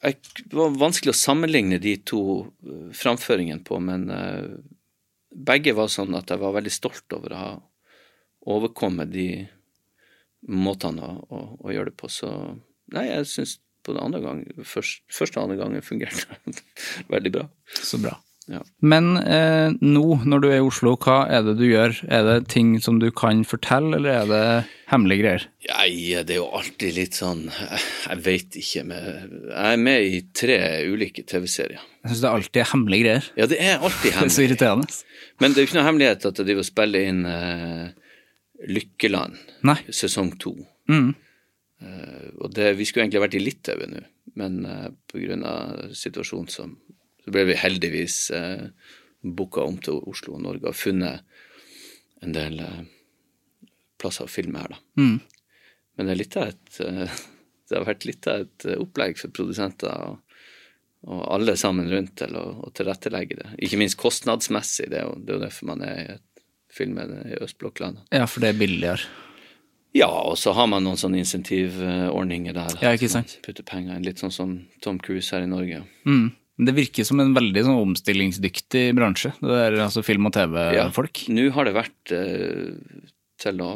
Det 0.01 0.53
var 0.57 0.73
vanskelig 0.81 1.13
å 1.13 1.17
sammenligne 1.17 1.77
de 1.81 1.95
to 2.09 2.21
eh, 2.65 2.87
framføringene 2.97 3.61
på, 3.65 3.77
men 3.83 4.07
eh, 4.09 4.47
begge 5.31 5.75
var 5.77 5.91
sånn 5.93 6.15
at 6.17 6.33
jeg 6.33 6.41
var 6.41 6.55
veldig 6.57 6.73
stolt 6.73 7.17
over 7.17 7.35
å 7.35 7.41
ha 7.41 7.51
overkommet 8.51 9.11
de 9.13 9.27
måtene 10.49 11.05
å, 11.05 11.19
å, 11.29 11.41
å 11.61 11.75
gjøre 11.75 11.91
det 11.91 11.99
på. 12.01 12.09
Så 12.09 12.31
nei, 12.95 13.05
jeg 13.11 13.29
syns 13.29 13.59
på 13.85 13.93
den 13.93 14.03
andre 14.03 14.21
gangen, 14.23 14.65
først, 14.65 15.05
første 15.13 15.39
og 15.39 15.47
andre 15.47 15.61
gangen 15.61 15.85
fungerte 15.85 16.61
veldig 17.13 17.33
bra. 17.37 17.47
Så 17.69 18.01
bra. 18.01 18.17
Ja. 18.51 18.59
Men 18.83 19.15
eh, 19.17 19.71
nå, 19.79 20.03
når 20.27 20.41
du 20.43 20.47
er 20.49 20.57
i 20.57 20.65
Oslo, 20.65 20.97
hva 20.99 21.21
er 21.31 21.45
det 21.45 21.53
du 21.61 21.63
gjør? 21.69 21.93
Er 22.11 22.25
det 22.27 22.49
ting 22.51 22.73
som 22.83 22.99
du 22.99 23.07
kan 23.15 23.45
fortelle, 23.47 23.95
eller 23.95 24.11
er 24.11 24.27
det 24.27 24.41
hemmelige 24.91 25.23
greier? 25.23 25.45
Nei, 25.69 25.93
det 26.27 26.35
er 26.35 26.41
jo 26.41 26.49
alltid 26.57 26.97
litt 26.97 27.15
sånn 27.15 27.45
Jeg, 27.47 28.17
veit 28.25 28.57
ikke. 28.59 28.83
Men 28.89 29.07
jeg 29.07 29.71
er 29.71 29.81
med 29.87 30.09
i 30.09 30.21
tre 30.35 30.59
ulike 30.91 31.23
TV-serier. 31.27 31.79
Jeg 32.01 32.11
syns 32.11 32.25
det 32.25 32.33
alltid 32.33 32.63
er 32.63 32.71
hemmelige 32.73 33.07
greier. 33.07 33.31
Ja, 33.39 33.49
det 33.53 33.63
er 33.63 33.79
alltid 33.79 34.15
Det 34.19 34.27
er 34.27 34.35
så 34.35 34.45
irriterende. 34.45 35.01
Men 35.39 35.51
det 35.51 35.61
er 35.61 35.63
jo 35.63 35.71
ikke 35.71 35.79
noe 35.79 35.89
hemmelighet 35.89 36.29
at 36.31 36.43
jeg 36.43 36.51
driver 36.51 36.65
og 36.65 36.71
spiller 36.73 37.11
inn 37.13 37.25
uh, 37.25 38.15
Lykkeland, 38.67 39.39
Nei. 39.67 39.79
sesong 39.95 40.35
to. 40.41 40.57
Mm. 40.91 41.13
Uh, 41.81 42.25
og 42.43 42.51
det, 42.57 42.73
vi 42.77 42.85
skulle 42.89 43.07
egentlig 43.07 43.23
vært 43.23 43.39
i 43.39 43.45
Litauen 43.45 43.95
nå, 43.95 44.07
men 44.37 44.63
uh, 44.67 44.89
pga. 45.09 45.53
situasjonen 45.97 46.51
som 46.51 46.75
Så 47.31 47.37
ble 47.37 47.45
vi 47.47 47.53
heldigvis 47.55 48.15
eh, 48.35 48.63
booka 49.23 49.63
om 49.63 49.77
til 49.79 50.01
Oslo 50.11 50.33
og 50.35 50.41
Norge 50.43 50.67
og 50.67 50.75
funnet 50.75 51.21
en 52.19 52.33
del 52.35 52.57
eh, 52.59 52.81
plasser 54.01 54.27
å 54.27 54.31
filme 54.31 54.59
her, 54.59 54.73
da. 54.73 54.79
Mm. 54.99 55.21
Men 55.95 56.09
det 56.09 56.11
er 56.11 56.19
litt 56.19 56.35
av 56.41 56.49
et 56.51 56.81
uh, 56.83 57.21
Det 57.71 57.77
har 57.77 57.87
vært 57.87 58.03
litt 58.03 58.27
av 58.27 58.43
et 58.43 58.65
opplegg 58.73 59.15
for 59.15 59.31
produsenter 59.31 59.93
og, 60.09 60.41
og 61.07 61.21
alle 61.37 61.55
sammen 61.55 61.87
rundt 61.87 62.17
til 62.19 62.35
å, 62.35 62.43
å 62.67 62.73
tilrettelegge 62.75 63.37
det. 63.39 63.47
Ikke 63.63 63.79
minst 63.79 63.95
kostnadsmessig, 64.01 64.89
det 64.91 64.99
er 64.99 65.07
jo, 65.07 65.13
det 65.23 65.37
er 65.37 65.45
derfor 65.45 65.69
man 65.69 65.85
er 65.87 66.01
i 66.01 66.09
et 66.17 66.43
filmen 66.75 67.15
i 67.29 67.39
østblokklandet. 67.39 68.09
Ja, 68.11 68.27
for 68.27 68.43
det 68.43 68.51
er 68.51 68.59
billigere. 68.59 69.07
Ja, 69.95 70.11
og 70.11 70.35
så 70.41 70.51
har 70.59 70.67
man 70.67 70.83
noen 70.83 70.99
sånne 70.99 71.23
insentivordninger 71.23 72.59
der. 72.59 72.75
Ja, 72.83 72.91
ikke 72.99 73.13
sant. 73.15 73.37
Putter 73.47 73.63
penger 73.71 73.95
inn, 73.95 74.03
litt 74.03 74.19
sånn 74.19 74.35
som 74.35 74.53
Tom 74.83 74.99
Cruise 74.99 75.31
her 75.31 75.47
i 75.47 75.53
Norge. 75.55 75.85
Mm. 76.03 76.33
Det 76.61 76.73
virker 76.77 77.05
som 77.07 77.19
en 77.23 77.33
veldig 77.33 77.63
sånn 77.65 77.79
omstillingsdyktig 77.87 78.91
bransje, 78.97 79.31
det 79.41 79.49
der 79.49 79.79
altså 79.81 80.03
film- 80.05 80.27
og 80.29 80.33
TV-folk. 80.35 81.23
Ja, 81.25 81.33
Nå 81.33 81.47
har 81.55 81.65
det 81.65 81.73
vært 81.73 82.11
eh, 82.13 83.07
til 83.41 83.63
å 83.65 83.71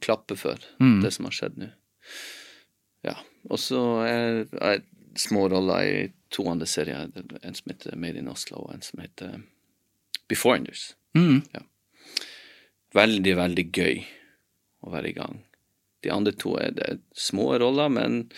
klappe 0.00 0.36
for, 0.38 0.56
Mm. 0.80 1.02
det 1.02 1.10
som 1.12 1.26
har 1.28 1.32
skjedd 1.36 1.58
nå. 1.60 1.68
Ja. 3.04 3.16
Og 3.50 3.58
så 3.60 3.80
er 4.06 4.44
det 4.48 4.84
små 5.20 5.44
roller 5.52 5.84
i 5.84 6.12
to 6.30 6.46
andre 6.48 6.66
serier. 6.66 7.10
En 7.42 7.54
som 7.54 7.68
heter 7.70 7.96
Made 8.00 8.16
in 8.18 8.28
Oslo, 8.32 8.64
og 8.64 8.74
en 8.74 8.80
som 8.82 9.00
heter 9.04 9.42
Beforeigers. 10.28 10.94
Mm. 11.14 11.42
Veldig, 12.94 13.34
veldig 13.36 13.64
gøy 13.74 14.04
å 14.86 14.90
være 14.94 15.10
i 15.10 15.16
gang. 15.16 15.42
De 16.04 16.10
andre 16.12 16.32
to 16.36 16.56
er 16.60 16.70
det 16.76 16.98
små 17.16 17.58
roller, 17.60 17.88
men 17.92 18.30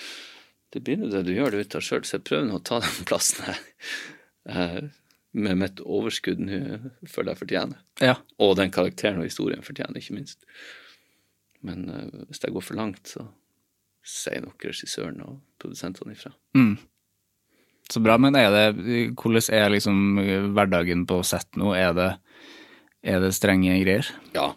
det 0.77 0.85
blir 0.85 1.01
nå 1.01 1.09
det 1.13 1.25
du 1.27 1.33
gjør 1.35 1.55
det 1.57 1.65
ut 1.67 1.77
av 1.79 1.85
sjøl, 1.85 2.05
så 2.07 2.19
jeg 2.19 2.27
prøver 2.29 2.47
nå 2.51 2.59
å 2.61 2.65
ta 2.69 2.79
den 2.85 3.07
plassen 3.09 3.47
her. 3.49 3.61
eh, 4.53 4.83
Med 5.37 5.59
mitt 5.61 5.81
overskudd 5.85 6.39
nå 6.41 6.59
føler 7.13 7.33
jeg 7.35 7.41
fortjener. 7.43 7.81
Ja. 8.01 8.15
Og 8.41 8.55
den 8.61 8.71
karakteren 8.73 9.19
og 9.21 9.27
historien 9.29 9.65
fortjener, 9.67 9.99
ikke 10.01 10.17
minst. 10.17 10.45
Men 11.67 11.89
eh, 11.93 12.23
hvis 12.31 12.41
det 12.45 12.53
går 12.55 12.65
for 12.65 12.79
langt, 12.79 13.11
så 13.17 13.27
sier 14.07 14.45
nok 14.45 14.63
regissøren 14.69 15.19
og 15.27 15.41
produsentene 15.61 16.15
ifra. 16.15 16.31
Mm. 16.57 16.77
Så 17.91 18.01
bra, 18.03 18.17
men 18.19 18.35
er 18.39 18.49
det, 18.55 18.67
hvordan 19.19 19.45
er 19.55 19.73
liksom 19.75 19.99
hverdagen 20.57 21.05
på 21.11 21.21
sett 21.27 21.59
nå? 21.59 21.73
Er 21.79 21.93
det, 21.97 22.09
er 23.07 23.21
det 23.23 23.33
strenge 23.37 23.77
greier? 23.83 24.09
Ja, 24.35 24.53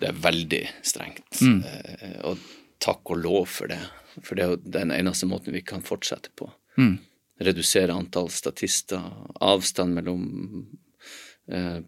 det 0.00 0.08
er 0.12 0.22
veldig 0.24 0.62
strengt. 0.86 1.28
Mm. 1.42 1.60
Eh, 1.66 2.16
og 2.30 2.40
takk 2.82 3.12
og 3.12 3.22
lov 3.22 3.46
for 3.52 3.70
det. 3.70 3.80
For 4.18 4.36
det 4.36 4.44
er 4.44 4.54
jo 4.54 4.72
den 4.78 4.92
eneste 4.94 5.28
måten 5.30 5.54
vi 5.54 5.62
kan 5.64 5.84
fortsette 5.86 6.32
på. 6.38 6.50
Mm. 6.80 6.98
Redusere 7.40 7.94
antall 7.96 8.30
statister, 8.32 9.04
avstand 9.40 9.96
mellom 9.96 10.24
eh, 11.48 11.80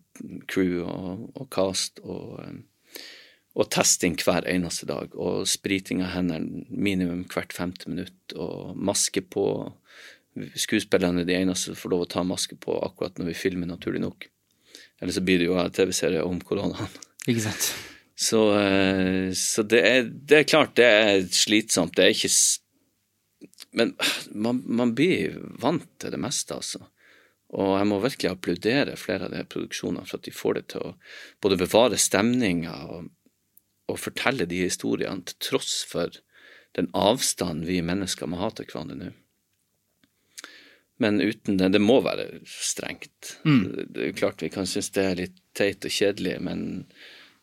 crew 0.49 0.83
og, 0.87 1.27
og 1.37 1.51
cast, 1.53 2.01
og, 2.05 2.39
eh, 2.45 3.03
og 3.53 3.69
testing 3.75 4.17
hver 4.23 4.49
eneste 4.49 4.89
dag. 4.89 5.13
Og 5.13 5.49
spriting 5.51 6.05
av 6.05 6.15
hendene 6.17 6.65
minimum 6.71 7.27
hvert 7.33 7.53
femte 7.57 7.91
minutt, 7.93 8.37
og 8.37 8.77
maske 8.77 9.25
på. 9.25 9.47
Skuespillerne 10.57 11.25
er 11.25 11.29
de 11.29 11.37
eneste 11.37 11.73
som 11.73 11.81
får 11.83 11.93
lov 11.93 12.07
å 12.07 12.13
ta 12.17 12.25
maske 12.25 12.57
på 12.57 12.79
akkurat 12.81 13.21
når 13.21 13.33
vi 13.33 13.41
filmer, 13.45 13.69
naturlig 13.69 14.05
nok. 14.05 14.29
Eller 15.03 15.13
så 15.13 15.25
blir 15.25 15.43
det 15.43 15.51
jo 15.51 15.59
TV-serie 15.75 16.23
om 16.25 16.39
koronaen. 16.47 17.01
Ikke 17.29 17.43
sant? 17.45 17.73
Så, 18.15 18.41
eh, 18.61 19.33
så 19.33 19.63
det, 19.63 19.81
er, 19.89 20.09
det 20.09 20.43
er 20.43 20.49
klart 20.49 20.77
det 20.79 20.89
er 20.89 21.23
slitsomt. 21.33 21.97
Det 21.97 22.05
er 22.05 22.17
ikke 22.17 22.33
Men 23.73 23.95
man, 24.35 24.63
man 24.67 24.93
blir 24.95 25.39
vant 25.63 25.89
til 25.99 26.13
det 26.13 26.21
meste, 26.21 26.55
altså. 26.55 26.83
Og 27.53 27.75
jeg 27.77 27.89
må 27.89 27.99
virkelig 28.01 28.31
applaudere 28.31 28.99
flere 29.01 29.29
av 29.29 29.35
de 29.35 29.45
produksjonene 29.45 30.07
for 30.09 30.21
at 30.21 30.29
de 30.29 30.33
får 30.33 30.55
det 30.59 30.67
til 30.73 30.85
å 30.89 30.93
både 31.45 31.59
bevare 31.61 31.99
stemninga 32.01 32.77
og, 32.95 33.11
og 33.93 34.01
fortelle 34.01 34.47
de 34.49 34.63
historiene 34.65 35.25
til 35.29 35.41
tross 35.51 35.83
for 35.89 36.21
den 36.77 36.89
avstanden 36.97 37.67
vi 37.69 37.83
mennesker 37.85 38.29
må 38.29 38.41
ha 38.41 38.49
til 38.57 38.69
hverandre 38.71 38.97
nå. 38.97 39.11
Men 41.03 41.21
uten 41.21 41.59
det 41.59 41.73
Det 41.75 41.81
må 41.83 41.99
være 42.05 42.41
strengt. 42.47 43.37
Det, 43.45 43.89
det 43.91 44.03
er 44.03 44.13
jo 44.13 44.21
klart 44.21 44.45
vi 44.45 44.53
kan 44.53 44.69
synes 44.69 44.93
det 44.95 45.05
er 45.05 45.19
litt 45.19 45.41
teit 45.57 45.85
og 45.85 45.93
kjedelig, 45.93 46.39
men, 46.41 46.63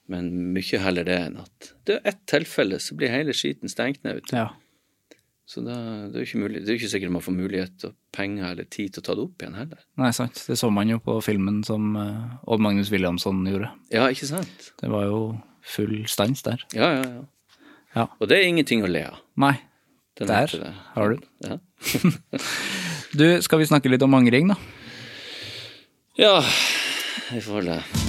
men 0.09 0.29
mye 0.55 0.79
heller 0.81 1.05
det 1.07 1.19
enn 1.27 1.37
at 1.43 1.69
det 1.87 1.99
er 1.99 2.09
ett 2.13 2.25
tilfelle, 2.29 2.79
så 2.81 2.97
blir 2.97 3.13
hele 3.13 3.35
skiten 3.37 3.69
stengt 3.71 4.03
ned. 4.03 4.19
Vet. 4.23 4.33
Ja. 4.33 4.47
Så 5.49 5.63
da, 5.65 5.73
det 6.13 6.19
er 6.19 6.27
ikke 6.27 6.41
mulig, 6.43 6.59
det 6.61 6.69
er 6.73 6.77
ikke 6.77 6.91
sikkert 6.91 7.13
man 7.15 7.23
får 7.25 7.33
mulighet 7.33 7.85
og 7.87 7.95
penger 8.13 8.51
eller 8.51 8.67
tid 8.69 8.93
til 8.93 9.01
å 9.01 9.05
ta 9.07 9.15
det 9.17 9.23
opp 9.23 9.41
igjen 9.41 9.55
heller. 9.57 9.79
Nei, 9.97 10.11
sant. 10.13 10.43
Det 10.45 10.57
så 10.61 10.69
man 10.73 10.91
jo 10.91 10.99
på 11.01 11.15
filmen 11.25 11.63
som 11.65 11.95
eh, 11.97 12.35
Odd 12.45 12.61
Magnus 12.61 12.91
Williamson 12.93 13.41
gjorde. 13.49 13.71
Ja, 13.93 14.05
ikke 14.13 14.29
sant? 14.29 14.69
Det 14.77 14.91
var 14.93 15.07
jo 15.09 15.23
full 15.65 16.03
stans 16.11 16.45
der. 16.45 16.61
Ja, 16.77 16.91
ja, 16.99 17.07
ja. 17.17 17.25
Ja. 17.97 18.05
Og 18.21 18.29
det 18.29 18.37
er 18.37 18.45
ingenting 18.45 18.85
å 18.85 18.91
le 18.91 19.07
av. 19.09 19.17
Nei. 19.41 19.55
Den 20.19 20.29
Der 20.29 20.53
har 20.93 21.15
du 21.15 21.25
Ja. 21.47 21.57
Du, 23.17 23.25
skal 23.41 23.57
vi 23.63 23.65
snakke 23.65 23.89
litt 23.89 24.05
om 24.05 24.13
angring, 24.13 24.51
da? 24.53 24.59
ja, 26.19 26.35
vi 27.31 27.41
får 27.41 27.65
det. 27.71 28.08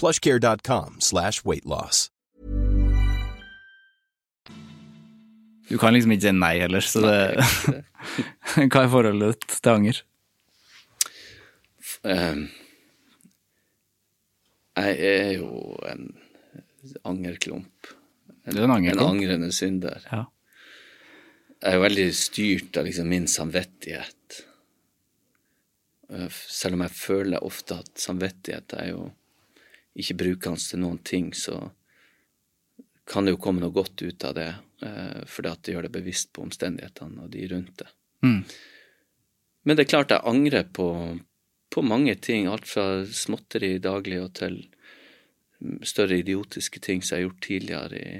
plushcare.com 0.00 1.00
slash 1.00 1.44
weightloss. 1.44 2.08
Du 5.68 5.78
kan 5.80 5.94
liksom 5.96 6.12
ikke 6.12 6.26
si 6.28 6.34
nei 6.36 6.56
heller, 6.60 6.84
så 6.84 7.00
det 7.04 7.22
Hva 8.68 8.82
er 8.84 8.90
forholdet 8.92 9.38
ditt 9.40 9.56
til 9.64 9.72
anger? 9.72 10.02
Um, 12.04 12.42
jeg 14.76 14.98
er 15.08 15.30
jo 15.38 15.48
en 15.88 16.10
angerklump. 17.08 17.88
Er 18.44 18.58
en 18.60 18.74
angerklump. 18.74 19.06
En 19.08 19.14
angrende 19.16 19.48
synder. 19.56 20.04
Ja. 20.10 20.26
Jeg 21.64 21.78
er 21.78 21.80
veldig 21.80 22.08
styrt 22.18 22.76
av 22.76 22.84
liksom 22.84 23.08
min 23.08 23.26
samvittighet. 23.30 24.40
Eh, 26.12 26.28
Selv 26.28 26.76
om 26.76 26.84
jeg 26.84 26.92
føler 26.98 27.46
ofte 27.46 27.78
at 27.80 27.92
samvittighet 28.02 28.74
er 28.76 28.90
jo 28.90 29.06
ikke 29.94 30.18
bruker 30.18 30.54
hans 30.54 30.68
til 30.70 30.82
noen 30.82 31.00
ting, 31.06 31.30
så 31.34 31.58
kan 33.06 33.26
det 33.26 33.34
jo 33.34 33.42
komme 33.44 33.62
noe 33.62 33.74
godt 33.74 34.02
ut 34.02 34.24
av 34.24 34.34
det, 34.38 34.50
eh, 34.82 35.22
fordi 35.28 35.50
at 35.50 35.62
det 35.62 35.74
gjør 35.74 35.86
deg 35.86 35.96
bevisst 35.96 36.32
på 36.34 36.44
omstendighetene 36.46 37.26
og 37.26 37.32
de 37.32 37.46
rundt 37.52 37.76
det. 37.82 37.90
Men 39.64 39.76
det 39.76 39.84
er 39.84 39.92
klart 39.92 40.12
jeg 40.12 40.24
angrer 40.28 40.66
på, 40.76 40.88
på 41.72 41.84
mange 41.84 42.14
ting, 42.20 42.48
alt 42.48 42.66
fra 42.68 43.04
småtteri 43.04 43.76
daglig 43.82 44.20
og 44.22 44.32
til 44.40 44.62
større 45.86 46.18
idiotiske 46.20 46.80
ting 46.84 47.02
som 47.02 47.16
jeg 47.16 47.22
har 47.22 47.28
gjort 47.28 47.44
tidligere 47.46 48.00
i, 48.00 48.16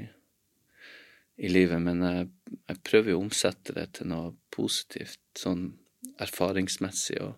i 1.45 1.51
livet, 1.51 1.83
men 1.83 2.05
jeg, 2.05 2.29
jeg 2.71 2.83
prøver 2.87 3.13
jo 3.13 3.19
å 3.19 3.25
omsette 3.27 3.77
det 3.77 3.89
til 3.99 4.13
noe 4.13 4.35
positivt, 4.55 5.21
sånn 5.37 5.67
erfaringsmessig, 6.23 7.19
og 7.25 7.35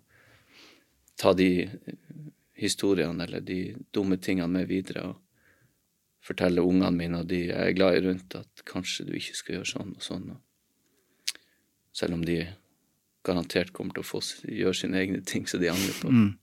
ta 1.16 1.32
de 1.34 1.68
historiene 2.56 3.24
eller 3.24 3.44
de 3.44 3.60
dumme 3.94 4.18
tingene 4.22 4.48
med 4.52 4.68
videre, 4.70 5.10
og 5.12 5.22
fortelle 6.26 6.64
ungene 6.64 6.90
mine 6.96 7.20
og 7.22 7.28
de 7.30 7.44
jeg 7.46 7.56
er 7.56 7.76
glad 7.76 7.98
i 7.98 8.04
rundt, 8.08 8.34
at 8.34 8.64
kanskje 8.66 9.06
du 9.06 9.12
ikke 9.14 9.36
skal 9.38 9.58
gjøre 9.58 9.70
sånn 9.70 9.92
og 9.94 10.02
sånn. 10.02 10.30
Og 10.34 11.36
selv 11.96 12.16
om 12.16 12.24
de 12.26 12.40
garantert 13.26 13.72
kommer 13.74 13.94
til 13.94 14.02
å 14.02 14.08
få 14.08 14.22
gjøre 14.48 14.78
sine 14.80 14.98
egne 15.02 15.22
ting 15.26 15.46
som 15.50 15.62
de 15.62 15.70
angrer 15.70 16.00
på. 16.00 16.10
Mm. 16.10 16.34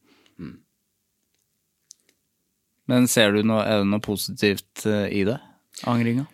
Men 2.91 3.07
ser 3.07 3.31
du 3.31 3.43
noe, 3.47 3.63
er 3.63 3.81
det 3.81 3.89
noe 3.89 4.03
positivt 4.03 4.85
eh, 4.89 5.07
i 5.15 5.23
det? 5.27 5.37
Angringa? 5.89 6.25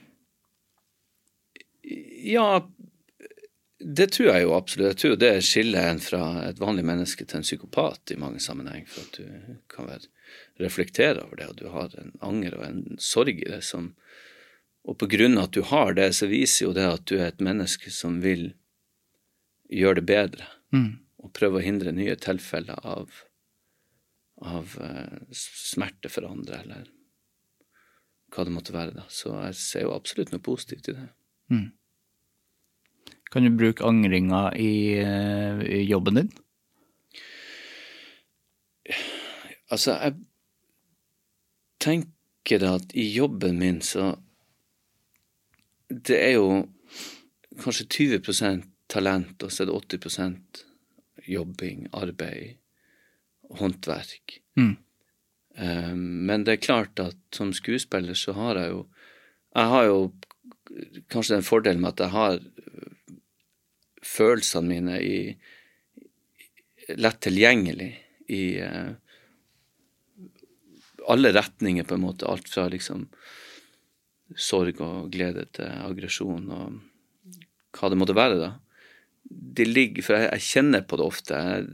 Ja, 2.25 2.47
det 3.79 4.09
tror 4.11 4.27
jeg 4.33 4.43
jo 4.43 4.53
absolutt. 4.57 4.89
Jeg 4.91 4.97
tror 5.01 5.19
det 5.21 5.31
skiller 5.47 5.89
en 5.89 5.99
fra 6.03 6.23
et 6.49 6.59
vanlig 6.59 6.83
menneske 6.85 7.25
til 7.25 7.39
en 7.39 7.45
psykopat 7.47 8.11
i 8.11 8.17
mange 8.19 8.39
sammenheng, 8.43 8.83
for 8.87 9.01
at 9.07 9.19
du 9.19 9.57
kan 9.71 9.87
være, 9.87 10.07
reflektere 10.59 11.23
over 11.23 11.35
det, 11.39 11.47
og 11.49 11.55
du 11.55 11.69
har 11.71 11.93
en 11.97 12.11
anger 12.21 12.57
og 12.59 12.65
en 12.67 12.97
sorg 12.99 13.39
i 13.39 13.47
det 13.49 13.63
som 13.63 13.93
Og 14.87 14.95
på 14.97 15.09
grunn 15.11 15.37
av 15.37 15.49
at 15.49 15.51
du 15.53 15.61
har 15.61 15.93
det, 15.93 16.13
så 16.15 16.25
viser 16.25 16.65
jo 16.65 16.73
det 16.73 16.85
at 16.87 17.03
du 17.05 17.17
er 17.19 17.27
et 17.27 17.41
menneske 17.43 17.91
som 17.91 18.21
vil 18.23 18.53
gjøre 19.69 19.99
det 19.99 20.05
bedre, 20.05 20.47
Mm. 20.73 20.99
og 21.19 21.33
prøve 21.33 21.59
å 21.59 21.63
hindre 21.63 21.91
nye 21.91 22.15
tilfeller 22.15 22.79
av, 22.85 23.09
av 24.41 24.75
eh, 24.81 25.19
smerte 25.35 26.09
for 26.09 26.25
andre, 26.25 26.61
eller 26.63 26.87
hva 28.31 28.45
det 28.45 28.53
måtte 28.55 28.73
være. 28.73 28.93
da. 28.95 29.03
Så 29.09 29.33
jeg 29.43 29.55
ser 29.55 29.81
jo 29.83 29.93
absolutt 29.93 30.31
noe 30.31 30.39
positivt 30.39 30.89
i 30.89 30.93
det. 30.93 31.09
Kan 33.29 33.45
du 33.45 33.53
bruke 33.53 33.85
angringa 33.85 34.49
i, 34.57 34.97
eh, 34.97 35.61
i 35.61 35.83
jobben 35.85 36.15
din? 36.15 36.31
Altså, 39.69 39.93
jeg 40.01 40.15
tenker 41.79 42.61
da 42.63 42.75
at 42.79 42.95
i 42.97 43.05
jobben 43.13 43.59
min 43.59 43.81
så 43.85 44.15
Det 45.89 46.17
er 46.21 46.35
jo 46.37 46.69
kanskje 47.63 47.87
20 47.89 48.63
talent, 48.89 49.43
og 49.43 49.51
så 49.51 49.63
er 49.63 49.67
det 49.67 49.73
80% 49.73 50.65
jobbing, 51.27 51.87
arbeid, 51.93 52.57
håndverk. 53.49 54.39
Mm. 54.55 54.77
Eh, 55.57 55.95
Men 55.95 56.43
det 56.43 56.53
er 56.53 56.65
klart 56.65 56.99
at 56.99 57.17
som 57.33 57.53
skuespiller 57.53 58.13
så 58.13 58.33
har 58.33 58.55
jeg 58.55 58.69
jo 58.69 58.87
Jeg 59.55 59.65
har 59.65 59.83
jo 59.83 60.13
kanskje 61.09 61.35
den 61.35 61.43
fordelen 61.43 61.81
med 61.81 61.89
at 61.89 61.99
jeg 61.99 62.09
har 62.09 62.39
følelsene 64.09 64.69
mine 64.69 64.99
i 65.03 65.19
lett 66.97 67.19
tilgjengelig 67.21 67.91
i 68.33 68.43
uh, 68.61 68.91
alle 71.09 71.33
retninger, 71.33 71.83
på 71.83 71.97
en 71.97 72.05
måte. 72.05 72.27
Alt 72.29 72.49
fra 72.49 72.67
liksom 72.69 73.07
sorg 74.37 74.81
og 74.85 75.09
glede 75.13 75.47
til 75.57 75.69
aggresjon 75.85 76.49
og 76.53 76.79
hva 77.77 77.89
det 77.89 77.97
måtte 77.97 78.17
være, 78.17 78.37
da. 78.41 78.51
Det 79.29 79.65
ligger 79.67 80.05
For 80.05 80.17
jeg, 80.17 80.29
jeg 80.33 80.45
kjenner 80.47 80.85
på 80.85 80.97
det 80.97 81.05
ofte. 81.05 81.39
Jeg 81.39 81.67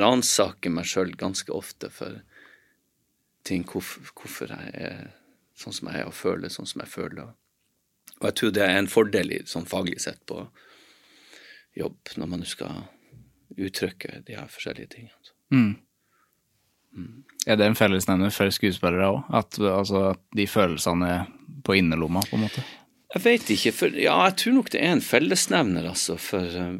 ransaker 0.00 0.72
meg 0.72 0.88
sjøl 0.88 1.12
ganske 1.20 1.52
ofte 1.52 1.90
for 1.92 2.20
ting, 3.44 3.64
hvorfor, 3.68 4.08
hvorfor 4.16 4.52
jeg 4.54 4.72
er 4.88 5.00
sånn 5.58 5.76
som 5.76 5.90
jeg 5.90 6.02
er 6.02 6.08
og 6.08 6.16
føler 6.16 6.52
sånn 6.52 6.68
som 6.68 6.82
jeg 6.82 6.90
føler. 6.90 7.34
Og 8.20 8.28
jeg 8.28 8.36
tror 8.40 8.54
det 8.56 8.64
er 8.64 8.78
en 8.78 8.90
fordel 8.90 9.34
sånn 9.50 9.68
faglig 9.68 10.00
sett 10.02 10.22
på 10.28 10.46
jobb, 11.76 11.96
når 12.16 12.28
man 12.28 12.44
skal 12.48 12.84
uttrykke 13.58 14.22
de 14.26 14.36
her 14.38 14.46
forskjellige 14.50 14.88
tingene. 14.96 15.34
Mm. 15.54 15.74
Er 17.46 17.58
det 17.58 17.66
en 17.66 17.74
fellesnevner 17.78 18.30
for 18.34 18.50
skuespillere 18.54 19.08
òg? 19.10 19.24
At, 19.34 19.58
altså, 19.58 20.04
at 20.14 20.20
de 20.38 20.46
følelsene 20.46 21.08
er 21.10 21.24
på 21.66 21.74
innerlomma, 21.78 22.22
på 22.30 22.38
en 22.38 22.44
måte? 22.46 22.62
Jeg 23.14 23.22
vet 23.24 23.50
ikke, 23.54 23.72
for 23.74 23.94
ja, 23.98 24.14
jeg 24.28 24.36
tror 24.42 24.56
nok 24.56 24.70
det 24.74 24.80
er 24.82 24.92
en 24.94 25.02
fellesnevner, 25.04 25.86
altså, 25.90 26.16
for, 26.18 26.42
eh, 26.46 26.76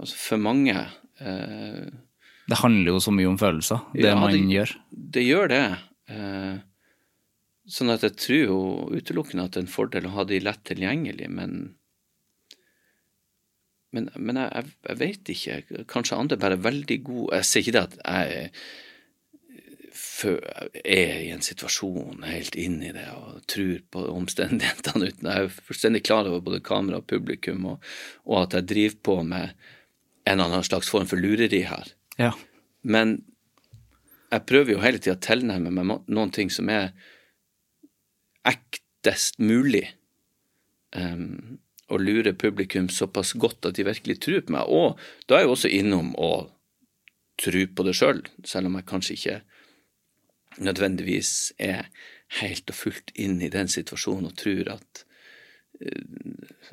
altså, 0.00 0.16
for 0.20 0.36
mange. 0.44 0.74
Eh, 1.20 1.88
Det 2.48 2.58
handler 2.62 2.92
jo 2.94 3.00
så 3.04 3.12
mye 3.12 3.28
om 3.28 3.38
følelser, 3.40 3.80
det 3.94 4.04
Ja, 4.08 4.14
man 4.16 4.32
det- 4.32 4.40
gjør. 4.56 4.74
det 4.92 5.22
gjør 5.26 5.48
det. 5.48 5.78
Eh, 6.08 6.58
sånn 7.68 7.90
at 7.92 8.00
jeg 8.02 8.16
tror 8.16 8.44
jo 8.44 8.88
utelukkende 8.96 9.44
at 9.44 9.52
det 9.52 9.56
er 9.62 9.66
en 9.66 9.72
fordel 9.72 10.06
å 10.08 10.14
ha 10.16 10.24
de 10.24 10.40
lett 10.40 10.64
tilgjengelig, 10.64 11.28
men 11.28 11.74
men, 13.94 14.10
men 14.16 14.36
jeg, 14.36 14.50
jeg, 14.52 14.74
jeg 14.88 15.00
vet 15.00 15.30
ikke. 15.32 15.84
Kanskje 15.88 16.18
andre 16.18 16.36
bare 16.40 16.58
er 16.58 16.66
veldig 16.66 16.98
gode 17.06 17.38
Jeg 17.38 17.48
ser 17.48 17.64
ikke 17.64 17.76
det 17.78 17.84
at 17.86 17.96
jeg 18.04 18.50
er 20.84 21.14
i 21.22 21.30
en 21.32 21.44
situasjon 21.44 22.24
helt 22.26 22.56
inn 22.58 22.80
i 22.84 22.92
det 22.94 23.06
og 23.14 23.40
tror 23.50 23.80
på 23.94 24.02
omstendighetene 24.12 25.08
uten 25.10 25.30
Jeg 25.30 25.46
er 25.46 25.56
fullstendig 25.70 26.02
klar 26.06 26.28
over 26.28 26.42
både 26.44 26.60
kamera 26.64 27.00
og 27.00 27.08
publikum, 27.10 27.64
og, 27.72 27.88
og 28.26 28.42
at 28.42 28.58
jeg 28.58 28.68
driver 28.72 28.98
på 29.08 29.16
med 29.22 29.54
en 30.28 30.34
eller 30.34 30.50
annen 30.50 30.66
slags 30.66 30.90
form 30.92 31.08
for 31.08 31.20
lureri 31.20 31.62
her. 31.64 31.94
Ja. 32.20 32.32
Men 32.82 33.22
jeg 34.28 34.44
prøver 34.50 34.74
jo 34.74 34.82
hele 34.82 35.00
tida 35.00 35.16
å 35.16 35.24
tilnærme 35.24 35.72
meg 35.72 36.04
noen 36.04 36.34
ting 36.34 36.52
som 36.52 36.68
er 36.72 36.90
ektest 38.48 39.40
mulig. 39.40 39.86
Um, 40.92 41.58
og 41.88 42.02
lure 42.04 42.34
publikum 42.36 42.88
såpass 42.92 43.32
godt 43.40 43.70
at 43.70 43.78
de 43.78 43.86
virkelig 43.88 44.18
tror 44.20 44.44
på 44.44 44.54
meg. 44.54 44.68
Og 44.68 44.98
da 45.26 45.36
er 45.36 45.44
jeg 45.44 45.48
jo 45.48 45.54
også 45.56 45.72
innom 45.72 46.12
å 46.20 46.32
tro 47.38 47.64
på 47.74 47.86
det 47.86 47.94
sjøl, 47.96 48.22
selv, 48.24 48.48
selv 48.50 48.68
om 48.68 48.78
jeg 48.78 48.88
kanskje 48.88 49.16
ikke 49.16 49.36
nødvendigvis 50.58 51.32
er 51.62 51.88
helt 52.40 52.70
og 52.70 52.76
fullt 52.76 53.12
inn 53.14 53.38
i 53.42 53.50
den 53.52 53.70
situasjonen 53.70 54.30
og 54.30 54.38
tror 54.38 54.74
at 54.78 55.04
eh, 55.80 56.64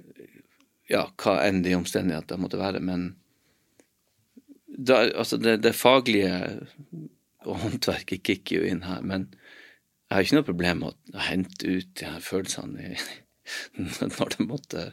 Ja, 0.86 1.08
hva 1.18 1.40
enn 1.42 1.64
de 1.66 1.72
omstendigheter 1.74 2.38
måtte 2.38 2.60
være. 2.62 2.78
Men 2.78 3.16
da, 4.68 5.00
altså 5.18 5.40
det, 5.42 5.56
det 5.64 5.72
faglige 5.74 6.36
og 7.42 7.58
håndverket 7.64 8.22
kicker 8.22 8.60
jo 8.60 8.68
inn 8.70 8.84
her, 8.86 9.02
men 9.02 9.32
jeg 10.06 10.14
har 10.14 10.28
ikke 10.28 10.38
noe 10.38 10.46
problem 10.46 10.84
med 10.84 10.92
å, 10.92 11.18
å 11.18 11.24
hente 11.26 11.72
ut 11.80 11.90
de 11.98 12.06
her 12.06 12.22
følelsene 12.22 12.92
i, 12.92 13.00
når 14.20 14.36
det 14.36 14.46
måtte 14.46 14.84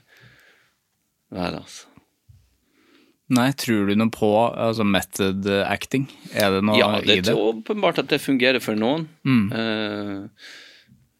være, 1.33 1.63
altså. 1.63 1.89
Nei, 3.33 3.47
tror 3.57 3.87
du 3.89 3.95
noe 3.97 4.13
på 4.13 4.29
altså 4.51 4.85
method 4.85 5.47
acting? 5.65 6.05
Er 6.37 6.51
det 6.53 6.65
noe 6.69 6.77
Ja, 6.77 6.91
det 7.01 7.15
i 7.15 7.19
er 7.23 7.29
det? 7.31 7.37
åpenbart 7.39 8.03
at 8.03 8.11
det 8.13 8.19
fungerer 8.21 8.61
for 8.61 8.77
noen. 8.77 9.07
Mm. 9.25 9.47
Eh, 9.57 10.51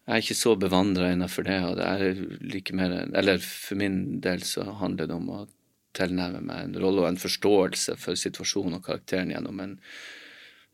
jeg 0.03 0.13
er 0.17 0.21
ikke 0.21 0.37
så 0.37 0.53
bevandra 0.59 1.09
innenfor 1.13 1.47
det, 1.47 1.57
og 1.65 1.77
det 1.79 1.87
er 1.87 2.19
like 2.53 2.75
mer 2.75 2.93
Eller 3.15 3.39
for 3.41 3.79
min 3.79 4.19
del 4.21 4.43
så 4.45 4.65
handler 4.81 5.07
det 5.09 5.15
om 5.15 5.29
å 5.31 5.39
tilnærme 5.97 6.41
meg 6.43 6.67
en 6.67 6.75
rolle 6.83 7.01
og 7.05 7.07
en 7.07 7.21
forståelse 7.21 7.95
for 8.01 8.19
situasjonen 8.19 8.77
og 8.77 8.85
karakteren 8.85 9.31
gjennom 9.33 9.59
en 9.63 9.77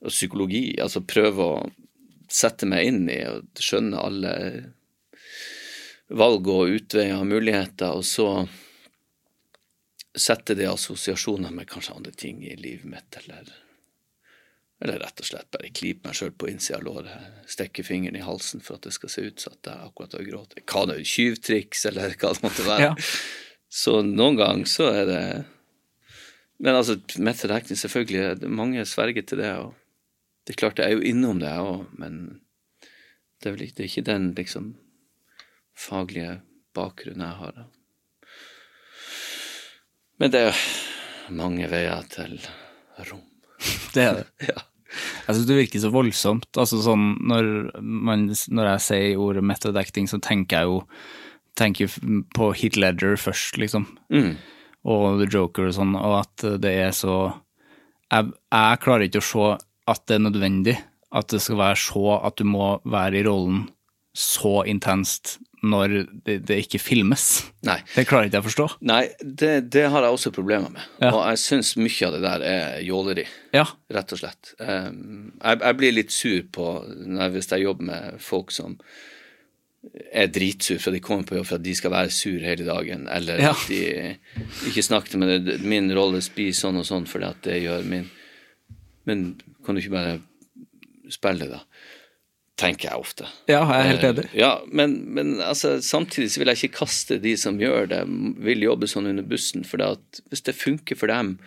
og 0.01 0.11
psykologi. 0.15 0.77
Altså 0.79 1.01
prøve 1.03 1.43
å 1.43 1.69
sette 2.31 2.67
meg 2.69 2.87
inn 2.87 3.01
i 3.11 3.19
og 3.27 3.59
skjønne 3.59 3.99
alle 3.99 4.33
valg 6.09 6.47
og 6.49 6.71
utveier 6.73 7.19
og 7.19 7.27
muligheter, 7.29 7.93
og 7.99 8.03
så 8.07 8.47
sette 10.17 10.55
det 10.57 10.67
assosiasjoner 10.69 11.51
med 11.53 11.69
kanskje 11.69 11.95
andre 11.95 12.11
ting 12.11 12.41
i 12.45 12.55
livet 12.57 12.87
mitt, 12.89 13.17
eller, 13.21 13.51
eller 14.83 14.99
rett 15.03 15.21
og 15.21 15.29
slett 15.29 15.51
bare 15.53 15.69
klype 15.75 16.07
meg 16.07 16.17
sjøl 16.17 16.33
på 16.33 16.49
innsida 16.49 16.79
av 16.79 16.87
låret, 16.87 17.43
stikke 17.49 17.85
fingeren 17.85 18.17
i 18.17 18.25
halsen 18.25 18.63
for 18.65 18.79
at 18.79 18.87
det 18.87 18.95
skal 18.95 19.13
se 19.13 19.27
ut 19.27 19.43
som 19.43 19.53
at 19.55 19.69
jeg 19.69 19.89
akkurat 19.89 20.17
har 20.17 20.25
grått. 20.31 20.57
Hva 20.65 20.87
det 20.89 20.97
er, 20.97 21.05
tyvtriks, 21.13 21.85
eller 21.91 22.17
hva 22.17 22.33
det 22.33 22.45
måtte 22.47 22.67
være. 22.67 22.89
Ja. 22.89 23.13
Så 23.69 23.99
noen 24.01 24.39
ganger 24.39 24.65
så 24.65 24.89
er 24.89 25.03
det 25.05 25.23
Men 26.59 26.75
altså, 26.75 26.97
method 27.21 27.53
acting, 27.55 27.77
selvfølgelig, 27.79 28.49
mange 28.51 28.83
sverger 28.83 29.23
til 29.23 29.39
det, 29.39 29.53
og 29.61 29.77
det 30.43 30.51
er 30.51 30.59
klart 30.59 30.81
jeg 30.81 30.91
er 30.91 30.97
jo 30.97 31.05
innom 31.07 31.39
det, 31.39 31.47
jeg 31.53 31.67
òg, 31.69 31.85
men 32.01 32.17
det 33.39 33.47
er 33.47 33.53
vel 33.55 33.61
det 33.69 33.83
er 33.85 33.87
ikke 33.87 34.03
den 34.09 34.25
liksom 34.35 34.73
faglige 35.79 36.41
bakgrunnen 36.75 37.23
jeg 37.23 37.37
har. 37.39 37.53
da. 37.55 37.78
Men 40.19 40.33
det 40.33 40.41
er 40.49 40.63
mange 41.35 41.69
veier 41.71 42.03
til 42.11 42.35
rom. 43.09 43.23
Det 43.93 44.03
er 44.03 44.19
det. 44.21 44.27
Ja. 44.49 44.61
Jeg 44.89 45.35
syns 45.35 45.47
det 45.49 45.57
virker 45.57 45.81
så 45.83 45.91
voldsomt. 45.93 46.47
Altså 46.57 46.79
sånn, 46.81 47.11
når, 47.29 47.49
man, 47.77 48.29
når 48.29 48.69
jeg 48.71 48.85
sier 48.85 49.21
ordet 49.21 49.43
method 49.45 49.77
acting, 49.77 50.07
så 50.09 50.17
tenker 50.23 50.63
jeg 50.63 50.71
jo 50.71 50.79
tenker 51.59 51.91
på 52.35 52.51
Heat 52.55 52.77
Ledger 52.79 53.17
først, 53.19 53.59
liksom. 53.59 53.85
Mm. 54.13 54.37
Og 54.89 55.19
The 55.19 55.27
Joker 55.29 55.69
og 55.69 55.75
sånn, 55.75 55.95
og 55.99 56.15
at 56.21 56.45
det 56.63 56.71
er 56.85 56.93
så 56.95 57.17
jeg, 58.09 58.31
jeg 58.49 58.81
klarer 58.81 59.05
ikke 59.05 59.21
å 59.21 59.27
se 59.27 59.49
at 59.89 60.05
det 60.09 60.17
er 60.17 60.23
nødvendig. 60.25 60.77
At 61.13 61.29
det 61.33 61.41
skal 61.41 61.59
være 61.59 61.81
så 61.81 62.05
at 62.17 62.37
du 62.39 62.45
må 62.47 62.77
være 62.89 63.21
i 63.21 63.25
rollen 63.27 63.67
så 64.17 64.63
intenst 64.69 65.37
når 65.61 65.93
det, 66.25 66.37
det 66.47 66.57
ikke 66.63 66.79
filmes. 66.79 67.25
Nei. 67.67 67.77
Det 67.95 68.05
klarer 68.07 68.29
ikke 68.29 68.37
jeg 68.39 68.43
å 68.45 68.47
forstå. 68.47 68.67
Nei, 68.87 69.01
det, 69.21 69.53
det 69.73 69.85
har 69.91 70.05
jeg 70.05 70.15
også 70.15 70.31
problemer 70.35 70.71
med. 70.71 70.85
Ja. 71.01 71.11
Og 71.11 71.21
jeg 71.31 71.41
syns 71.43 71.73
mye 71.79 72.07
av 72.07 72.15
det 72.15 72.21
der 72.23 72.45
er 72.47 72.79
jåleri, 72.85 73.25
Ja. 73.55 73.65
rett 73.91 74.13
og 74.15 74.21
slett. 74.21 74.53
Um, 74.59 75.33
jeg, 75.43 75.59
jeg 75.65 75.77
blir 75.81 75.95
litt 75.97 76.11
sur 76.15 76.41
på 76.55 76.67
når, 77.05 77.33
hvis 77.35 77.51
jeg 77.51 77.65
jobber 77.65 77.89
med 77.91 78.19
folk 78.23 78.51
som 78.55 78.77
er 80.11 80.27
dritsur 80.27 80.79
for 80.83 80.91
de 80.91 80.99
kommer 80.99 81.23
på 81.27 81.37
jobb 81.37 81.45
for 81.47 81.55
at 81.59 81.63
de 81.63 81.73
skal 81.77 81.93
være 81.93 82.11
sur 82.11 82.39
hele 82.43 82.65
dagen, 82.67 83.05
eller 83.11 83.39
Ja. 83.39 83.51
at 83.55 83.67
de 83.71 84.17
ikke 84.67 84.83
snakker 84.83 85.17
med 85.21 85.45
det. 85.47 85.59
Min 85.63 85.87
rolle 85.95 86.19
spiser 86.21 86.67
sånn 86.67 86.79
og 86.81 86.87
sånn 86.87 87.07
fordi 87.07 87.29
at 87.29 87.43
det 87.47 87.61
gjør 87.63 87.85
min 87.87 88.09
Men 89.07 89.21
kan 89.65 89.73
du 89.75 89.79
ikke 89.81 89.95
bare 89.95 90.17
spille, 91.09 91.47
da? 91.49 91.63
Tenker 92.59 92.89
jeg 92.89 92.99
ofte. 92.99 93.27
Ja, 93.47 93.61
jeg 93.63 93.79
er 93.79 93.87
helt 93.93 94.03
Eh, 94.03 94.09
enig. 94.11 94.25
Ja, 94.35 94.51
men, 94.67 94.97
men 95.15 95.37
altså, 95.41 95.77
samtidig 95.85 96.33
så 96.33 96.41
vil 96.41 96.51
jeg 96.51 96.59
ikke 96.59 96.81
kaste 96.81 97.17
de 97.23 97.35
som 97.39 97.59
gjør 97.61 97.87
det, 97.91 98.01
vil 98.43 98.65
jobbe 98.65 98.89
sånn 98.91 99.07
under 99.13 99.23
bussen. 99.23 99.63
For 99.67 99.79
at 99.85 100.19
hvis 100.31 100.43
det 100.47 100.57
funker 100.59 100.99
for 100.99 101.07
dem, 101.11 101.37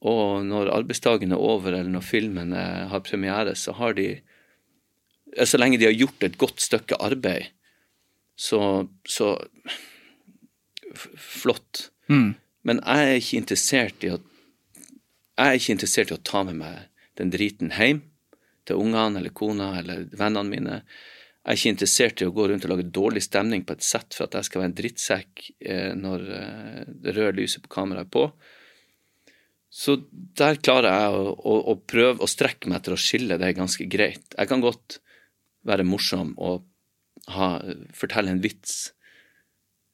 og 0.00 0.42
når 0.48 0.72
arbeidsdagen 0.74 1.32
er 1.36 1.38
over, 1.44 1.74
eller 1.74 1.92
når 1.92 2.02
filmen 2.08 2.54
er, 2.56 2.88
har 2.90 3.04
premiere, 3.06 3.54
så 3.54 3.76
har 3.78 3.94
de 3.98 4.08
eh, 4.16 5.46
Så 5.46 5.60
lenge 5.60 5.78
de 5.78 5.86
har 5.86 5.94
gjort 5.94 6.26
et 6.26 6.38
godt 6.40 6.60
stykke 6.60 6.98
arbeid, 6.98 7.52
så, 8.40 8.88
så 9.06 9.36
Flott. 11.16 11.90
Mm. 12.10 12.34
Men 12.66 12.80
jeg 12.82 13.08
er 13.10 13.18
ikke 13.20 13.38
interessert 13.38 14.04
i 14.04 14.10
å 14.10 14.16
Jeg 15.38 15.46
er 15.46 15.56
ikke 15.60 15.74
interessert 15.76 16.10
i 16.10 16.16
å 16.16 16.24
ta 16.26 16.42
med 16.44 16.58
meg 16.58 16.88
den 17.20 17.30
driten 17.32 17.70
hjem 17.76 18.02
til 18.70 18.80
ungene 18.80 19.20
eller 19.20 19.34
kona 19.36 19.72
eller 19.80 20.06
vennene 20.14 20.48
mine. 20.48 20.78
Jeg 21.40 21.50
er 21.52 21.58
ikke 21.58 21.74
interessert 21.74 22.22
i 22.22 22.28
å 22.28 22.32
gå 22.36 22.46
rundt 22.50 22.64
og 22.66 22.72
lage 22.74 22.88
dårlig 22.92 23.24
stemning 23.24 23.62
på 23.66 23.74
et 23.76 23.84
sett 23.84 24.16
for 24.16 24.28
at 24.28 24.36
jeg 24.36 24.48
skal 24.48 24.62
være 24.62 24.70
en 24.70 24.78
drittsekk 24.80 25.44
eh, 25.58 25.92
når 25.96 26.26
eh, 26.36 26.80
det 27.04 27.14
røde 27.16 27.38
lyset 27.40 27.64
på 27.64 27.72
kameraet 27.72 28.08
er 28.08 28.12
på. 28.12 28.26
Så 29.70 29.96
der 30.10 30.58
klarer 30.60 30.90
jeg 30.92 31.16
å, 31.16 31.32
å, 31.32 31.54
å 31.72 31.76
prøve 31.88 32.24
å 32.24 32.28
strekke 32.28 32.68
meg 32.68 32.80
etter 32.80 32.96
å 32.96 33.00
skille 33.00 33.38
det 33.40 33.54
ganske 33.56 33.86
greit. 33.90 34.34
Jeg 34.34 34.50
kan 34.50 34.62
godt 34.62 34.98
være 35.66 35.86
morsom 35.86 36.34
og 36.42 36.66
ha, 37.32 37.50
fortelle 37.96 38.34
en 38.34 38.42
vits 38.42 38.90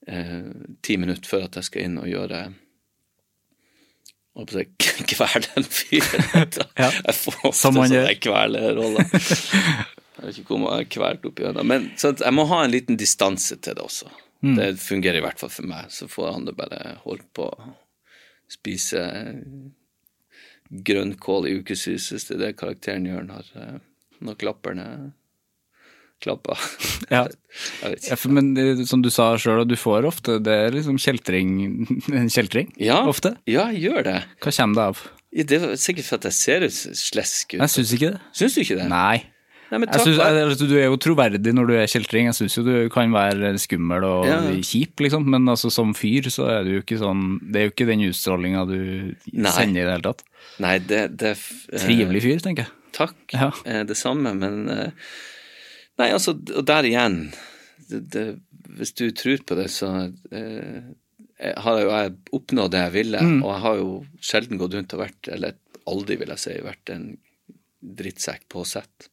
eh, 0.09 0.51
ti 0.83 0.97
minutter 0.99 1.31
før 1.31 1.47
at 1.47 1.61
jeg 1.61 1.70
skal 1.70 1.87
inn 1.87 2.01
og 2.03 2.11
gjøre 2.11 2.43
holdt 4.37 4.53
på 4.53 4.59
å 4.59 4.62
si, 4.62 5.07
kvele 5.12 5.51
en 5.59 5.66
fyr. 5.66 6.11
Ja, 6.76 6.91
Jeg 6.91 7.16
får 7.18 7.41
ofte 7.51 7.61
sånne 7.62 8.05
kvelerroller. 8.22 9.09
Jeg 10.16 10.24
vet 10.24 10.39
ikke 10.41 10.57
hvor 10.57 10.62
jeg 10.70 10.78
har 10.80 10.87
kvalt 10.95 11.26
opp 11.28 11.41
gjennom. 11.43 11.66
Men 11.68 11.91
så 12.01 12.14
jeg 12.16 12.32
må 12.32 12.47
ha 12.49 12.62
en 12.64 12.72
liten 12.72 12.97
distanse 12.97 13.59
til 13.61 13.74
det 13.76 13.82
også. 13.84 14.09
Mm. 14.41 14.55
Det 14.57 14.68
fungerer 14.80 15.20
i 15.20 15.24
hvert 15.26 15.43
fall 15.43 15.51
for 15.53 15.68
meg. 15.68 15.91
Så 15.93 16.09
får 16.09 16.30
han 16.32 16.47
det 16.49 16.55
bare 16.57 16.95
holde 17.03 17.26
på 17.37 17.51
å 17.53 17.66
spise 18.49 19.03
grønnkål 20.70 21.51
i 21.51 21.53
ukevis 21.61 22.09
hvis 22.12 22.26
det 22.30 22.39
er 22.39 22.43
det 22.47 22.57
karakteren 22.59 23.07
gjør 23.07 23.28
når, 23.28 23.53
eh, 23.61 23.76
når 24.24 24.41
klapperne 24.41 24.87
klapper. 26.25 26.57
Ja. 27.12 27.27
Ja, 28.11 28.17
men 28.29 28.51
som 28.85 29.01
du 29.05 29.09
sa 29.14 29.31
sjøl, 29.41 29.62
du 29.69 29.77
får 29.81 30.05
ofte 30.09 30.35
Det 30.45 30.53
er 30.53 30.75
liksom 30.75 30.99
kjeltring 31.01 31.53
En 32.19 32.29
kjeltring? 32.33 32.69
Ja, 32.83 32.99
Ofte? 33.09 33.37
ja, 33.49 33.69
jeg 33.73 33.87
gjør 33.87 34.03
det. 34.05 34.17
Hva 34.45 34.53
kommer 34.59 34.77
det 34.77 34.85
av? 34.91 35.01
Ja, 35.37 35.45
Det 35.49 35.61
er 35.62 35.73
sikkert 35.81 36.09
for 36.11 36.19
at 36.21 36.27
jeg 36.29 36.37
ser 36.37 36.67
ut 36.67 36.77
slesk 36.77 37.55
ut. 37.55 37.61
Jeg 37.62 37.73
syns 37.73 37.95
ikke 37.97 38.11
det. 38.17 38.21
Syns 38.37 38.57
du 38.59 38.61
ikke 38.64 38.77
det? 38.83 38.89
Nei. 38.93 39.17
Nei, 39.67 39.81
takk, 39.91 40.05
synes, 40.05 40.21
altså, 40.23 40.69
du 40.71 40.77
er 40.79 40.85
jo 40.87 40.99
troverdig 41.03 41.51
når 41.57 41.67
du 41.67 41.73
er 41.75 41.89
kjeltring. 41.91 42.29
Jeg 42.29 42.37
syns 42.39 42.55
jo 42.59 42.62
du 42.62 42.75
kan 42.95 43.11
være 43.14 43.51
skummel 43.59 44.05
og 44.07 44.29
Ja. 44.29 44.37
kjip, 44.62 45.01
liksom. 45.03 45.25
Men 45.33 45.49
altså, 45.51 45.73
som 45.75 45.91
fyr 45.99 46.29
så 46.31 46.47
er 46.53 46.62
du 46.69 46.71
jo 46.77 46.83
ikke 46.85 47.01
sånn 47.01 47.25
Det 47.51 47.61
er 47.61 47.64
jo 47.67 47.73
ikke 47.75 47.89
den 47.89 48.05
utstrålinga 48.07 48.62
du 48.69 48.77
Nei. 49.33 49.51
sender 49.57 49.81
i 49.81 49.87
det 49.89 49.95
hele 49.97 50.07
tatt. 50.07 50.23
Nei, 50.62 50.77
det, 50.79 51.01
det 51.19 51.33
eh, 51.35 51.81
Trivelig 51.83 52.23
fyr, 52.29 52.45
tenker 52.45 52.69
jeg. 52.69 52.73
Takk. 53.01 53.17
Ja. 53.35 53.51
Eh, 53.67 53.83
Det 53.89 53.97
samme, 53.99 54.33
men 54.39 54.69
eh, 54.71 54.93
Nei, 56.01 56.11
altså, 56.12 56.34
og 56.36 56.64
der 56.68 56.84
igjen 56.84 57.18
det, 57.88 58.01
det, 58.12 58.24
Hvis 58.76 58.92
du 58.99 59.07
tror 59.16 59.40
på 59.49 59.57
det, 59.57 59.68
så 59.72 59.90
eh, 60.34 60.88
har 61.62 61.80
jo 61.80 61.90
jeg 61.92 62.14
oppnådd 62.36 62.72
det 62.74 62.82
jeg 62.86 62.94
ville, 62.99 63.20
Mm. 63.22 63.42
og 63.44 63.51
jeg 63.55 63.62
har 63.66 63.76
jo 63.80 63.90
sjelden 64.20 64.59
gått 64.61 64.74
rundt 64.76 64.94
og 64.97 65.01
vært, 65.05 65.28
eller 65.32 65.57
aldri, 65.86 66.16
vil 66.20 66.32
jeg 66.34 66.42
si, 66.42 66.57
vært 66.66 66.90
en 66.92 67.07
drittsekk 67.80 68.49
på 68.53 68.64
sett 68.66 69.09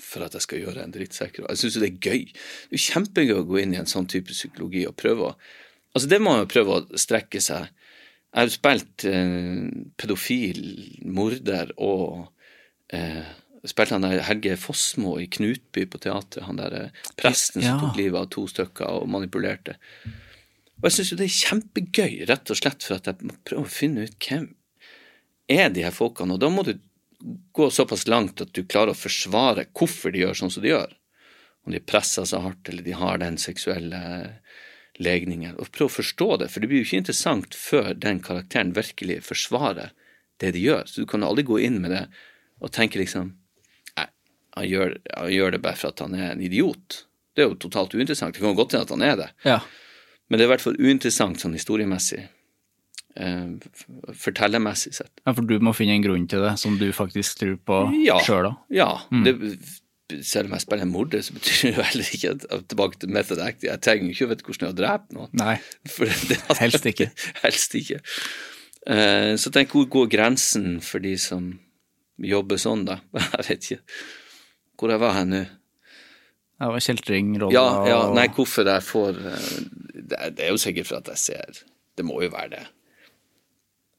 for 0.00 0.22
at 0.26 0.34
jeg 0.36 0.44
skal 0.44 0.60
gjøre 0.62 0.82
en 0.84 0.92
drittsekk. 0.94 1.40
Jeg 1.44 1.58
syns 1.60 1.76
jo 1.76 1.82
det 1.82 1.88
er 1.92 2.10
gøy. 2.10 2.22
Det 2.32 2.72
er 2.72 2.76
jo 2.78 2.84
kjempegøy 2.86 3.36
å 3.40 3.46
gå 3.48 3.58
inn 3.62 3.74
i 3.74 3.80
en 3.80 3.88
sånn 3.90 4.06
type 4.10 4.32
psykologi 4.34 4.86
og 4.88 4.96
prøve 4.98 5.30
å 5.32 5.36
Altså, 5.96 6.08
det 6.12 6.18
må 6.20 6.28
man 6.34 6.42
jo 6.42 6.48
prøve 6.52 6.74
å 6.76 6.98
strekke 7.00 7.40
seg. 7.40 7.70
Jeg 8.28 8.36
har 8.42 8.50
spilt 8.52 9.04
eh, 9.08 9.62
pedofil 9.96 10.58
morder 11.08 11.70
og 11.80 12.26
eh, 12.92 13.24
spilte 13.70 13.96
han 13.96 14.04
der 14.06 14.22
Helge 14.26 14.56
Fossmo 14.60 15.16
i 15.20 15.26
Knutby 15.30 15.86
på 15.90 16.00
teatret, 16.02 16.44
han 16.46 16.60
der 16.60 16.76
presten 16.76 17.16
presten 17.20 17.64
som 17.64 17.82
tok 17.82 17.98
livet 17.98 18.20
av 18.20 18.30
to 18.34 18.46
stykker 18.50 19.00
og 19.00 19.10
manipulerte. 19.10 19.76
Og 20.76 20.88
jeg 20.88 20.96
syns 20.98 21.12
jo 21.12 21.18
det 21.18 21.26
er 21.26 21.38
kjempegøy, 21.40 22.12
rett 22.28 22.52
og 22.52 22.58
slett 22.58 22.84
for 22.84 22.98
at 22.98 23.08
jeg 23.08 23.28
må 23.28 23.36
prøve 23.48 23.64
å 23.64 23.72
finne 23.72 24.06
ut 24.06 24.16
hvem 24.20 24.50
er 25.48 25.70
de 25.72 25.86
her 25.86 25.94
folkene, 25.94 26.36
og 26.36 26.42
da 26.42 26.50
må 26.52 26.66
du 26.66 26.74
gå 27.56 27.68
såpass 27.72 28.06
langt 28.10 28.42
at 28.44 28.52
du 28.54 28.64
klarer 28.68 28.92
å 28.92 28.98
forsvare 28.98 29.68
hvorfor 29.76 30.12
de 30.12 30.24
gjør 30.24 30.36
sånn 30.36 30.52
som 30.52 30.64
de 30.64 30.74
gjør. 30.74 30.92
Om 31.66 31.74
de 31.74 31.82
presser 31.82 32.26
så 32.28 32.42
hardt, 32.44 32.68
eller 32.68 32.84
de 32.86 32.94
har 32.94 33.18
den 33.22 33.38
seksuelle 33.42 34.00
legningen. 35.02 35.56
Og 35.56 35.72
prøve 35.72 35.90
å 35.90 35.96
forstå 35.96 36.28
det, 36.42 36.50
for 36.52 36.62
det 36.62 36.70
blir 36.70 36.82
jo 36.82 36.88
ikke 36.88 37.00
interessant 37.02 37.56
før 37.58 37.90
den 37.96 38.20
karakteren 38.24 38.74
virkelig 38.76 39.22
forsvarer 39.26 39.94
det 40.42 40.52
de 40.54 40.62
gjør. 40.62 40.84
Så 40.86 41.02
du 41.02 41.10
kan 41.10 41.24
aldri 41.26 41.46
gå 41.48 41.58
inn 41.66 41.80
med 41.82 41.94
det 41.94 42.04
og 42.60 42.72
tenke 42.76 43.00
liksom 43.00 43.34
han 44.56 44.66
gjør, 44.70 44.94
han 45.16 45.32
gjør 45.32 45.56
det 45.56 45.62
bare 45.64 45.76
for 45.76 45.92
at 45.92 46.00
han 46.04 46.14
er 46.16 46.30
en 46.32 46.40
idiot. 46.46 47.02
Det 47.36 47.44
er 47.44 47.50
jo 47.50 47.58
totalt 47.66 47.94
uinteressant. 47.94 48.34
Det 48.36 48.40
kan 48.42 48.56
godt 48.56 48.72
hende 48.72 48.86
at 48.88 48.94
han 48.94 49.02
er 49.04 49.16
det. 49.20 49.28
Ja. 49.44 49.58
Men 50.28 50.38
det 50.40 50.46
er 50.46 50.48
i 50.48 50.52
hvert 50.54 50.64
fall 50.64 50.78
uinteressant 50.80 51.38
sånn 51.42 51.54
historiemessig. 51.56 52.22
Eh, 53.16 53.50
fortellermessig 54.16 54.92
sett. 54.98 55.12
ja, 55.24 55.32
for 55.32 55.42
du 55.48 55.54
må 55.64 55.72
finne 55.76 55.94
en 55.96 56.02
grunn 56.04 56.26
til 56.28 56.42
det 56.44 56.54
som 56.60 56.74
du 56.80 56.88
faktisk 56.96 57.38
tror 57.40 57.56
på 57.68 57.78
Ja. 58.04 58.18
sjøl, 58.24 58.48
da. 58.50 58.54
Ja. 58.70 58.88
Det, 59.24 59.36
selv 60.22 60.46
om 60.50 60.52
jeg 60.56 60.60
spiller 60.62 60.84
en 60.86 60.92
morder, 60.92 61.22
så 61.24 61.32
betyr 61.34 61.62
det 61.70 61.72
jo 61.76 61.82
heller 61.82 62.10
ikke 62.16 62.34
at 62.36 62.66
tilbake 62.70 62.98
til 63.02 63.10
method 63.10 63.40
act, 63.42 63.64
Jeg 63.66 63.80
trenger 63.82 64.06
jo 64.06 64.12
ikke 64.14 64.26
å 64.26 64.32
vite 64.34 64.44
hvordan 64.46 64.66
jeg 64.66 64.72
har 64.74 64.80
drept 64.82 65.12
noen. 65.16 65.30
Nei. 65.32 65.56
Det, 66.28 66.38
Helst 66.60 66.86
ikke. 66.92 67.08
Helst 67.42 67.74
ikke. 67.74 68.00
Eh, 68.86 69.32
så 69.40 69.50
tenk, 69.50 69.72
hvor 69.74 69.88
går 69.90 70.08
grensen 70.12 70.76
for 70.84 71.02
de 71.02 71.16
som 71.18 71.58
jobber 72.22 72.56
sånn, 72.60 72.84
da? 72.86 73.00
Jeg 73.18 73.48
vet 73.48 73.66
ikke. 73.70 73.80
Hvor 74.76 74.92
jeg 74.92 75.00
var 75.00 75.14
her 75.16 75.24
nå? 75.28 75.42
Det 76.56 76.68
var 76.72 76.80
kjeltringrolla 76.84 77.52
Ja, 77.52 77.66
ja, 77.88 77.98
nei, 78.16 78.26
hvorfor 78.32 78.64
jeg 78.68 78.84
får 78.86 79.18
eh, 79.28 79.50
det, 79.92 80.16
er- 80.18 80.30
det 80.36 80.46
er 80.46 80.54
jo 80.54 80.60
sikkert 80.62 80.88
for 80.88 81.00
at 81.02 81.10
jeg 81.12 81.20
ser 81.20 81.58
Det 81.96 82.04
må 82.04 82.18
jo 82.24 82.30
være 82.32 82.50
det. 82.54 82.62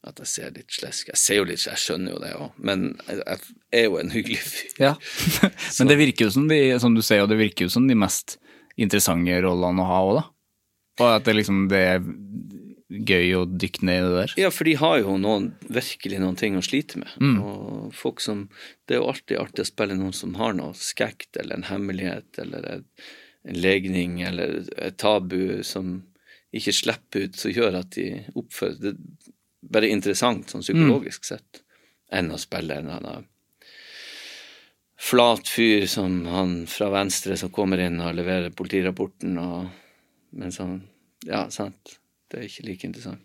At 0.08 0.20
jeg 0.24 0.30
ser 0.32 0.52
litt 0.56 0.72
slesk. 0.72 1.10
Jeg 1.12 1.18
ser 1.20 1.40
jo 1.42 1.46
litt, 1.50 1.64
jeg 1.68 1.82
skjønner 1.82 2.14
jo 2.14 2.20
det 2.22 2.30
òg, 2.38 2.52
men 2.64 2.84
jeg, 3.10 3.38
er 3.76 3.88
jo 3.90 3.98
en 4.00 4.12
hyggelig 4.14 4.38
fyr. 4.46 4.76
Ja. 4.80 4.92
Men 5.80 5.90
det 5.92 5.98
virker 6.00 6.28
jo 6.30 6.34
som 6.38 6.46
de, 6.48 6.60
som 6.80 6.94
du 6.96 7.02
ser, 7.04 7.24
og 7.26 7.30
det 7.34 7.40
virker 7.42 7.66
jo 7.68 7.74
som 7.74 7.88
de 7.90 7.98
mest 7.98 8.38
interessante 8.78 9.36
rollene 9.44 9.84
å 9.84 9.90
ha 9.90 9.98
òg, 10.06 10.14
da. 10.22 10.24
Og 11.02 11.10
at 11.16 11.26
det 11.28 11.36
liksom 11.40 11.66
det 11.70 11.84
gøy 12.88 13.34
å 13.36 13.44
dykke 13.46 13.84
ned 13.84 14.00
i 14.00 14.08
det 14.08 14.16
der. 14.16 14.34
Ja, 14.40 14.50
for 14.54 14.64
de 14.68 14.78
har 14.80 14.98
jo 15.02 15.18
noen, 15.20 15.50
virkelig 15.68 16.22
noen 16.24 16.38
ting 16.40 16.56
å 16.56 16.64
slite 16.64 17.02
med. 17.02 17.12
Mm. 17.20 17.40
Og 17.44 17.96
folk 17.96 18.22
som 18.24 18.48
Det 18.88 18.96
er 18.96 19.02
jo 19.02 19.10
alltid 19.12 19.42
artig 19.42 19.66
å 19.66 19.68
spille 19.68 19.98
noen 20.00 20.16
som 20.16 20.36
har 20.40 20.54
noe 20.56 20.72
skekt 20.80 21.36
eller 21.38 21.58
en 21.58 21.68
hemmelighet 21.68 22.40
eller 22.40 22.70
en, 22.72 22.86
legning 23.48 24.22
eller 24.28 24.66
et 24.76 24.98
tabu 25.00 25.64
som 25.64 26.02
ikke 26.56 26.74
slipper 26.74 27.28
ut, 27.28 27.36
som 27.36 27.52
gjør 27.52 27.78
at 27.80 27.92
de 27.96 28.26
oppfører 28.36 28.80
det 28.82 28.92
er 28.96 29.32
bare 29.72 29.92
interessant 29.92 30.52
sånn 30.52 30.64
psykologisk 30.64 31.24
Mm. 31.24 31.28
sett, 31.28 31.62
enn 32.12 32.32
å 32.32 32.40
spille 32.40 32.76
en 32.76 32.90
eller 32.90 32.98
annen 32.98 33.28
flat 34.98 35.48
fyr 35.48 35.86
som 35.88 36.26
han 36.26 36.66
fra 36.68 36.90
venstre 36.90 37.38
som 37.38 37.52
kommer 37.54 37.80
inn 37.84 38.00
og 38.02 38.16
leverer 38.18 38.50
politirapporten, 38.56 39.38
og, 39.38 39.70
men 40.32 40.52
sånn 40.52 40.82
Ja, 41.26 41.50
sant. 41.50 41.98
Det 42.30 42.40
er 42.40 42.48
ikke 42.50 42.66
like 42.68 42.88
interessant. 42.88 43.22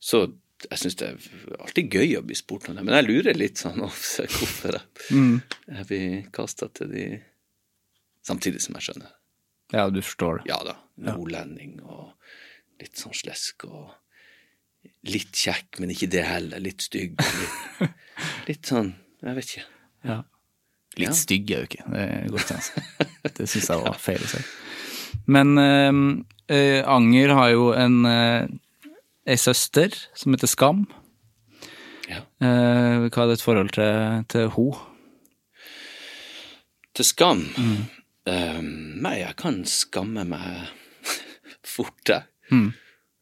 Så 0.00 0.22
jeg 0.70 0.78
syns 0.80 0.96
det 0.98 1.08
er 1.08 1.58
alltid 1.62 1.90
gøy 1.94 2.16
å 2.18 2.22
bli 2.26 2.34
spurt 2.38 2.68
om 2.70 2.74
det, 2.78 2.84
men 2.86 2.94
jeg 2.98 3.06
lurer 3.08 3.36
litt 3.38 3.60
sånn 3.60 3.82
ofte 3.84 4.26
hvorfor 4.32 4.78
jeg, 4.78 4.86
Mm. 5.14 5.40
jeg 5.68 5.86
blir 5.86 6.30
kasta 6.34 6.68
til 6.74 6.88
de 6.92 7.06
Samtidig 8.28 8.60
som 8.60 8.74
jeg 8.76 8.82
skjønner. 8.88 9.12
Ja, 9.72 9.86
du 9.88 10.02
forstår 10.02 10.38
det. 10.42 10.48
Ja 10.50 10.58
da. 10.66 10.74
Nordlending 11.00 11.78
og 11.80 12.10
litt 12.80 12.98
sånn 13.00 13.14
slesk 13.16 13.64
og 13.64 13.94
litt 15.08 15.32
kjekk, 15.32 15.78
men 15.80 15.90
ikke 15.94 16.10
det 16.12 16.24
heller. 16.26 16.60
Litt 16.60 16.82
stygg. 16.84 17.14
Litt, 17.16 17.92
litt 18.50 18.66
sånn 18.68 18.90
Jeg 19.22 19.34
vet 19.38 19.48
ikke. 19.54 19.64
Ja. 20.04 20.18
Litt 20.98 21.08
Ja. 21.08 21.14
stygg 21.14 21.50
er 21.54 21.62
jo 21.64 21.68
ikke, 21.70 21.86
det 21.94 22.02
er 22.04 22.28
godt 22.34 22.52
altså. 22.52 22.84
Det 23.38 23.48
syns 23.48 23.68
jeg 23.70 23.82
var 23.86 23.98
feil 24.02 24.20
å 24.26 24.28
si. 24.34 24.42
Men 25.26 25.54
eh, 26.48 26.80
Anger 26.88 27.34
har 27.36 27.50
jo 27.52 27.68
en 27.76 28.00
eh, 28.08 28.48
ei 29.28 29.36
søster 29.40 29.94
som 30.16 30.34
heter 30.34 30.50
Skam. 30.50 30.86
Ja. 32.08 32.22
Eh, 32.40 33.08
hva 33.08 33.24
er 33.24 33.32
ditt 33.34 33.44
forhold 33.44 33.74
til, 33.76 34.24
til 34.32 34.48
ho? 34.56 34.68
Til 36.96 37.06
Skam 37.06 37.44
ehm, 38.26 38.70
Nei, 39.04 39.18
jeg 39.20 39.36
kan 39.38 39.60
skamme 39.68 40.24
meg 40.28 40.72
fort, 41.76 42.00
jeg. 42.08 42.24
Mm. 42.50 42.72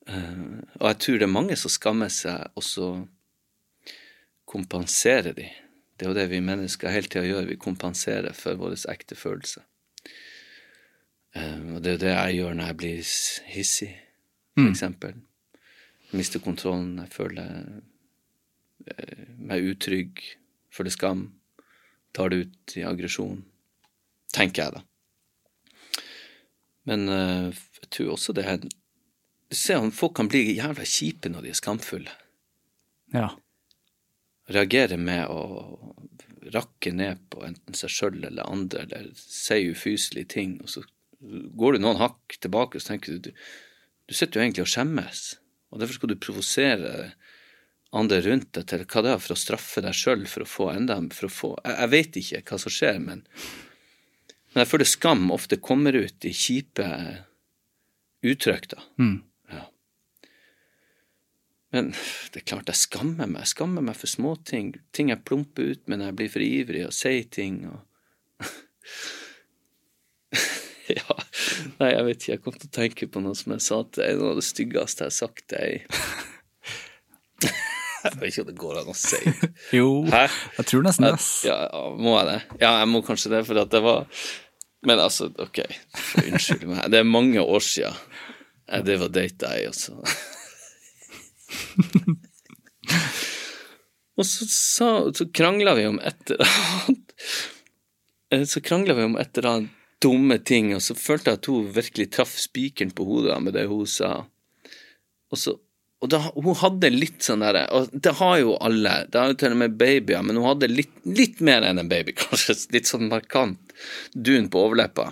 Eh, 0.07 0.43
og 0.79 0.89
jeg 0.93 1.01
tror 1.03 1.21
det 1.21 1.27
er 1.27 1.35
mange 1.35 1.59
som 1.59 1.73
skammer 1.73 2.13
seg, 2.13 2.47
og 2.55 2.65
så 2.65 2.91
kompenserer 4.47 5.35
de. 5.37 5.49
Det 5.97 6.07
er 6.07 6.13
jo 6.13 6.19
det 6.19 6.29
vi 6.31 6.45
mennesker 6.45 6.93
hele 6.93 7.11
tida 7.11 7.27
gjør, 7.27 7.49
vi 7.51 7.59
kompenserer 7.59 8.37
for 8.37 8.59
vår 8.61 8.79
ekte 8.93 9.19
følelser. 9.19 9.65
Eh, 11.37 11.75
og 11.75 11.83
det 11.85 11.97
er 11.97 12.03
det 12.03 12.13
jeg 12.15 12.39
gjør 12.39 12.57
når 12.57 12.71
jeg 12.71 12.79
blir 12.81 13.13
hissig, 13.53 13.93
for 14.57 14.71
eksempel. 14.71 15.19
Jeg 16.07 16.21
mister 16.21 16.43
kontrollen, 16.43 16.97
jeg 17.03 17.13
føler 17.13 17.51
eh, 18.87 19.25
meg 19.37 19.69
utrygg, 19.73 20.23
føler 20.73 20.95
skam, 20.95 21.27
tar 22.17 22.33
det 22.33 22.47
ut 22.47 22.77
i 22.81 22.87
aggresjon. 22.89 23.43
Tenker 24.33 24.63
jeg, 24.63 24.79
da. 24.79 26.05
Men 26.87 27.09
eh, 27.11 27.65
jeg 27.83 27.91
tror 27.91 28.15
også 28.17 28.37
det 28.37 28.47
er 28.47 28.61
Du 29.47 29.55
ser 29.55 29.79
om 29.79 29.93
folk 29.95 30.17
kan 30.19 30.27
bli 30.27 30.57
jævla 30.57 30.83
kjipe 30.83 31.31
når 31.31 31.45
de 31.45 31.51
er 31.53 31.59
skamfulle. 31.59 32.15
Ja. 33.15 33.29
Reagere 34.51 34.97
med 34.99 35.31
å 35.31 35.93
rakke 36.55 36.91
ned 36.95 37.21
på 37.31 37.45
enten 37.47 37.77
seg 37.79 37.93
sjøl 37.95 38.25
eller 38.25 38.51
andre, 38.51 38.83
eller 38.87 39.13
si 39.15 39.69
ufyselige 39.71 40.33
ting, 40.35 40.57
og 40.63 40.71
så 40.71 40.83
går 41.21 41.77
du 41.77 41.85
noen 41.85 42.01
hakk 42.01 42.39
tilbake 42.43 42.81
så 42.81 42.93
tenker 42.93 43.17
du 43.17 43.29
du, 43.29 43.47
du 44.07 44.15
sitter 44.15 44.39
jo 44.39 44.45
egentlig 44.45 44.67
og 44.67 44.71
skjemmes, 44.71 45.23
og 45.73 45.81
derfor 45.81 45.99
skal 45.99 46.13
du 46.13 46.19
provosere 46.21 46.97
andre 47.97 48.21
rundt 48.25 48.51
deg 48.57 48.67
til 48.69 48.85
hva 48.85 49.03
det 49.05 49.13
er 49.15 49.23
for 49.23 49.35
å 49.35 49.39
straffe 49.41 49.83
deg 49.85 49.97
sjøl, 49.97 50.27
for 50.31 50.45
å 50.45 50.51
få 50.51 50.69
enda 50.75 50.99
for 51.15 51.29
å 51.29 51.33
få, 51.33 51.53
jeg, 51.63 51.77
jeg 51.79 51.93
vet 51.95 52.21
ikke 52.21 52.43
hva 52.51 52.61
som 52.63 52.75
skjer, 52.75 53.01
men, 53.03 53.23
men 54.53 54.63
jeg 54.63 54.71
føler 54.73 54.91
skam 54.91 55.31
ofte 55.35 55.61
kommer 55.63 55.97
ut 55.97 56.27
i 56.29 56.35
kjipe 56.35 56.87
uttrykk, 58.27 58.69
da. 58.73 58.85
Mm. 59.01 59.17
Ja. 59.53 59.65
Men 61.75 61.93
det 62.33 62.43
er 62.43 62.49
klart, 62.49 62.71
jeg 62.71 62.81
skammer 62.81 63.29
meg. 63.29 63.45
Jeg 63.45 63.55
skammer 63.55 63.85
meg 63.85 63.99
for 63.99 64.11
småting. 64.11 64.73
Ting 64.97 65.13
jeg 65.13 65.25
plumper 65.29 65.75
ut 65.75 65.85
med 65.87 66.01
når 66.01 66.11
jeg 66.11 66.19
blir 66.21 66.33
for 66.33 66.47
ivrig 66.47 66.83
og 66.89 66.97
sier 66.97 67.29
ting. 67.31 67.61
Og... 67.71 67.79
ja, 70.99 71.17
nei, 71.81 71.91
jeg 71.93 72.05
vet 72.07 72.17
ikke. 72.21 72.33
Jeg 72.37 72.43
kom 72.45 72.57
til 72.57 72.69
å 72.69 72.75
tenke 72.77 73.09
på 73.11 73.23
noe 73.25 73.35
som 73.39 73.53
jeg 73.57 73.63
sa 73.65 73.79
til 73.91 74.03
deg. 74.05 74.19
Noe 74.21 74.31
av 74.35 74.41
det 74.41 74.47
styggeste 74.47 75.05
jeg 75.07 75.11
har 75.13 75.17
sagt 75.17 75.45
til 75.51 75.59
deg. 75.59 75.73
jeg 78.07 78.19
vet 78.21 78.29
ikke 78.31 78.45
om 78.45 78.51
det 78.51 78.59
går 78.61 78.81
an 78.83 78.93
å 78.93 78.97
si. 78.97 79.21
Jo, 79.75 79.89
Hæ? 80.13 80.25
jeg 80.61 80.69
tror 80.71 80.83
nesten 80.87 81.09
det. 81.09 81.17
Ja, 81.49 81.59
må 81.99 82.17
jeg 82.21 82.27
det? 82.31 82.39
Ja, 82.63 82.71
jeg 82.83 82.89
må 82.93 83.03
kanskje 83.07 83.33
det, 83.35 83.43
for 83.49 83.59
at 83.65 83.73
det 83.75 83.83
var 83.85 84.07
Men 84.87 85.01
altså, 85.03 85.25
ok, 85.43 85.59
unnskyld 86.23 86.67
meg. 86.71 86.85
Det 86.93 86.99
er 87.01 87.09
mange 87.09 87.43
år 87.43 87.63
siden 87.65 87.97
jeg 88.67 88.83
drev 88.87 89.03
og 89.07 89.13
data 89.15 89.53
ei, 89.55 89.65
og 89.71 89.75
så 89.79 89.95
Og 94.17 94.25
så, 94.27 94.47
sa, 94.49 94.87
så 95.15 95.27
krangla 95.35 95.75
vi 95.77 95.85
om 95.91 95.99
et 96.01 96.31
eller 96.33 96.47
annet 96.49 97.03
Eh, 98.35 98.43
Så 98.49 98.59
krangla 98.65 98.95
vi 98.99 99.05
om 99.07 99.15
et 99.21 99.39
eller 99.39 99.51
annet 99.51 99.71
dumme 100.03 100.39
ting, 100.39 100.75
og 100.77 100.83
så 100.85 100.97
følte 100.99 101.33
jeg 101.33 101.41
at 101.41 101.49
hun 101.51 101.71
virkelig 101.77 102.11
traff 102.15 102.35
spikeren 102.41 102.93
på 102.95 103.07
hodet 103.09 103.39
med 103.43 103.57
det 103.57 103.67
hun 103.71 103.87
sa. 103.89 104.19
Og 105.33 105.41
så 105.41 105.57
og 106.05 106.11
da, 106.13 106.19
hun 106.35 106.57
hadde 106.61 106.91
litt 106.93 107.25
sånn 107.25 107.41
derre 107.41 107.63
Og 107.73 107.87
det 108.05 108.13
har 108.19 108.35
jo 108.43 108.51
alle, 108.61 108.91
det 109.09 109.17
har 109.17 109.31
jo 109.33 109.37
til 109.41 109.55
og 109.55 109.61
med 109.63 109.79
babyer, 109.81 110.21
men 110.27 110.37
hun 110.37 110.51
hadde 110.51 110.69
litt, 110.69 110.93
litt 111.09 111.41
mer 111.45 111.65
enn 111.65 111.81
en 111.81 111.91
baby, 111.91 112.13
kanskje. 112.21 112.59
Litt 112.77 112.91
sånn 112.91 113.09
markant 113.11 113.73
dun 114.13 114.51
på 114.53 114.67
overleppa. 114.69 115.09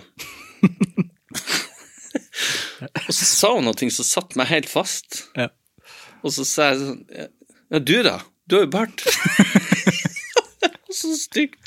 og 3.07 3.09
så 3.09 3.25
sa 3.25 3.51
hun 3.57 3.67
noe 3.67 3.89
som 3.93 4.07
satte 4.07 4.37
meg 4.39 4.51
helt 4.53 4.69
fast. 4.69 5.25
Ja. 5.37 5.49
Og 6.21 6.33
så 6.37 6.45
sa 6.47 6.71
jeg 6.71 6.83
sånn 6.83 7.03
Ja, 7.73 7.81
du 7.81 7.97
da? 8.05 8.19
Du 8.45 8.59
har 8.59 8.67
jo 8.67 8.73
bart. 8.77 9.01
så 10.95 11.15
stygt. 11.17 11.57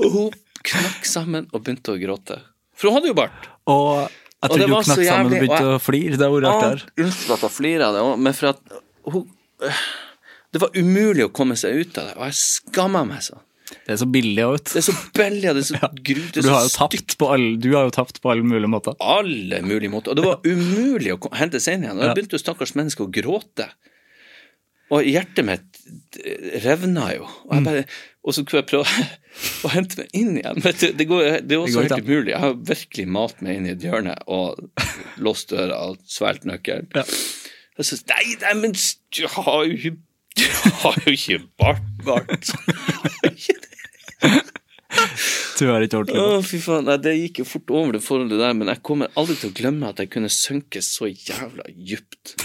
Og 0.00 0.12
hun 0.14 0.38
knakk 0.70 1.08
sammen 1.08 1.48
og 1.52 1.64
begynte 1.64 1.94
å 1.94 1.98
gråte. 2.00 2.40
For 2.78 2.88
hun 2.90 2.98
hadde 2.98 3.10
jo 3.10 3.16
bart. 3.18 3.48
Og 3.68 4.04
jeg 4.04 4.46
Og 4.46 4.52
tror 4.54 4.60
du 4.62 4.74
knakk 4.74 5.02
sammen 5.08 5.26
og 5.26 5.34
begynte 5.34 5.64
og 5.66 5.74
å 5.74 5.82
flire. 5.82 6.18
Det 6.20 6.26
er 6.28 6.36
rart 6.46 6.64
der. 6.64 6.84
Ja, 6.86 7.04
Unnskyld 7.04 7.34
at 7.38 7.44
jeg 7.48 7.54
flirer 7.56 7.86
av 7.88 7.96
det 7.98 8.06
men 8.28 8.36
for 8.38 8.52
at 8.54 8.78
hun 9.08 9.26
Det 10.54 10.60
var 10.62 10.78
umulig 10.78 11.26
å 11.26 11.32
komme 11.34 11.56
seg 11.60 11.74
ut 11.82 11.98
av 12.00 12.06
det, 12.08 12.14
og 12.16 12.24
jeg 12.28 12.36
skamma 12.38 13.02
meg 13.04 13.20
sånn. 13.26 13.42
Det 13.84 13.92
er 13.92 13.98
så 14.00 14.06
billig 14.08 14.44
òg, 14.46 14.54
Det 14.64 14.78
er 14.80 14.84
så 14.86 14.94
billig, 15.18 15.48
og 15.50 15.58
det 15.58 15.60
er 15.60 15.68
så 15.68 15.88
gru... 16.08 16.20
Det 16.32 16.40
er 16.40 16.46
Du 16.46 16.48
så 16.48 16.54
har 16.54 16.70
stygt 16.72 17.16
alle, 17.26 17.50
du 17.60 17.68
har 17.74 17.84
jo 17.84 17.92
tapt 17.98 18.20
på 18.24 18.30
alle 18.32 18.46
mulige 18.46 18.70
måter. 18.72 18.94
alle 19.04 19.58
mulige 19.60 19.92
måter. 19.92 20.14
Og 20.14 20.16
det 20.16 20.24
var 20.24 20.40
umulig 20.48 21.12
å 21.12 21.32
hente 21.36 21.60
seg 21.60 21.76
inn 21.76 21.84
igjen. 21.84 21.98
Og 22.00 22.06
da 22.06 22.14
begynte 22.16 22.38
jo 22.38 22.40
stakkars 22.40 22.72
menneske 22.78 23.04
å 23.04 23.10
gråte. 23.12 23.66
Og 24.88 25.04
hjertet 25.04 25.44
mitt 25.44 25.82
eh, 26.24 26.56
revna 26.64 27.10
jo. 27.18 27.26
Og, 27.44 27.58
Mm. 27.58 27.64
bare, 27.68 27.84
og 28.24 28.32
så 28.32 28.40
skulle 28.46 28.62
jeg 28.62 28.70
prøve 28.70 28.88
å 29.66 29.72
hente 29.72 30.00
meg 30.00 30.12
inn 30.16 30.36
igjen. 30.40 30.62
Vet 30.64 30.82
du, 30.82 30.88
det, 30.98 31.06
går, 31.10 31.24
det 31.46 31.56
er 31.56 31.62
også 31.62 31.78
går 31.78 31.88
ikke 31.88 32.00
helt 32.00 32.10
umulig. 32.10 32.32
Jeg 32.34 32.42
har 32.44 32.58
virkelig 32.72 33.06
malt 33.18 33.42
meg 33.44 33.58
inn 33.58 33.68
i 33.68 33.72
et 33.76 33.86
hjørne 33.86 34.16
og 34.26 34.60
låst 35.22 35.54
døra 35.54 35.80
og 35.88 36.02
svelget 36.10 36.48
nøkkelen. 36.50 36.90
Ja. 36.98 37.06
Og 37.78 37.86
så 37.86 38.00
Nei, 38.10 38.24
nei, 38.42 38.54
men 38.58 38.74
du 38.74 39.24
har 39.30 39.64
jo 39.68 39.76
ikke 39.76 39.96
Du 40.38 40.46
har 40.82 41.02
jo 41.04 41.14
ikke 41.14 41.40
bart, 41.58 41.84
bart. 42.06 42.50
Du 45.58 45.66
har 45.68 45.82
ikke 45.82 45.98
ordentlig 46.00 46.22
Å, 46.22 46.40
fy 46.46 46.60
faen. 46.62 46.86
Nei, 46.88 46.96
det 47.02 47.14
gikk 47.16 47.42
jo 47.42 47.46
fort 47.48 47.72
over 47.74 47.96
det 47.96 48.02
forholdet 48.04 48.40
der, 48.40 48.54
men 48.56 48.70
jeg 48.72 48.82
kommer 48.86 49.10
aldri 49.18 49.36
til 49.40 49.50
å 49.50 49.56
glemme 49.58 49.90
at 49.90 50.00
jeg 50.02 50.10
kunne 50.14 50.30
synke 50.32 50.82
så 50.84 51.10
jævla 51.10 51.66
dypt. 51.74 52.36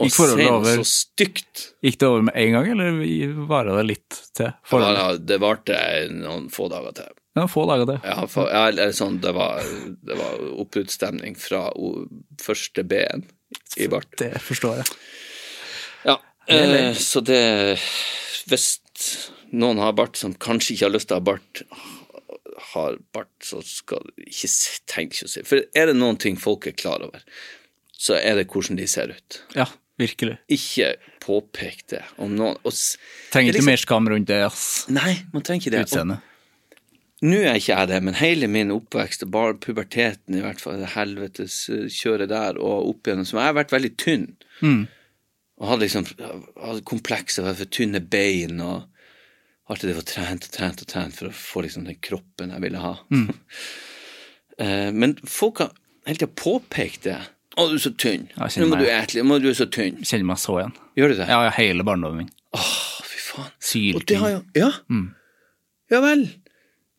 Og 0.00 0.16
over? 0.16 0.80
så 0.80 0.84
stygt. 0.88 1.66
Gikk 1.84 1.98
det 2.00 2.08
over 2.08 2.22
med 2.30 2.36
en 2.40 2.54
gang, 2.56 2.68
eller 2.72 3.34
varer 3.50 3.76
det 3.80 3.86
litt 3.88 4.20
til? 4.36 4.48
Ja, 4.72 4.92
ja, 4.96 5.08
det 5.16 5.40
varte 5.42 5.76
noen 6.14 6.48
få 6.52 6.70
dager 6.72 6.94
til. 6.96 7.10
Ja, 7.36 7.44
få 7.50 7.66
dager 7.68 7.86
til. 7.90 8.00
Ja, 8.08 8.24
for, 8.30 8.48
ja, 8.48 8.88
sånn, 8.96 9.20
det 9.22 9.34
var, 9.36 9.60
det 10.02 10.16
var 10.18 10.40
oppbruddsstemning 10.64 11.36
fra 11.38 11.66
o, 11.76 11.92
første 12.40 12.84
B-en 12.88 13.26
i 13.76 13.90
bart. 13.92 14.08
Det 14.18 14.32
forstår 14.42 14.80
jeg. 14.80 14.90
Ja, 16.08 16.16
eh, 16.48 16.92
så 16.96 17.20
det 17.20 17.42
Hvis 18.48 18.80
noen 19.52 19.78
har 19.82 19.94
bart 19.98 20.18
som 20.18 20.32
kanskje 20.34 20.74
ikke 20.74 20.88
har 20.88 20.94
lyst 20.94 21.10
til 21.10 21.18
å 21.18 21.20
ha 21.20 21.26
bart, 21.28 21.62
har 22.72 22.98
bart, 23.14 23.32
så 23.44 23.60
skal 23.66 24.04
du 24.06 24.24
ikke 24.26 24.50
tenke 24.90 25.16
ikke 25.16 25.28
å 25.28 25.32
si 25.32 25.44
For 25.46 25.62
er 25.76 25.90
det 25.90 25.96
noen 25.98 26.18
ting 26.20 26.38
folk 26.40 26.68
er 26.70 26.76
klar 26.78 27.04
over, 27.04 27.22
så 28.00 28.16
er 28.18 28.40
det 28.40 28.48
hvordan 28.50 28.78
de 28.80 28.88
ser 28.90 29.14
ut. 29.14 29.40
Ja, 29.56 29.68
virkelig. 30.00 30.38
Ikke 30.52 30.94
påpek 31.22 31.84
det 31.92 32.02
om 32.18 32.34
noen 32.36 32.58
og, 32.64 32.74
Trenger 33.30 33.52
er 33.52 33.54
ikke 33.54 33.60
liksom- 33.60 33.70
mer 33.70 33.84
skam 33.84 34.10
rundt 34.10 34.28
det, 34.30 34.42
ass. 34.46 34.66
Nei, 34.88 35.14
man 35.32 35.42
trenger 35.46 35.66
ikke 35.66 35.76
det. 35.76 35.86
Utseendet. 35.86 36.26
Nå 37.20 37.36
er 37.44 37.58
ikke 37.58 37.74
jeg 37.76 37.88
det, 37.90 38.02
men 38.02 38.16
hele 38.16 38.48
min 38.48 38.70
oppvekst, 38.72 39.26
og 39.26 39.30
bare 39.34 39.58
puberteten 39.60 40.38
i 40.38 40.40
hvert 40.40 40.60
fall, 40.62 40.78
det 40.80 40.94
helvetes 40.94 41.68
eh, 41.68 41.84
kjøret 41.92 42.30
der 42.32 42.56
og 42.56 42.88
opp 42.94 43.04
igjennom, 43.04 43.26
som 43.28 43.38
jeg 43.42 43.50
har 43.50 43.58
vært 43.58 43.74
veldig 43.74 43.90
tynn. 44.00 44.30
Og 45.60 45.68
hadde 45.68 45.84
liksom 45.84 46.06
hadde 46.16 46.86
komplekser 46.88 47.44
for 47.44 47.68
tynne 47.68 48.00
bein 48.00 48.62
og 48.64 48.86
alltid 49.70 49.90
det 49.90 49.96
var 49.98 50.08
trent 50.08 50.46
og 50.48 50.54
trent 50.54 50.80
og 50.82 50.88
trent 50.88 51.14
for 51.18 51.28
å 51.28 51.36
få 51.36 51.62
liksom 51.66 51.84
den 51.84 52.00
kroppen 52.02 52.54
jeg 52.54 52.64
ville 52.64 52.80
ha. 52.80 52.94
Mm. 53.12 53.28
men 55.00 55.14
folk 55.28 55.60
har 55.62 55.74
hele 56.08 56.22
tida 56.22 56.32
påpekt 56.40 57.04
det. 57.04 57.20
'Å, 57.56 57.66
du 57.70 57.74
er 57.74 57.82
så 57.82 57.90
tynn. 57.98 58.28
Ja, 58.36 58.46
Nå 58.60 58.66
må 58.70 58.78
du 58.78 58.86
ete 58.86 59.16
litt. 59.18 59.42
Du 59.42 59.48
er 59.50 59.56
så 59.58 59.66
tynn.' 59.66 59.98
Kjenner 60.06 60.28
meg 60.28 60.38
så 60.38 60.58
igjen. 60.60 60.74
Gjør 60.96 61.08
du 61.08 61.14
det? 61.18 61.26
Ja, 61.28 61.40
ja, 61.48 61.50
hele 61.56 61.82
barndommen 61.86 62.22
min. 62.24 62.30
Åh, 62.54 62.68
fy 63.06 63.18
faen. 63.24 63.50
Syltynn. 63.58 63.96
Ja, 63.96 63.98
Sylting. 63.98 64.20
har 64.20 64.42
Ja. 64.54 64.70
Ja 65.90 66.00
vel. 66.04 66.28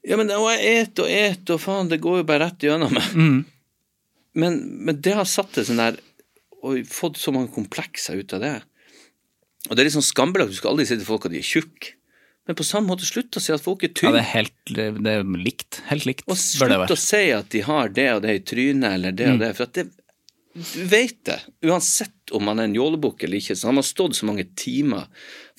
Ja, 0.03 0.17
men 0.17 0.31
og 0.33 0.49
jeg 0.51 0.81
et 0.81 0.99
og 0.99 1.07
et, 1.07 1.49
og 1.53 1.59
faen, 1.61 1.87
det 1.91 2.01
går 2.03 2.21
jo 2.21 2.27
bare 2.27 2.47
rett 2.47 2.63
gjennom 2.65 2.91
meg. 2.97 3.45
Men, 4.33 4.59
men 4.87 4.99
det 5.03 5.13
har 5.15 5.27
satt 5.27 5.53
det 5.57 5.65
sånn 5.67 5.79
der 5.81 5.97
Og 6.63 6.85
fått 6.87 7.17
så 7.19 7.33
mange 7.35 7.49
komplekser 7.51 8.15
ut 8.21 8.31
av 8.37 8.39
det. 8.43 8.51
Og 9.69 9.75
det 9.75 9.81
er 9.81 9.87
litt 9.87 9.95
sånn 9.95 10.05
skambelagt, 10.05 10.51
du 10.53 10.55
skal 10.59 10.71
aldri 10.75 10.85
si 10.85 10.95
til 10.95 11.07
folk 11.07 11.25
at 11.25 11.33
de 11.33 11.39
er 11.41 11.47
tjukke. 11.47 11.95
Men 12.49 12.57
på 12.57 12.65
samme 12.65 12.89
måte, 12.89 13.05
slutt 13.05 13.37
å 13.37 13.41
si 13.41 13.53
at 13.53 13.61
folk 13.63 13.83
er 13.85 13.91
Ja, 14.01 14.11
det 14.13 14.21
er 14.21 14.29
helt 14.33 14.71
det 14.75 15.11
er 15.13 15.23
likt. 15.23 15.81
Helt 15.89 16.05
likt. 16.05 16.23
og 16.27 16.37
slutt 16.37 16.93
å 16.93 16.97
si 16.97 17.23
at 17.33 17.49
de 17.53 17.61
har 17.65 17.89
det 17.89 18.07
og 18.15 18.21
det 18.25 18.35
i 18.35 18.43
trynet, 18.45 18.93
eller 18.93 19.11
det 19.11 19.27
og 19.33 19.39
det. 19.41 19.51
For 19.57 19.63
at 19.69 19.73
det 19.77 19.87
vet 20.91 21.21
det. 21.25 21.39
Uansett 21.65 22.31
om 22.35 22.43
man 22.45 22.59
er 22.59 22.67
en 22.69 22.75
jålebukk 22.75 23.23
eller 23.23 23.39
ikke, 23.39 23.55
så 23.55 23.69
har 23.69 23.75
man 23.77 23.85
stått 23.87 24.15
så 24.17 24.25
mange 24.27 24.45
timer 24.59 25.05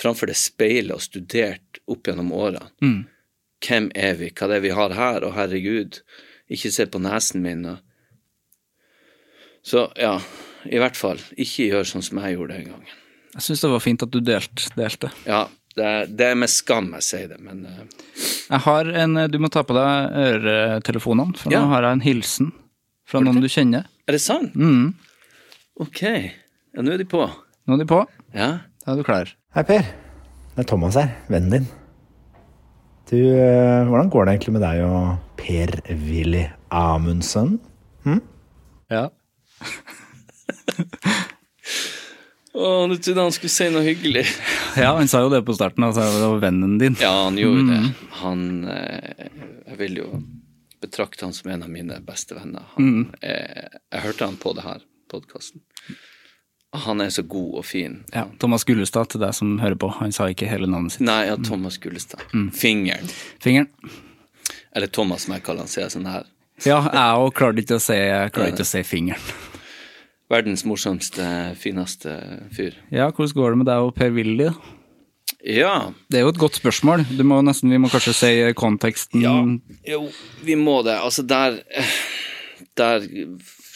framfor 0.01 0.28
det 0.28 0.36
speilet 0.40 0.93
og 0.97 1.03
studert 1.05 1.80
opp 1.88 2.07
gjennom 2.11 2.32
årene. 2.36 2.68
Hvem 3.62 3.90
er 3.95 4.14
vi? 4.18 4.28
Hva 4.34 4.49
det 4.51 4.59
er 4.59 4.64
vi 4.66 4.74
har 4.76 4.95
her? 4.97 5.24
Og 5.28 5.34
herregud. 5.36 6.01
Ikke 6.53 6.72
se 6.74 6.86
på 6.90 7.01
nesen 7.01 7.45
min. 7.45 7.64
Så 9.64 9.86
ja, 9.97 10.16
i 10.66 10.78
hvert 10.82 10.99
fall. 10.99 11.20
Ikke 11.38 11.68
gjør 11.70 11.86
sånn 11.88 12.03
som 12.05 12.18
jeg 12.24 12.36
gjorde 12.36 12.59
den 12.59 12.70
gangen. 12.72 12.99
Jeg 13.32 13.47
syns 13.47 13.62
det 13.64 13.70
var 13.72 13.80
fint 13.84 14.03
at 14.05 14.12
du 14.12 14.20
delte. 14.20 14.68
delte. 14.76 15.12
Ja, 15.24 15.47
Det 15.72 15.84
er, 15.88 16.07
det 16.12 16.26
er 16.26 16.34
med 16.36 16.51
skam 16.53 16.90
jeg 16.99 17.05
sier 17.07 17.28
det, 17.30 17.38
men 17.40 17.62
uh... 17.64 17.78
Jeg 18.51 18.61
har 18.66 18.88
en 18.93 19.14
Du 19.32 19.38
må 19.40 19.49
ta 19.49 19.62
på 19.64 19.72
deg 19.72 20.18
øretelefonene, 20.20 21.32
for 21.40 21.49
Ja. 21.55 21.62
nå 21.64 21.70
har 21.70 21.86
jeg 21.86 21.97
en 21.97 22.03
hilsen 22.05 22.51
fra 23.09 23.22
noen 23.24 23.40
du 23.40 23.49
kjenner. 23.49 23.86
Er 24.09 24.17
det 24.17 24.23
sant? 24.23 24.55
Mm. 24.59 24.95
Ok. 25.83 26.01
Ja, 26.03 26.83
nå 26.83 26.91
er 26.91 26.99
de 26.99 27.07
på. 27.07 27.23
Nå 27.67 27.77
er 27.77 27.83
de 27.85 27.87
på. 27.87 28.01
Ja. 28.35 28.49
Da 28.83 28.95
er 28.95 28.99
du 28.99 29.07
klar. 29.07 29.31
Hei, 29.55 29.63
Per. 29.69 29.85
Det 30.53 30.65
er 30.65 30.67
Thomas 30.69 30.99
her, 30.99 31.13
vennen 31.31 31.55
din. 31.55 31.69
Du, 33.09 33.17
eh, 33.17 33.87
hvordan 33.87 34.11
går 34.11 34.27
det 34.27 34.35
egentlig 34.35 34.55
med 34.57 34.65
deg 34.65 34.83
og 34.89 35.37
Per-Willy 35.39 36.43
Amundsen? 36.75 37.61
Ja. 38.93 39.07
Å, 42.53 42.85
du 42.91 42.99
trodde 42.99 43.23
han 43.23 43.33
skulle 43.33 43.53
si 43.55 43.71
noe 43.73 43.87
hyggelig. 43.87 44.27
ja, 44.83 44.91
han 44.99 45.09
sa 45.09 45.23
jo 45.25 45.31
det 45.33 45.41
på 45.47 45.55
starten, 45.57 45.87
altså 45.87 46.05
det 46.05 46.27
var 46.35 46.43
vennen 46.43 46.75
din. 46.83 46.99
Ja, 47.01 47.15
han 47.25 47.39
gjorde 47.41 47.65
det. 47.71 47.81
Han 48.21 48.43
eh, 48.69 49.29
Jeg 49.71 49.79
vil 49.79 49.95
jo 50.03 50.09
betrakte 50.83 51.26
han 51.26 51.35
som 51.37 51.51
en 51.51 51.62
av 51.66 51.70
mine 51.72 52.01
beste 52.07 52.37
venner. 52.37 52.66
Han, 52.74 52.89
mm. 52.89 53.05
jeg 53.22 54.03
hørte 54.07 54.28
han 54.28 54.39
på 54.41 54.55
det 54.59 54.66
her 54.66 54.83
podkasten. 55.12 55.62
Han 56.72 57.03
er 57.05 57.11
så 57.12 57.22
god 57.28 57.59
og 57.61 57.66
fin. 57.68 57.99
Ja, 58.14 58.24
Thomas 58.41 58.64
Gullestad, 58.64 59.11
til 59.12 59.20
deg 59.20 59.35
som 59.37 59.59
hører 59.61 59.76
på, 59.76 59.91
han 59.99 60.14
sa 60.16 60.30
ikke 60.33 60.49
hele 60.49 60.70
navnet 60.70 60.97
sitt. 60.97 61.05
Nei, 61.05 61.26
ja, 61.28 61.37
Thomas 61.37 61.76
Gullestad. 61.83 62.24
Fingeren. 62.57 63.11
Fingeren. 63.45 63.68
Eller 64.72 64.89
Thomas, 64.89 65.26
som 65.26 65.37
jeg 65.37 65.45
kaller 65.45 65.66
han, 65.66 65.72
sier 65.72 65.85
jeg 65.85 65.95
sånn 65.99 66.09
her. 66.09 66.30
Ja, 66.64 66.78
jeg 66.87 67.24
òg 67.24 67.35
klarte 67.37 67.61
ikke 67.61 67.76
å 67.76 67.83
se, 67.83 67.99
jeg 67.99 68.33
klarte 68.33 68.55
ikke 68.55 68.64
å 68.64 68.70
se 68.72 68.85
fingeren. 68.89 69.33
Verdens 70.33 70.64
morsomste, 70.64 71.26
fineste 71.61 72.14
fyr. 72.57 72.78
Ja, 72.89 73.11
hvordan 73.11 73.37
går 73.37 73.53
det 73.53 73.61
med 73.61 73.68
deg 73.68 73.89
og 73.89 73.93
Per-Willy? 73.99 74.49
da? 74.49 74.78
Ja. 75.43 75.90
Det 76.09 76.20
er 76.20 76.26
jo 76.26 76.32
et 76.32 76.40
godt 76.40 76.61
spørsmål. 76.61 77.05
Du 77.18 77.24
må 77.26 77.40
nesten, 77.43 77.72
vi 77.72 77.80
må 77.82 77.90
kanskje 77.90 78.14
si 78.14 78.32
konteksten. 78.59 79.24
Ja, 79.24 79.34
jo, 79.95 80.07
vi 80.47 80.55
må 80.59 80.82
det. 80.86 80.99
Altså, 81.03 81.26
der 81.26 81.62
Der 82.78 83.03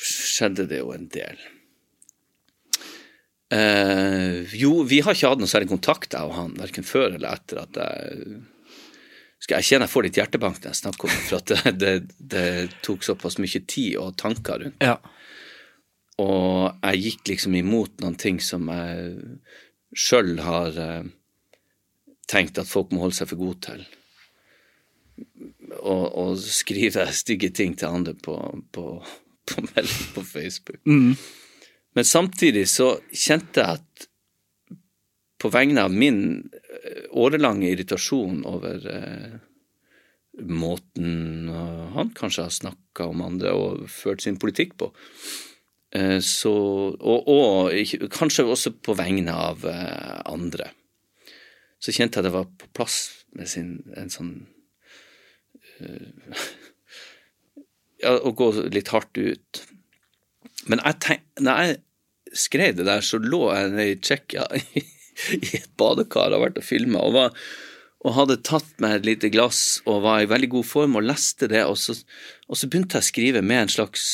skjedde 0.06 0.68
det 0.70 0.78
jo 0.78 0.92
en 0.94 1.08
del. 1.12 1.40
Eh, 3.52 4.54
jo, 4.58 4.82
vi 4.86 5.00
har 5.04 5.14
ikke 5.14 5.30
hatt 5.30 5.42
noe 5.42 5.50
særlig 5.50 5.68
kontakt, 5.70 6.14
jeg 6.14 6.26
og 6.26 6.34
han, 6.34 6.54
verken 6.58 6.86
før 6.86 7.12
eller 7.14 7.36
etter 7.36 7.60
at 7.62 7.78
jeg 7.78 8.38
skal 9.42 9.60
Jeg 9.60 9.68
kjenner 9.68 9.86
jeg 9.86 9.92
får 9.92 10.06
litt 10.06 10.18
hjertebank 10.18 10.56
når 10.62 10.70
jeg 10.72 10.80
snakker 10.80 11.06
om 11.06 11.12
det, 11.12 11.24
for 11.28 11.36
at 11.38 11.52
det, 11.52 11.74
det, 11.76 11.92
det 12.32 12.46
tok 12.86 13.04
såpass 13.06 13.36
mye 13.42 13.60
tid 13.68 13.98
og 14.00 14.16
tanker 14.18 14.64
rundt. 14.64 14.82
Ja. 14.82 14.96
Og 16.22 16.72
jeg 16.80 17.02
gikk 17.04 17.34
liksom 17.34 17.54
imot 17.58 18.00
noen 18.00 18.16
ting 18.18 18.40
som 18.42 18.70
jeg 18.72 19.12
sjøl 19.96 20.38
har 20.42 20.80
eh, 20.80 21.06
tenkt 22.30 22.58
at 22.58 22.70
folk 22.70 22.92
må 22.92 23.04
holde 23.04 23.18
seg 23.18 23.30
for 23.30 23.40
gode 23.40 23.60
til. 23.68 23.86
Og 25.82 26.36
skrive 26.42 27.06
stygge 27.22 27.52
ting 27.54 27.76
til 27.78 27.90
andre 27.90 28.14
på, 28.14 28.36
på, 28.72 28.86
på 29.46 29.66
melding 29.70 30.12
på 30.14 30.26
Facebook. 30.26 30.82
Men 31.96 32.04
samtidig 32.04 32.66
så 32.68 32.96
kjente 33.08 33.62
jeg 33.62 33.80
at 33.80 34.08
på 35.40 35.50
vegne 35.52 35.84
av 35.84 35.92
min 35.92 36.20
eh, 36.48 37.04
årelange 37.16 37.68
irritasjon 37.68 38.42
over 38.48 38.86
eh, 38.88 39.36
måten 40.44 41.48
eh, 41.48 41.84
han 41.96 42.12
kanskje 42.16 42.46
har 42.46 42.54
snakka 42.54 43.08
om 43.12 43.24
andre 43.24 43.52
og 43.56 43.86
ført 43.92 44.24
sin 44.24 44.38
politikk 44.40 44.76
på, 44.80 44.90
eh, 45.96 46.18
så, 46.24 46.54
og, 46.96 47.28
og 47.32 48.10
kanskje 48.12 48.46
også 48.46 48.74
på 48.84 48.96
vegne 48.98 49.32
av 49.32 49.64
eh, 49.68 50.20
andre, 50.32 50.70
så 51.82 51.94
kjente 51.94 52.20
jeg 52.20 52.28
det 52.28 52.34
var 52.34 52.48
på 52.58 52.68
plass 52.76 52.98
med 53.36 53.50
sin, 53.50 53.80
en 53.96 54.12
sånn 54.12 54.34
uh, 55.80 56.44
Ja, 57.96 58.12
å 58.12 58.28
gå 58.36 58.50
litt 58.68 58.90
hardt 58.92 59.16
ut. 59.16 59.60
Men 60.68 60.82
jeg 60.82 60.98
tenk, 61.00 61.22
når 61.40 61.62
jeg 61.62 61.76
skrev 62.36 62.74
det 62.76 62.84
der, 62.84 63.00
så 63.00 63.16
lå 63.22 63.46
jeg 63.54 63.70
nede 63.72 63.86
i 63.94 63.96
Tsjekkia 63.96 64.44
i, 64.76 64.82
et 65.56 65.70
badekar 65.80 66.34
og 66.36 66.44
vært 66.44 66.60
og 66.60 66.66
filma 66.66 67.00
og, 67.00 67.16
og 68.04 68.16
hadde 68.18 68.36
tatt 68.44 68.68
meg 68.84 68.98
et 68.98 69.08
lite 69.08 69.30
glass 69.32 69.80
og 69.88 70.04
var 70.04 70.20
i 70.20 70.28
veldig 70.28 70.50
god 70.58 70.68
form 70.68 70.98
og 71.00 71.06
leste 71.08 71.48
det, 71.48 71.64
og 71.64 71.78
så, 71.80 71.96
og 72.50 72.60
så 72.60 72.68
begynte 72.68 72.98
jeg 72.98 73.06
å 73.06 73.10
skrive 73.10 73.44
med 73.46 73.64
en 73.64 73.74
slags 73.78 74.04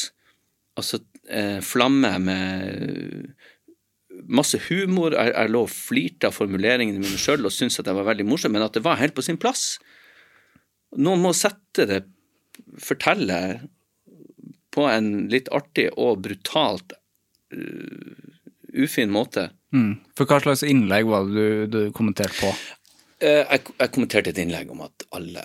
altså, 0.78 1.02
eh, 1.28 1.58
flamme 1.64 2.14
med 2.22 3.32
masse 4.28 4.58
humor. 4.68 5.16
Jeg, 5.16 5.32
jeg 5.34 5.52
lå 5.52 5.64
og 5.66 5.72
flirte 5.72 6.28
av 6.28 6.36
formuleringene 6.36 7.02
mine 7.02 7.20
sjøl 7.20 7.48
og 7.48 7.54
syntes 7.54 7.80
at 7.82 7.90
jeg 7.90 7.98
var 7.98 8.08
veldig 8.10 8.26
morsom, 8.28 8.54
men 8.54 8.64
at 8.66 8.76
det 8.76 8.84
var 8.84 9.00
helt 9.00 9.16
på 9.16 9.24
sin 9.24 9.40
plass. 9.40 9.76
Noen 11.00 11.22
må 11.24 11.32
sette 11.36 11.86
det, 11.88 12.02
fortelle 12.82 13.38
på 14.72 14.84
en 14.88 15.10
litt 15.32 15.48
artig 15.52 15.88
og 16.00 16.22
brutalt 16.24 16.94
uh, 17.52 18.12
ufin 18.72 19.12
måte. 19.12 19.50
Mm. 19.72 19.96
For 20.16 20.28
hva 20.28 20.40
slags 20.44 20.64
innlegg 20.68 21.08
var 21.08 21.28
det 21.28 21.46
du, 21.68 21.72
du 21.72 21.80
kommenterte 21.96 22.36
på? 22.38 22.52
Eh, 23.22 23.40
jeg, 23.40 23.72
jeg 23.78 23.92
kommenterte 23.94 24.32
et 24.32 24.40
innlegg 24.42 24.72
om 24.72 24.82
at 24.84 25.06
alle 25.16 25.44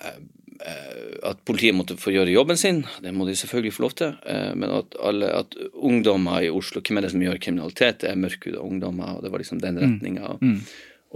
At 0.58 1.38
politiet 1.46 1.76
måtte 1.76 1.96
få 1.96 2.10
gjøre 2.10 2.32
jobben 2.34 2.58
sin, 2.58 2.82
det 3.02 3.12
må 3.14 3.26
de 3.28 3.36
selvfølgelig 3.38 3.72
få 3.76 3.82
lov 3.82 3.92
til. 4.00 4.16
eh, 4.26 4.54
Men 4.58 4.70
at, 4.70 4.96
alle, 5.00 5.30
at 5.30 5.54
ungdommer 5.74 6.42
i 6.42 6.50
Oslo, 6.50 6.80
hvem 6.80 6.98
er 6.98 7.06
det 7.06 7.10
som 7.14 7.22
gjør 7.22 7.38
kriminalitet, 7.38 8.00
det 8.02 8.10
er 8.10 8.18
mørkhuda 8.18 8.58
ungdommer, 8.58 9.16
og 9.16 9.22
det 9.22 9.30
var 9.32 9.38
liksom 9.38 9.60
den 9.62 9.78
retninga. 9.78 10.36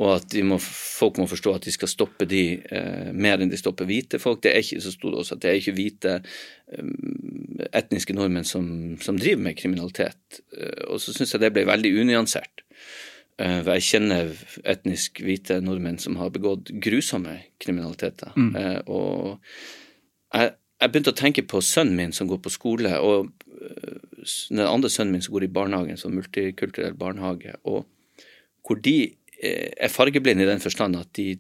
Og 0.01 0.14
at 0.16 0.34
må, 0.49 0.57
folk 0.59 1.18
må 1.18 1.26
forstå 1.28 1.53
at 1.55 1.66
de 1.66 1.72
skal 1.74 1.88
stoppe 1.90 2.24
de 2.24 2.62
eh, 2.64 3.11
mer 3.12 3.43
enn 3.43 3.51
de 3.53 3.59
stopper 3.61 3.84
hvite 3.84 4.18
folk. 4.22 4.40
Det 4.43 4.55
er 4.55 4.62
ikke, 4.64 4.80
så 4.80 4.93
sto 4.95 5.11
det 5.12 5.18
også 5.20 5.36
at 5.36 5.43
det 5.43 5.51
er 5.51 5.59
ikke 5.61 5.74
hvite 5.76 6.14
eh, 6.72 6.93
etniske 7.76 8.14
nordmenn 8.16 8.49
som, 8.49 8.97
som 9.05 9.18
driver 9.20 9.43
med 9.43 9.59
kriminalitet. 9.59 10.40
Eh, 10.57 10.86
og 10.88 10.97
så 11.03 11.12
syns 11.12 11.34
jeg 11.34 11.43
det 11.43 11.53
ble 11.53 11.66
veldig 11.68 11.93
unyansert. 12.07 12.62
Eh, 13.43 13.61
jeg 13.66 13.86
kjenner 13.88 14.32
etnisk 14.68 15.22
hvite 15.24 15.59
nordmenn 15.64 16.01
som 16.03 16.18
har 16.20 16.32
begått 16.34 16.70
grusomme 16.82 17.38
kriminaliteter. 17.62 18.34
Mm. 18.36 18.82
og 18.86 19.38
jeg, 20.32 20.53
jeg 20.82 20.90
begynte 20.90 21.12
å 21.12 21.18
tenke 21.18 21.45
på 21.47 21.62
sønnen 21.64 21.99
min 21.99 22.14
som 22.16 22.28
går 22.30 22.43
på 22.43 22.53
skole, 22.53 22.93
og 22.99 23.30
eh, 23.59 24.26
den 24.51 24.62
andre 24.66 24.90
sønnen 24.93 25.16
min 25.16 25.24
som 25.24 25.34
går 25.36 25.49
i 25.49 25.55
barnehagen, 25.55 26.01
som 26.01 26.14
multikulturell 26.16 26.95
barnehage, 26.99 27.57
og 27.62 27.84
hvor 28.66 28.78
de 28.82 28.97
eh, 29.38 29.72
er 29.76 29.93
fargeblinde 29.93 30.47
i 30.47 30.51
den 30.51 30.62
forstand 30.62 30.99
at 30.99 31.11
de 31.18 31.34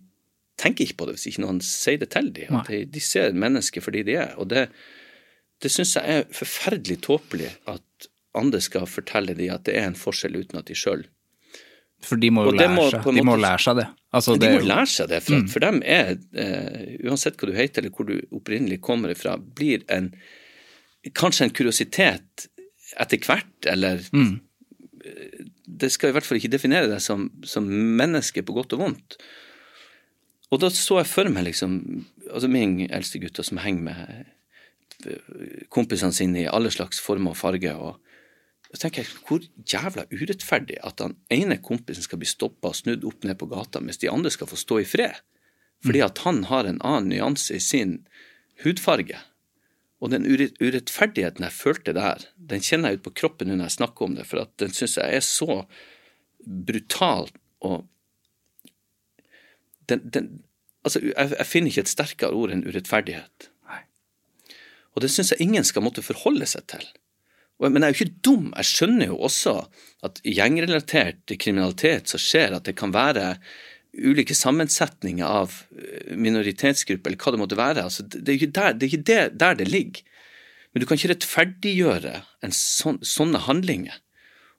tenker 0.60 0.86
ikke 0.86 1.00
på 1.00 1.08
det 1.08 1.16
hvis 1.16 1.30
ikke 1.30 1.44
noen 1.46 1.62
sier 1.64 2.00
det 2.02 2.10
til 2.14 2.28
dem. 2.34 2.58
At 2.60 2.70
de, 2.70 2.84
de 2.86 3.02
ser 3.02 3.34
mennesker 3.34 3.82
fordi 3.82 4.04
de 4.06 4.18
er. 4.20 4.34
Og 4.42 4.50
det, 4.52 4.66
det 5.62 5.70
syns 5.72 5.96
jeg 5.96 6.18
er 6.18 6.28
forferdelig 6.34 7.00
tåpelig 7.06 7.50
at 7.70 8.10
andre 8.38 8.60
skal 8.64 8.86
fortelle 8.88 9.34
dem 9.38 9.52
at 9.54 9.64
det 9.66 9.76
er 9.78 9.88
en 9.88 9.98
forskjell 9.98 10.38
uten 10.42 10.60
at 10.60 10.68
de 10.70 10.76
sjøl 10.78 11.06
For 12.02 12.18
de 12.18 12.30
må 12.34 12.44
jo 12.48 12.52
lære, 12.56 12.74
må 12.74 12.88
seg. 12.90 13.04
De 13.04 13.22
må 13.22 13.32
måte- 13.36 13.44
lære 13.44 13.62
seg 13.62 13.76
det. 13.78 13.88
Altså, 14.12 14.34
de 14.34 14.40
det 14.42 14.52
må 14.52 14.60
jo- 14.60 14.68
lære 14.72 14.90
seg 14.90 15.08
det, 15.08 15.22
for, 15.22 15.34
mm. 15.38 15.48
for 15.48 15.60
dem 15.64 15.82
er, 15.86 16.16
uh, 16.36 17.10
uansett 17.10 17.36
hva 17.38 17.48
du 17.48 17.52
heter 17.56 17.82
eller 17.82 17.94
hvor 17.94 18.08
du 18.08 18.16
opprinnelig 18.34 18.80
kommer 18.80 19.14
fra, 19.18 19.36
blir 19.38 19.84
en 19.88 20.12
kanskje 21.18 21.46
en 21.46 21.54
kuriositet 21.54 22.48
etter 23.00 23.18
hvert, 23.18 23.54
eller 23.66 24.02
mm. 24.12 24.40
Det 25.72 25.88
skal 25.90 26.12
i 26.12 26.14
hvert 26.14 26.26
fall 26.26 26.38
ikke 26.38 26.52
definere 26.52 26.86
deg 26.86 27.00
som, 27.02 27.24
som 27.48 27.64
menneske 27.66 28.44
på 28.46 28.54
godt 28.54 28.74
og 28.76 28.82
vondt. 28.84 29.16
Og 30.52 30.60
da 30.60 30.68
så 30.70 31.00
jeg 31.00 31.08
for 31.10 31.30
meg 31.32 31.46
liksom 31.48 32.04
altså 32.28 32.50
min 32.52 32.76
eldste 32.86 33.18
gutter 33.22 33.42
som 33.46 33.58
henger 33.58 33.82
med 33.88 34.26
eh, 35.08 35.64
kompisene 35.72 36.14
sine 36.14 36.44
i 36.44 36.46
alle 36.50 36.70
slags 36.70 37.00
former 37.02 37.32
og 37.32 37.40
farger. 37.40 37.74
og 37.74 37.98
så 38.72 38.80
tenker 38.80 39.02
jeg, 39.02 39.18
Hvor 39.28 39.42
jævla 39.68 40.06
urettferdig 40.08 40.78
at 40.80 40.96
den 40.98 41.16
ene 41.30 41.58
kompisen 41.60 42.04
skal 42.04 42.20
bli 42.22 42.28
stoppa 42.28 42.70
og 42.70 42.78
snudd 42.78 43.04
opp 43.04 43.26
ned 43.28 43.36
på 43.40 43.50
gata, 43.50 43.82
mens 43.84 44.00
de 44.00 44.08
andre 44.10 44.32
skal 44.32 44.48
få 44.48 44.56
stå 44.56 44.80
i 44.80 44.88
fred. 44.88 45.20
Fordi 45.84 46.00
at 46.04 46.22
han 46.24 46.44
har 46.48 46.64
en 46.64 46.80
annen 46.80 47.10
nyanse 47.12 47.58
i 47.58 47.60
sin 47.60 47.98
hudfarge. 48.64 49.18
Og 50.02 50.10
den 50.10 50.24
urettferdigheten 50.26 51.44
jeg 51.44 51.54
følte 51.54 51.94
der, 51.94 52.24
den 52.36 52.64
kjenner 52.64 52.90
jeg 52.90 53.02
ut 53.02 53.06
på 53.06 53.16
kroppen 53.22 53.52
når 53.52 53.68
jeg 53.68 53.76
snakker 53.76 54.08
om 54.08 54.16
det, 54.16 54.26
for 54.26 54.42
at 54.42 54.54
den 54.62 54.72
syns 54.74 54.96
jeg 54.98 55.18
er 55.18 55.26
så 55.26 55.62
brutal 56.42 57.28
og 57.62 57.84
den, 59.90 60.02
den, 60.14 60.26
altså, 60.86 61.02
jeg, 61.02 61.34
jeg 61.36 61.46
finner 61.46 61.70
ikke 61.70 61.84
et 61.84 61.92
sterkere 61.92 62.38
ord 62.38 62.54
enn 62.54 62.64
urettferdighet. 62.66 63.50
Og 64.92 65.04
det 65.04 65.10
syns 65.12 65.32
jeg 65.32 65.44
ingen 65.44 65.64
skal 65.64 65.84
måtte 65.84 66.04
forholde 66.04 66.46
seg 66.48 66.66
til. 66.70 66.84
Men 67.62 67.84
jeg 67.84 67.88
er 67.88 67.92
jo 67.92 67.98
ikke 68.00 68.22
dum. 68.26 68.46
Jeg 68.56 68.68
skjønner 68.68 69.12
jo 69.12 69.18
også 69.28 69.58
at 70.06 70.18
gjengrelatert 70.26 71.34
kriminalitet 71.38 72.10
så 72.10 72.18
skjer 72.20 72.56
at 72.56 72.66
det 72.66 72.74
kan 72.78 72.94
være 72.94 73.36
ulike 73.92 74.34
sammensetninger 74.34 75.26
av 75.26 75.52
eh, 75.76 76.14
minoritetsgrupper, 76.16 77.12
eller 77.12 77.20
hva 77.20 77.34
det 77.34 77.42
måtte 77.42 77.58
være. 77.60 77.84
Altså, 77.84 78.06
det 78.08 78.24
er 78.24 78.38
ikke 78.38 78.54
der 78.56 78.78
det, 78.78 78.88
ikke 78.88 79.06
det, 79.10 79.20
der 79.40 79.58
det 79.58 79.68
ligger. 79.68 80.06
Men 80.72 80.80
du 80.80 80.88
kan 80.88 80.96
ikke 80.96 81.12
rettferdiggjøre 81.12 82.14
en 82.46 82.56
sånn, 82.56 83.02
sånne 83.04 83.42
handlinger. 83.44 83.98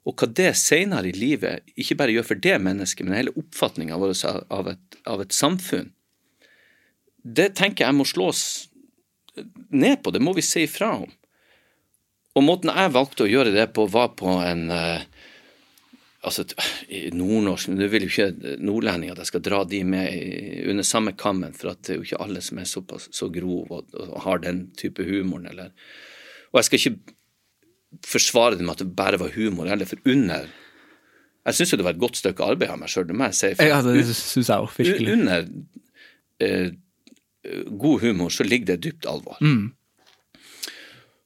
Og 0.04 0.20
hva 0.20 0.28
det 0.36 0.52
senere 0.60 1.10
i 1.10 1.16
livet 1.16 1.64
ikke 1.80 1.96
bare 1.98 2.14
gjør 2.14 2.28
for 2.28 2.44
det 2.46 2.58
mennesket, 2.62 3.06
men 3.06 3.18
hele 3.18 3.34
oppfatninga 3.40 3.98
vår 3.98 4.14
av 4.52 4.70
et, 4.74 4.98
av 5.10 5.24
et 5.24 5.34
samfunn, 5.34 5.90
det 7.24 7.54
tenker 7.58 7.86
jeg 7.86 7.96
må 7.96 8.04
slås 8.06 8.68
ned 9.72 10.02
på. 10.04 10.12
Det 10.12 10.22
må 10.22 10.34
vi 10.36 10.44
si 10.44 10.66
ifra 10.68 10.92
om. 11.00 11.12
Og 12.34 12.42
måten 12.42 12.72
jeg 12.72 12.94
valgte 12.94 13.26
å 13.26 13.30
gjøre 13.30 13.54
det 13.54 13.68
på, 13.76 13.86
var 13.90 14.14
på 14.18 14.32
en 14.42 14.66
uh, 14.72 15.02
altså 16.24 16.44
nordnorsk 17.14 17.72
Nå 17.72 17.88
vil 17.92 18.06
jo 18.06 18.12
ikke 18.12 18.56
nordlendinger 18.64 19.14
at 19.14 19.24
jeg 19.24 19.32
skal 19.32 19.44
dra 19.44 19.60
de 19.68 19.82
med 19.86 20.70
under 20.72 20.86
samme 20.86 21.14
kammen, 21.18 21.54
for 21.56 21.74
at 21.74 21.84
det 21.84 21.94
er 21.94 22.00
jo 22.00 22.08
ikke 22.08 22.22
alle 22.24 22.42
som 22.44 22.60
er 22.60 22.70
såpass 22.70 23.08
så 23.14 23.28
grov 23.32 23.70
og, 23.70 23.92
og, 23.92 24.16
har 24.24 24.42
den 24.44 24.66
type 24.78 25.04
humoren, 25.06 25.48
eller 25.52 25.72
Og 26.52 26.60
jeg 26.60 26.68
skal 26.68 26.80
ikke 26.80 27.16
forsvare 28.08 28.58
det 28.58 28.64
med 28.66 28.74
at 28.74 28.82
det 28.82 28.96
bare 28.96 29.20
var 29.20 29.34
humor, 29.36 29.70
eller 29.70 29.86
for 29.86 30.00
under 30.10 30.48
Jeg 31.44 31.54
syns 31.54 31.72
jo 31.72 31.78
det 31.78 31.86
var 31.86 31.94
et 31.94 32.02
godt 32.02 32.18
stykke 32.18 32.50
arbeid 32.54 32.72
av 32.72 32.80
meg 32.80 32.90
sjøl, 32.90 33.06
det 33.06 33.16
må 33.20 33.28
jeg 33.28 33.36
si. 33.36 33.52
For, 33.58 33.68
ja, 33.68 33.82
det 33.84 34.04
syns 34.16 34.48
jeg 34.48 34.64
òg, 34.64 34.70
virkelig. 34.78 35.12
Under 35.12 35.42
eh, 36.40 36.70
god 37.84 38.00
humor 38.00 38.32
så 38.32 38.46
ligger 38.48 38.72
det 38.72 38.78
dypt 38.86 39.04
alvor. 39.10 39.36
Mm. 39.44 39.74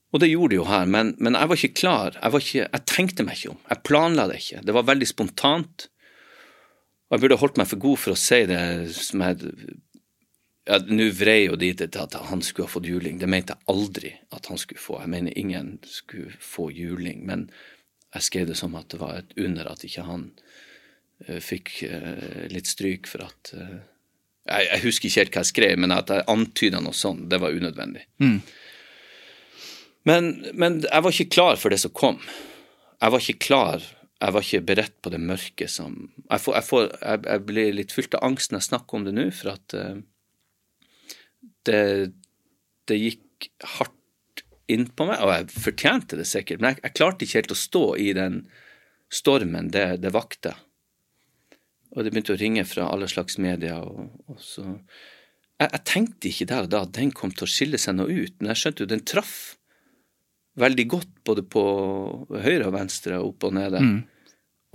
Og 0.08 0.22
det 0.22 0.30
gjorde 0.30 0.54
det 0.54 0.60
jo 0.62 0.68
her, 0.68 0.86
men, 0.88 1.12
men 1.20 1.36
jeg 1.36 1.50
var 1.50 1.60
ikke 1.60 1.76
klar. 1.76 2.14
Jeg, 2.16 2.32
var 2.32 2.44
ikke, 2.44 2.64
jeg, 2.64 2.84
tenkte 2.88 3.26
meg 3.26 3.36
ikke 3.36 3.52
om. 3.52 3.58
Jeg 3.68 3.84
planla 3.84 4.24
det 4.30 4.38
ikke. 4.40 4.62
Det 4.64 4.76
var 4.76 4.86
veldig 4.88 5.08
spontant. 5.08 5.88
Og 7.08 7.16
jeg 7.16 7.24
burde 7.24 7.40
holdt 7.42 7.60
meg 7.60 7.68
for 7.68 7.82
god 7.82 8.00
for 8.00 8.14
å 8.14 8.20
si 8.20 8.40
det 8.48 8.62
som 8.96 9.24
jeg 9.24 9.52
ja, 10.68 10.76
Nå 10.84 11.06
vrei 11.16 11.46
jo 11.46 11.56
de 11.56 11.70
til 11.80 12.00
at 12.00 12.16
han 12.28 12.42
skulle 12.44 12.68
ha 12.68 12.72
fått 12.72 12.88
juling. 12.88 13.20
Det 13.20 13.28
mente 13.28 13.56
jeg 13.56 13.72
aldri 13.72 14.12
at 14.36 14.48
han 14.52 14.60
skulle 14.60 14.80
få. 14.80 14.98
Jeg 15.00 15.12
mener 15.12 15.38
ingen 15.40 15.76
skulle 15.88 16.32
få 16.44 16.68
juling. 16.76 17.22
Men 17.28 17.46
jeg 18.14 18.26
skrev 18.26 18.50
det 18.50 18.56
som 18.60 18.76
at 18.80 18.88
det 18.92 19.00
var 19.00 19.20
et 19.20 19.36
under 19.40 19.68
at 19.68 19.84
ikke 19.84 20.04
han 20.08 20.26
uh, 21.28 21.40
fikk 21.44 21.72
uh, 21.88 22.48
litt 22.52 22.68
stryk 22.68 23.08
for 23.08 23.24
at 23.28 23.52
uh, 23.56 23.78
jeg, 24.48 24.68
jeg, 24.68 24.82
husker 24.84 25.08
ikke 25.08 25.22
helt 25.22 25.34
hva 25.36 25.44
jeg 25.44 25.52
skrev, 25.52 25.74
men 25.84 25.92
at 25.92 26.12
jeg 26.12 26.28
antyda 26.32 26.80
noe 26.84 26.96
sånt, 26.96 27.26
det 27.32 27.40
var 27.40 27.56
unødvendig. 27.56 28.04
Mm. 28.24 28.38
Men, 30.06 30.30
men, 30.54 30.82
jeg 30.86 31.04
var 31.04 31.14
ikke 31.14 31.34
klar 31.34 31.58
for 31.60 31.74
det 31.74 31.80
som 31.82 31.94
kom. 31.94 32.20
Jeg 32.98 33.14
var 33.14 33.24
ikke 33.24 33.46
klar, 33.46 33.84
jeg 34.18 34.34
var 34.34 34.46
ikke 34.46 34.66
beredt 34.68 34.96
på 35.02 35.12
det 35.14 35.20
mørke 35.22 35.68
som 35.70 35.98
Jeg, 36.28 36.40
får, 36.42 36.54
jeg, 36.56 36.66
får, 36.66 36.86
jeg, 37.02 37.24
jeg 37.26 37.44
blir 37.48 37.76
litt 37.76 37.94
fylt 37.94 38.16
av 38.18 38.24
angst 38.26 38.52
når 38.52 38.62
jeg 38.62 38.68
snakker 38.70 38.98
om 38.98 39.04
det 39.06 39.14
nå, 39.14 39.26
for 39.34 39.52
at 39.54 39.76
uh, 39.78 40.00
det, 41.68 41.82
det 42.90 42.98
gikk 42.98 43.50
hardt 43.76 43.94
inn 44.68 44.88
på 44.92 45.06
meg, 45.08 45.20
og 45.24 45.32
jeg 45.32 45.62
fortjente 45.64 46.18
det 46.18 46.26
sikkert, 46.28 46.60
men 46.60 46.76
jeg, 46.76 46.94
klarte 46.96 47.24
ikke 47.24 47.40
helt 47.40 47.54
å 47.54 47.58
stå 47.58 47.84
i 48.02 48.10
den 48.16 48.42
stormen 49.08 49.70
det, 49.72 49.86
det 50.02 50.12
vakte. 50.12 50.52
Og 51.94 52.04
det 52.04 52.12
begynte 52.12 52.34
å 52.34 52.40
ringe 52.40 52.66
fra 52.68 52.90
alle 52.92 53.08
slags 53.08 53.38
medier, 53.40 53.80
og, 53.80 54.10
og 54.28 54.42
så 54.44 54.66
jeg, 54.66 55.70
jeg, 55.72 55.84
tenkte 55.88 56.30
ikke 56.30 56.48
der 56.50 56.66
og 56.66 56.72
da 56.74 56.82
at 56.84 56.92
den 56.98 57.14
kom 57.16 57.32
til 57.34 57.46
å 57.46 57.50
skille 57.50 57.80
seg 57.80 57.96
noe 57.96 58.12
ut, 58.12 58.34
men 58.38 58.52
jeg 58.52 58.62
skjønte 58.62 58.84
jo 58.84 58.90
den 58.92 59.06
traff 59.08 59.38
veldig 60.58 60.86
godt 60.90 61.14
både 61.26 61.44
på 61.46 61.64
høyre 62.42 62.68
og 62.68 62.74
venstre, 62.76 63.20
opp 63.22 63.48
og 63.48 63.56
nede. 63.56 63.82
Mm. 63.82 63.98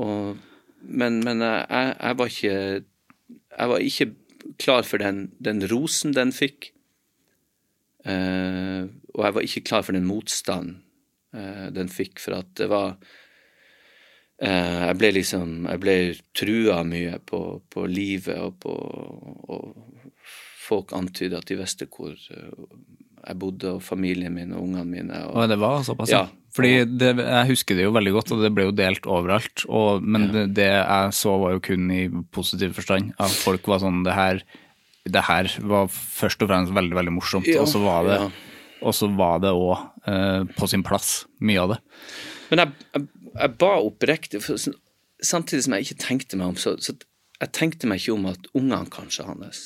Og, 0.03 0.43
men, 0.83 1.19
men 1.25 1.43
jeg, 1.43 1.95
jeg, 1.99 2.17
var 2.19 2.31
ikke 2.31 2.55
Jeg 3.53 3.69
var 3.71 3.83
ikke 3.87 4.07
klar 4.59 4.87
for 4.87 5.01
den, 5.01 5.27
den 5.39 5.63
rosen 5.71 6.15
den 6.15 6.33
fikk. 6.35 6.71
Eh, 8.03 8.83
og 9.13 9.25
jeg 9.27 9.35
var 9.35 9.45
ikke 9.45 9.67
klar 9.69 9.85
for 9.85 9.95
den 9.95 10.07
motstand 10.07 10.73
eh, 11.35 11.69
den 11.71 11.91
fikk, 11.91 12.19
for 12.19 12.41
at 12.41 12.49
det 12.59 12.67
var 12.67 12.97
eh, 14.43 14.81
Jeg 14.89 14.97
ble 14.99 15.11
liksom 15.15 15.53
Jeg 15.69 15.79
ble 15.79 15.95
trua 16.35 16.81
mye 16.83 17.21
på, 17.23 17.39
på 17.71 17.85
livet 17.87 18.41
og 18.43 18.59
på 18.65 18.75
og 19.53 19.71
folk 20.63 20.93
antyda 20.95 21.41
at 21.41 21.49
de 21.51 21.57
visste 21.59 21.85
hvor 21.91 22.13
jeg 23.23 23.39
bodde, 23.39 23.75
og 23.77 23.83
familien 23.83 24.33
min 24.35 24.53
og 24.55 24.65
ungene 24.65 24.85
mine. 24.87 25.19
Og, 25.29 25.37
og 25.41 25.51
det 25.51 25.59
var 25.61 25.83
såpass? 25.87 26.11
Ja. 26.11 26.25
Fordi 26.53 26.83
det, 26.85 27.15
Jeg 27.17 27.49
husker 27.49 27.77
det 27.77 27.87
jo 27.87 27.93
veldig 27.95 28.11
godt, 28.13 28.31
og 28.35 28.43
det 28.43 28.51
ble 28.53 28.67
jo 28.67 28.75
delt 28.77 29.07
overalt. 29.09 29.63
Og, 29.65 30.03
men 30.05 30.27
ja. 30.27 30.33
det, 30.35 30.43
det, 30.59 30.69
jeg 30.75 31.15
så 31.17 31.37
var 31.41 31.55
jo 31.55 31.63
kun 31.65 31.87
i 31.93 32.03
positiv 32.35 32.75
forstand. 32.77 33.13
At 33.17 33.33
folk 33.33 33.65
var 33.71 33.81
sånn 33.81 34.03
Det 34.05 34.13
her, 34.13 34.43
det 35.09 35.23
her 35.29 35.49
var 35.71 35.89
først 35.89 36.43
og 36.45 36.51
fremst 36.51 36.75
veldig, 36.75 36.97
veldig 36.99 37.15
morsomt. 37.15 37.49
Ja, 37.49 37.63
og 37.63 37.71
så 37.71 37.81
var 37.83 38.09
det 38.09 38.19
og 38.83 38.95
så 38.95 39.07
var 39.15 39.41
det 39.43 39.53
òg 39.55 39.77
eh, 40.11 40.43
på 40.57 40.67
sin 40.69 40.83
plass, 40.85 41.23
mye 41.39 41.61
av 41.61 41.73
det. 41.73 41.79
Men 42.51 42.63
jeg, 42.63 42.87
jeg, 42.95 43.05
jeg 43.37 43.55
ba 43.63 43.71
oppriktig, 43.79 44.41
samtidig 45.23 45.63
som 45.65 45.77
jeg 45.77 45.87
ikke 45.87 46.01
tenkte 46.03 46.39
meg 46.39 46.53
om, 46.53 46.59
så, 46.59 46.75
så 46.83 46.95
jeg 47.39 47.53
tenkte 47.55 47.89
meg 47.89 48.01
ikke 48.01 48.17
om 48.17 48.27
at 48.33 48.51
ungene 48.53 48.91
kanskje 48.91 49.27
hans 49.27 49.63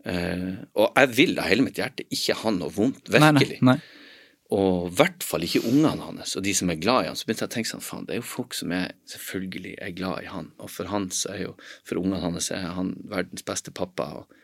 Uh, 0.00 0.62
og 0.80 0.96
jeg 0.96 1.10
vil 1.16 1.34
av 1.38 1.48
hele 1.50 1.64
mitt 1.66 1.80
hjerte 1.80 2.06
ikke 2.08 2.38
ha 2.40 2.52
noe 2.56 2.72
vondt, 2.72 3.10
virkelig. 3.12 3.58
Nei, 3.60 3.74
nei, 3.74 3.80
nei. 3.80 3.98
Og 4.50 4.88
i 4.88 4.94
hvert 4.98 5.22
fall 5.22 5.44
ikke 5.46 5.62
ungene 5.68 6.02
hans 6.02 6.34
og 6.34 6.42
de 6.42 6.52
som 6.58 6.72
er 6.72 6.80
glad 6.82 7.04
i 7.04 7.10
han. 7.10 7.18
Så 7.18 7.26
begynte 7.26 7.44
jeg 7.44 7.52
å 7.52 7.54
tenke 7.54 7.70
sånn, 7.70 7.84
faen, 7.86 8.06
det 8.08 8.16
er 8.16 8.18
jo 8.18 8.26
folk 8.26 8.56
som 8.58 8.72
er 8.74 8.96
selvfølgelig 9.12 9.76
er 9.86 9.92
glad 9.94 10.24
i 10.24 10.30
han. 10.32 10.48
Og 10.58 10.72
for 10.74 10.90
han 10.90 11.06
så 11.14 11.36
er 11.36 11.44
jo, 11.44 11.52
for 11.86 12.00
ungene 12.00 12.18
hans 12.24 12.50
er 12.54 12.66
han 12.74 12.96
verdens 13.12 13.46
beste 13.46 13.70
pappa. 13.70 14.08
Og, 14.18 14.34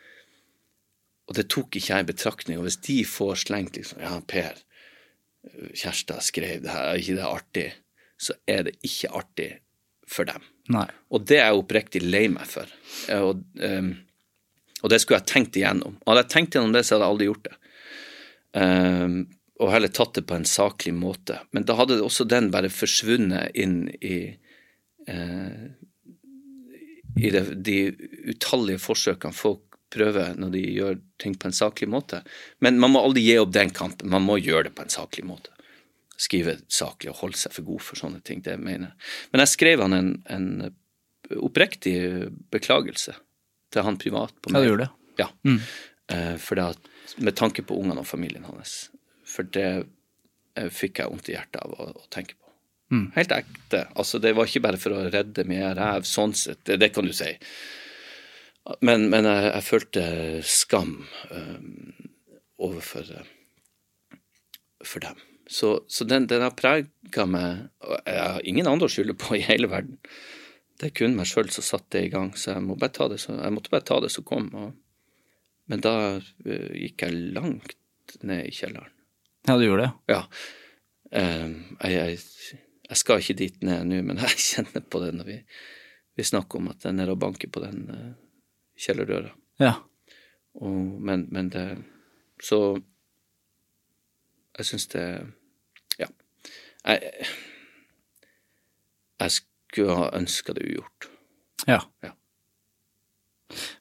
og 1.27 1.35
det 1.35 1.49
tok 1.51 1.75
ikke 1.75 1.91
jeg 1.91 2.05
i 2.05 2.09
betraktning. 2.13 2.61
Og 2.61 2.69
hvis 2.69 2.79
de 2.87 3.01
får 3.09 3.43
slengt 3.43 3.79
liksom, 3.79 3.99
ja, 4.05 4.15
Per, 4.31 4.63
Kjærstad 5.75 6.23
skrev 6.23 6.63
det 6.63 6.71
her, 6.71 6.87
er 6.93 7.03
ikke 7.03 7.19
det 7.19 7.27
artig? 7.27 7.67
Så 8.19 8.39
er 8.47 8.63
det 8.67 8.77
ikke 8.87 9.11
artig 9.15 9.51
for 10.07 10.27
dem. 10.27 10.43
Og 11.11 11.27
det 11.27 11.41
er 11.41 11.51
jeg 11.51 11.59
oppriktig 11.61 12.01
lei 12.03 12.25
meg 12.31 12.47
for. 12.47 12.71
Og 13.15 13.43
um, 13.59 13.91
og 14.83 14.91
det 14.93 14.99
skulle 15.01 15.21
jeg 15.21 15.29
tenkt 15.31 15.57
igjennom. 15.57 15.97
Og 16.03 16.11
hadde 16.11 16.25
jeg 16.25 16.33
tenkt 16.33 16.55
igjennom 16.55 16.75
det, 16.75 16.83
så 16.85 16.95
hadde 16.95 17.07
jeg 17.07 17.15
aldri 17.15 17.29
gjort 17.31 17.47
det. 17.47 17.55
Um, 18.57 19.17
og 19.57 19.71
heller 19.73 19.93
tatt 19.93 20.13
det 20.17 20.25
på 20.29 20.37
en 20.37 20.47
saklig 20.47 20.93
måte. 20.93 21.39
Men 21.55 21.65
da 21.65 21.77
hadde 21.79 21.97
også 22.05 22.27
den 22.29 22.51
bare 22.53 22.69
forsvunnet 22.73 23.57
inn 23.57 23.79
i, 24.05 24.19
uh, 25.09 25.65
i 27.17 27.33
det, 27.33 27.43
de 27.65 27.79
utallige 28.29 28.83
forsøkene 28.83 29.33
folk 29.33 29.63
prøver 29.93 30.35
når 30.37 30.53
de 30.53 30.63
gjør 30.75 30.97
ting 31.21 31.37
på 31.39 31.49
en 31.49 31.57
saklig 31.57 31.89
måte. 31.89 32.21
Men 32.61 32.77
man 32.81 32.93
må 32.93 33.01
aldri 33.07 33.25
gi 33.25 33.37
opp 33.41 33.55
den 33.55 33.73
kampen. 33.73 34.11
Man 34.13 34.25
må 34.27 34.37
gjøre 34.37 34.69
det 34.69 34.75
på 34.77 34.85
en 34.85 34.93
saklig 34.93 35.25
måte. 35.25 35.53
Skrive 36.21 36.59
saklig 36.69 37.13
og 37.13 37.23
holde 37.23 37.39
seg 37.39 37.53
for 37.55 37.65
god 37.65 37.85
for 37.85 37.97
sånne 37.97 38.21
ting. 38.25 38.43
Det 38.45 38.59
mener 38.61 38.91
jeg. 38.91 39.07
Men 39.31 39.45
jeg 39.45 39.53
skrev 39.55 39.85
han 39.85 39.97
en, 39.97 40.11
en 40.33 40.51
oppriktig 41.41 41.97
beklagelse 42.53 43.15
til 43.73 43.85
han 43.87 43.99
privat. 44.01 44.33
på 44.41 44.51
meg. 44.51 44.59
Ja, 44.59 44.65
du 44.65 44.71
gjorde 44.71 44.87
det? 44.87 45.13
Ja. 45.21 45.29
Mm. 45.47 45.59
Eh, 46.13 46.35
for 46.41 46.59
det 46.59 46.65
at, 46.75 46.91
med 47.17 47.35
tanke 47.39 47.65
på 47.67 47.77
ungene 47.79 48.03
og 48.03 48.09
familien 48.09 48.47
hans. 48.47 48.75
For 49.27 49.47
det 49.47 49.69
eh, 50.55 50.69
fikk 50.73 51.01
jeg 51.01 51.11
vondt 51.11 51.31
i 51.31 51.35
hjertet 51.35 51.61
av 51.63 51.73
å, 51.73 51.89
å 51.97 52.11
tenke 52.13 52.37
på. 52.37 52.53
Mm. 52.91 53.07
Helt 53.17 53.33
ekte. 53.35 53.83
Altså, 53.99 54.21
det 54.23 54.33
var 54.37 54.47
ikke 54.47 54.63
bare 54.63 54.79
for 54.79 54.95
å 54.95 55.07
redde 55.11 55.43
min 55.47 55.65
ræv, 55.75 56.07
sånn 56.07 56.35
sett. 56.37 56.63
Det, 56.63 56.79
det, 56.79 56.93
kan 56.95 57.07
du 57.07 57.15
si. 57.15 57.33
Men, 58.83 59.09
men 59.11 59.27
jeg, 59.27 59.49
jeg, 59.49 59.65
følte 59.67 60.05
skam 60.47 60.93
um, 61.31 62.07
overfor 62.63 63.11
for 64.85 65.03
dem. 65.03 65.19
Så, 65.47 65.81
så 65.87 66.03
den, 66.03 66.27
den, 66.27 66.43
har 66.43 66.55
prega 66.59 67.23
meg 67.23 67.69
og 67.79 68.01
Jeg 68.03 68.19
har 68.19 68.41
ingen 68.43 68.67
andre 68.67 68.89
å 68.89 68.91
skylde 68.91 69.15
på 69.19 69.37
i 69.37 69.45
hele 69.47 69.69
verden. 69.71 69.99
Det 70.77 70.91
er 70.91 70.97
kun 70.99 71.15
meg 71.17 71.25
sjøl 71.29 71.49
som 71.53 71.65
satte 71.65 71.97
det 71.97 72.03
i 72.05 72.11
gang, 72.13 72.29
så 72.37 72.53
jeg, 72.53 72.63
må 72.67 72.77
så, 72.77 73.33
jeg, 73.33 73.53
måtte 73.53 73.73
bare 73.73 73.85
ta 73.87 73.97
det 74.03 74.11
som 74.13 74.25
kom. 74.27 74.51
Og, 74.53 74.75
men 75.71 75.81
da 75.81 75.95
uh, 76.19 76.71
gikk 76.77 77.07
jeg 77.07 77.17
langt 77.33 78.17
ned 78.21 78.45
i 78.45 78.53
kjelleren. 78.53 78.93
Ja, 79.47 79.57
du 79.57 79.65
gjorde 79.65 79.87
det? 79.87 80.13
Ja. 80.13 80.21
Uh, 81.09 81.57
jeg, 81.81 81.95
jeg, 81.95 82.61
jeg, 82.91 82.99
skal 83.01 83.23
ikke 83.23 83.39
dit 83.41 83.65
ned 83.65 83.89
nå, 83.89 84.03
men 84.05 84.21
jeg 84.25 84.37
kjenner 84.43 84.85
på 84.85 85.01
det 85.01 85.15
når 85.17 85.31
vi, 85.31 85.39
vi 86.17 86.29
snakker 86.29 86.61
om 86.61 86.69
at 86.73 86.85
jeg 86.85 86.93
er 86.93 86.99
nede 86.99 87.17
og 87.17 87.21
banker 87.25 87.49
på 87.49 87.65
den 87.65 87.83
uh, 87.89 88.13
kjellerdøra. 88.77 89.33
Ja. 89.63 89.73
Og, 90.61 90.77
men, 91.01 91.25
men 91.33 91.49
det 91.53 91.65
Så 92.41 92.77
jeg 94.57 94.65
syns 94.65 94.87
det 94.93 95.05
Ja. 95.97 96.07
Jeg, 96.85 97.11
jeg 99.19 99.31
skulle 99.67 99.97
ha 99.99 100.09
ønska 100.17 100.55
det 100.57 100.65
ugjort. 100.67 101.09
Ja. 101.67 101.81
ja. 102.03 102.13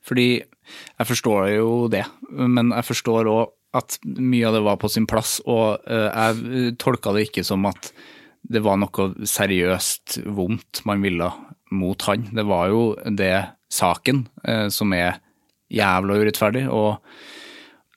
Fordi 0.07 0.29
jeg 0.41 1.09
forstår 1.09 1.51
jo 1.57 1.71
det, 1.93 2.05
men 2.31 2.73
jeg 2.75 2.89
forstår 2.89 3.31
òg 3.31 3.53
at 3.77 3.99
mye 4.05 4.47
av 4.49 4.57
det 4.57 4.65
var 4.65 4.79
på 4.81 4.89
sin 4.89 5.07
plass, 5.09 5.39
og 5.45 5.83
eh, 5.91 6.09
jeg 6.09 6.77
tolka 6.81 7.13
det 7.13 7.27
ikke 7.29 7.45
som 7.45 7.67
at 7.69 7.91
det 8.47 8.63
var 8.65 8.79
noe 8.79 9.27
seriøst 9.27 10.21
vondt 10.33 10.85
man 10.87 11.03
ville 11.03 11.29
mot 11.75 12.07
han. 12.07 12.29
Det 12.33 12.47
var 12.47 12.71
jo 12.71 12.83
det 13.19 13.35
saken 13.73 14.25
eh, 14.47 14.69
som 14.73 14.95
er 14.97 15.19
jævla 15.73 16.21
urettferdig, 16.23 16.67
og 16.71 17.03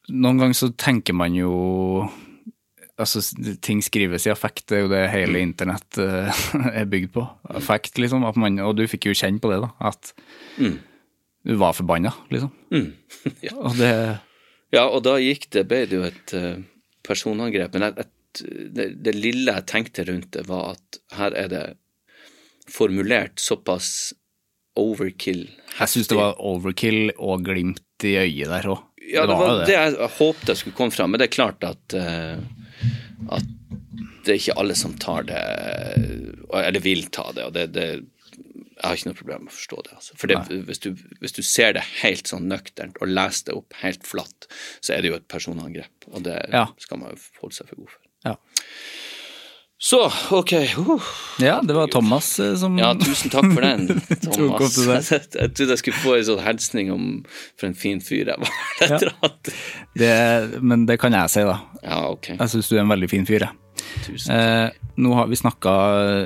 noen 0.09 0.41
ganger 0.41 0.57
så 0.57 0.71
tenker 0.73 1.15
man 1.15 1.37
jo 1.37 1.53
Altså, 2.99 3.21
ting 3.63 3.79
skrives 3.85 4.27
i 4.27 4.31
affekt, 4.33 4.65
det 4.67 4.77
er 4.77 4.81
jo 4.83 4.91
det 4.91 5.03
hele 5.13 5.41
internett 5.43 5.99
uh, 6.01 6.41
er 6.81 6.89
bygd 6.89 7.13
på. 7.15 7.25
Affekt, 7.55 7.97
liksom. 8.01 8.25
Man, 8.35 8.59
og 8.65 8.75
du 8.79 8.85
fikk 8.91 9.09
jo 9.09 9.17
kjenne 9.17 9.39
på 9.39 9.51
det, 9.53 9.61
da. 9.63 9.71
At 9.91 10.13
du 10.59 11.55
var 11.59 11.77
forbanna, 11.77 12.11
liksom. 12.33 12.51
ja. 13.47 13.55
Og 13.55 13.77
det 13.79 13.93
Ja, 14.75 14.83
og 14.85 15.01
da 15.07 15.15
gikk 15.17 15.47
det, 15.55 15.65
ble 15.71 15.85
det 15.89 15.97
jo 15.97 16.05
et 16.05 16.35
uh, 16.35 16.59
personangrep. 17.07 17.73
Men 17.77 17.87
et, 17.89 18.03
et, 18.05 18.43
det, 18.75 18.89
det 19.05 19.15
lille 19.17 19.55
jeg 19.55 19.69
tenkte 19.71 20.05
rundt 20.09 20.33
det, 20.35 20.45
var 20.51 20.75
at 20.75 20.99
her 21.17 21.37
er 21.39 21.53
det 21.53 21.65
formulert 22.69 23.39
såpass 23.41 24.11
overkill. 24.79 25.47
Jeg 25.79 25.91
syns 25.91 26.11
det 26.11 26.19
var 26.19 26.37
overkill 26.37 27.09
og 27.17 27.43
glimt 27.47 28.05
i 28.05 28.15
øyet 28.21 28.51
der 28.51 28.69
òg. 28.75 28.85
Ja, 29.09 29.25
det 29.25 29.35
var 29.39 29.63
det 29.65 29.73
jeg 29.73 30.09
håpte 30.19 30.53
jeg 30.53 30.59
skulle 30.61 30.77
komme 30.77 30.93
fram, 30.93 31.11
men 31.11 31.21
det 31.21 31.29
er 31.29 31.33
klart 31.33 31.65
at, 31.65 31.95
eh, 31.97 32.37
at 33.27 33.45
det 34.25 34.33
er 34.33 34.39
ikke 34.39 34.57
alle 34.61 34.75
som 34.77 34.95
tar 35.01 35.25
det, 35.27 35.41
eller 36.53 36.83
vil 36.83 37.05
ta 37.13 37.29
det. 37.35 37.45
og 37.49 37.53
det, 37.55 37.67
det 37.75 37.89
jeg 38.79 38.87
har 38.87 38.95
ikke 38.95 39.09
noe 39.09 39.19
problem 39.19 39.41
med 39.43 39.51
å 39.51 39.57
forstå 39.57 39.81
det. 39.83 39.93
Altså. 39.97 40.13
For 40.21 40.31
det, 40.31 40.59
hvis, 40.69 40.79
du, 40.79 40.93
hvis, 41.19 41.33
du, 41.35 41.41
ser 41.43 41.73
det 41.75 41.83
helt 41.99 42.29
sånn 42.31 42.47
nøkternt 42.47 42.99
og 43.03 43.11
leser 43.11 43.49
det 43.49 43.55
opp 43.59 43.75
helt 43.81 44.07
flatt, 44.07 44.47
så 44.79 44.95
er 44.95 45.03
det 45.03 45.11
jo 45.11 45.17
et 45.17 45.27
personangrep. 45.27 46.07
Og 46.13 46.23
det 46.23 46.37
Ja. 46.53 46.69
skal 46.79 47.01
man 47.01 47.11
jo 47.11 47.19
holde 47.41 47.57
seg 47.57 47.67
for 47.67 47.81
god 47.81 47.91
for. 47.91 48.05
Ja. 48.29 48.35
Så, 49.81 50.11
OK. 50.35 50.53
Uh. 50.77 51.01
ja, 51.39 51.61
det 51.63 51.73
var 51.73 51.87
Thomas 51.87 52.33
eh, 52.39 52.51
som 52.59 52.75
Ja, 52.77 52.89
tusen 52.99 53.31
takk 53.31 53.45
for 53.53 53.63
den, 53.63 54.01
Thomas. 54.25 54.75
Jeg, 54.75 55.21
jeg 55.39 55.53
trodde 55.55 55.71
jeg 55.71 55.79
skulle 55.79 56.01
få 56.03 56.15
en 56.17 56.25
sånn 56.27 56.41
hilsning 56.43 56.89
om 56.91 57.05
for 57.55 57.69
en 57.69 57.77
fin 57.79 58.01
fyr 58.03 58.27
jeg 58.33 58.41
var. 58.41 58.51
Ja. 58.83 59.29
Det, 59.95 60.09
Men 60.59 60.83
det 60.89 60.97
kan 60.99 61.15
jeg 61.15 61.31
si, 61.31 61.45
da. 61.47 61.55
ja, 61.85 61.99
ok. 62.11 62.33
Jeg 62.33 62.51
syns 62.51 62.67
du 62.67 62.75
er 62.75 62.83
en 62.83 62.91
veldig 62.91 63.07
fin 63.11 63.23
fyr, 63.29 63.45
jeg. 63.47 63.55
Tusen 64.03 64.33
Eh, 64.35 64.75
nå 64.99 65.13
har 65.15 65.29
vi 65.31 65.37
snakka 65.39 65.73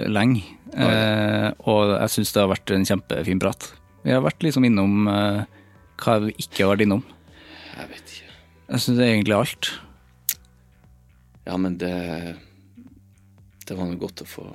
lenge, 0.09 0.41
eh, 0.73 1.51
og 1.69 1.91
jeg 1.93 2.09
syns 2.15 2.33
det 2.33 2.41
har 2.41 2.49
vært 2.55 2.73
en 2.73 2.87
kjempefin 2.89 3.41
prat. 3.43 3.67
Vi 4.01 4.15
har 4.15 4.23
vært 4.25 4.41
liksom 4.43 4.65
innom 4.65 5.05
eh, 5.11 5.43
hva 6.01 6.15
vi 6.25 6.33
ikke 6.41 6.63
har 6.65 6.71
vært 6.73 6.87
innom. 6.87 7.03
Jeg 7.77 7.91
vet 7.91 8.15
ikke. 8.15 8.33
Jeg 8.73 8.85
syns 8.87 9.03
egentlig 9.05 9.37
alt. 9.37 9.69
Ja, 11.45 11.59
men 11.61 11.77
det 11.77 11.93
Det 13.67 13.77
var 13.79 13.87
noe 13.89 13.99
godt 13.99 14.23
å 14.25 14.27
få 14.27 14.45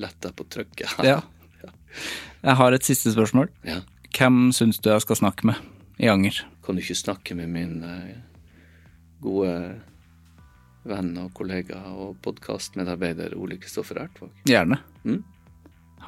letta 0.00 0.32
på 0.32 0.46
trykket. 0.48 0.98
Ja. 1.04 1.20
Jeg 2.42 2.58
har 2.58 2.74
et 2.74 2.86
siste 2.86 3.12
spørsmål. 3.14 3.50
Ja. 3.68 3.82
Hvem 4.16 4.50
syns 4.56 4.80
du 4.82 4.90
jeg 4.90 5.04
skal 5.04 5.18
snakke 5.20 5.46
med 5.52 5.60
i 6.02 6.08
Anger? 6.10 6.42
Kan 6.64 6.76
du 6.76 6.82
ikke 6.82 6.98
snakke 6.98 7.36
med 7.38 7.52
min 7.52 7.82
eh, 7.86 8.16
gode 9.22 9.52
venn 10.88 11.12
og 11.22 11.30
kollega 11.36 11.84
og 11.92 12.16
podkastmedarbeider 12.24 13.36
Ole 13.38 13.60
Kristoffer 13.62 14.02
Ertvåg? 14.02 14.32
Gjerne. 14.48 14.80
Mm. 15.04 15.22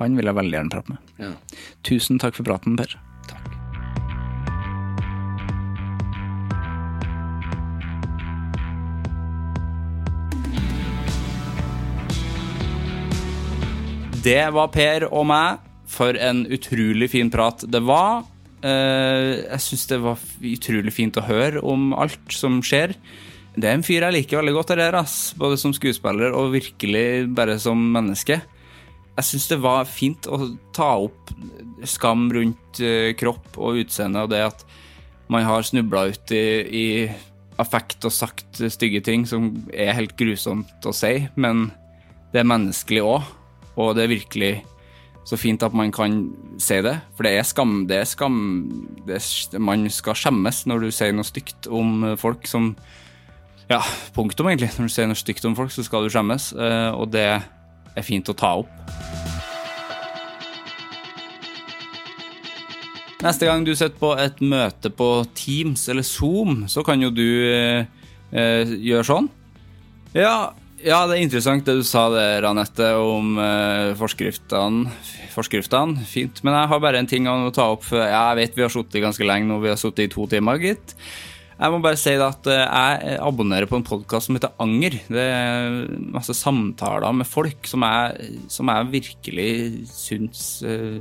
Han 0.00 0.18
vil 0.18 0.26
jeg 0.26 0.38
veldig 0.40 0.58
gjerne 0.58 0.74
prate 0.74 0.94
med. 0.96 1.12
Ja. 1.22 1.32
Tusen 1.86 2.18
takk 2.22 2.34
for 2.38 2.46
praten, 2.48 2.78
Per. 2.80 2.96
Det 14.24 14.40
var 14.56 14.72
Per 14.72 15.08
og 15.10 15.26
meg. 15.28 15.60
For 15.94 16.16
en 16.16 16.46
utrolig 16.48 17.10
fin 17.12 17.28
prat 17.30 17.66
det 17.68 17.82
var. 17.84 18.24
Eh, 18.64 19.44
jeg 19.44 19.60
syns 19.60 19.84
det 19.90 19.98
var 20.00 20.22
utrolig 20.48 20.94
fint 20.96 21.18
å 21.20 21.26
høre 21.26 21.60
om 21.60 21.92
alt 21.92 22.32
som 22.32 22.62
skjer. 22.64 22.94
Det 23.54 23.68
er 23.68 23.76
en 23.76 23.84
fyr 23.86 24.02
jeg 24.02 24.16
liker 24.16 24.40
veldig 24.40 24.54
godt, 24.56 24.72
der, 24.80 24.96
både 25.38 25.58
som 25.60 25.74
skuespiller 25.76 26.34
og 26.34 26.54
virkelig 26.56 27.28
bare 27.36 27.58
som 27.62 27.78
menneske. 27.94 28.40
Jeg 29.14 29.28
syns 29.28 29.46
det 29.52 29.60
var 29.62 29.84
fint 29.86 30.26
å 30.26 30.40
ta 30.74 30.88
opp 31.04 31.30
skam 31.86 32.26
rundt 32.34 32.80
eh, 32.82 33.12
kropp 33.20 33.60
og 33.60 33.84
utseende, 33.84 34.24
og 34.24 34.32
det 34.32 34.42
at 34.48 34.64
man 35.30 35.44
har 35.46 35.68
snubla 35.68 36.08
ut 36.10 36.34
i, 36.34 36.44
i 36.64 36.86
affekt 37.60 38.08
og 38.08 38.16
sagt 38.16 38.58
stygge 38.72 39.04
ting 39.04 39.28
som 39.28 39.52
er 39.70 39.94
helt 39.94 40.16
grusomt 40.18 40.88
å 40.88 40.96
si, 40.96 41.28
men 41.36 41.68
det 42.32 42.42
er 42.42 42.50
menneskelig 42.50 43.04
òg, 43.04 43.28
og 43.76 43.94
det 43.96 44.04
er 44.04 44.12
virkelig 44.14 44.54
så 45.24 45.38
fint 45.40 45.62
at 45.64 45.72
man 45.72 45.92
kan 45.92 46.18
si 46.60 46.76
det. 46.84 46.98
For 47.16 47.26
det 47.26 47.32
er 47.38 47.46
skam. 47.48 47.86
Det 47.88 47.96
er 48.02 48.08
skam 48.08 48.36
det 49.06 49.16
er, 49.16 49.58
Man 49.58 49.88
skal 49.90 50.18
skjemmes 50.20 50.64
når 50.68 50.84
du 50.84 50.90
sier 50.92 51.14
noe 51.16 51.24
stygt 51.24 51.68
om 51.72 52.14
folk 52.20 52.46
som 52.50 52.74
Ja, 53.70 53.80
punktum, 54.12 54.50
egentlig. 54.50 54.74
Når 54.76 54.90
du 54.90 54.92
sier 54.92 55.08
noe 55.08 55.16
stygt 55.16 55.46
om 55.48 55.56
folk, 55.56 55.72
så 55.72 55.82
skal 55.86 56.04
du 56.04 56.12
skjemmes, 56.12 56.52
eh, 56.52 56.90
og 56.92 57.08
det 57.14 57.24
er 57.32 58.04
fint 58.04 58.28
å 58.28 58.36
ta 58.36 58.50
opp. 58.60 58.68
Neste 63.24 63.48
gang 63.48 63.64
du 63.64 63.72
sitter 63.72 63.96
på 63.96 64.10
et 64.20 64.42
møte 64.44 64.90
på 64.92 65.08
Teams 65.32 65.86
eller 65.88 66.04
Zoom, 66.04 66.66
så 66.68 66.84
kan 66.84 67.00
jo 67.00 67.08
du 67.08 67.24
eh, 67.24 67.86
eh, 68.36 68.74
gjøre 68.84 69.06
sånn. 69.08 69.30
Ja, 70.12 70.52
ja, 70.84 71.00
det 71.08 71.16
er 71.16 71.22
interessant 71.24 71.64
det 71.66 71.78
du 71.80 71.84
sa 71.86 72.06
der, 72.12 72.44
Anette, 72.48 72.90
om 73.00 73.36
uh, 73.40 73.92
forskriftene. 73.98 74.90
forskriftene. 75.34 76.04
Fint. 76.08 76.42
Men 76.44 76.58
jeg 76.60 76.70
har 76.72 76.82
bare 76.84 77.00
en 77.02 77.08
ting 77.10 77.28
å 77.30 77.38
ta 77.54 77.70
opp. 77.74 77.86
Jeg 77.90 78.38
vet 78.40 78.58
vi 78.58 78.64
har 78.66 78.72
sittet 78.72 79.02
ganske 79.04 79.26
lenge 79.26 79.48
nå, 79.48 79.60
vi 79.64 79.72
har 79.72 79.80
sittet 79.80 80.06
i 80.06 80.12
to 80.12 80.26
timer, 80.30 80.60
gitt. 80.62 80.94
Jeg 81.54 81.70
må 81.70 81.78
bare 81.84 81.96
si 81.96 82.10
det 82.18 82.24
at 82.26 82.48
eh, 82.50 82.62
jeg 82.66 83.18
abonnerer 83.22 83.68
på 83.70 83.78
en 83.78 83.86
podkast 83.86 84.26
som 84.26 84.34
heter 84.34 84.56
Anger. 84.60 84.96
Det 85.06 85.22
er 85.22 85.76
masse 86.10 86.34
samtaler 86.34 87.14
med 87.14 87.28
folk 87.30 87.68
som 87.70 87.84
jeg, 87.86 88.30
som 88.50 88.72
jeg 88.72 88.88
virkelig 88.96 89.50
syns 89.94 90.40
eh, 90.66 90.98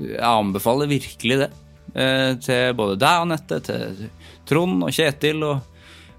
Jeg 0.00 0.24
anbefaler 0.24 0.88
virkelig 0.88 1.42
det. 1.42 1.50
eh, 1.92 2.30
Til 2.40 2.72
både 2.78 2.96
deg, 3.02 3.26
Anette, 3.26 3.60
til 3.68 4.00
Trond 4.48 4.80
og 4.88 4.96
Kjetil 4.96 5.44
og, 5.44 5.60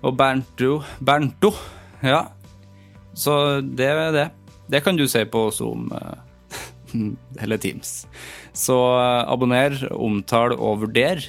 og 0.06 0.14
Bernto. 0.22 0.78
Bernto. 1.02 1.56
Ja. 2.06 2.22
Så 3.14 3.62
det 3.62 3.88
er 3.92 4.12
det. 4.16 4.28
Det 4.72 4.84
kan 4.86 4.96
du 4.96 5.08
se 5.10 5.26
på 5.28 5.50
Zoom 5.52 5.92
eh, 5.96 6.18
eller 7.44 7.58
Teams. 7.58 8.06
Så 8.54 8.78
eh, 8.98 9.32
abonner, 9.32 9.76
omtal 9.92 10.56
og 10.58 10.86
vurder. 10.86 11.24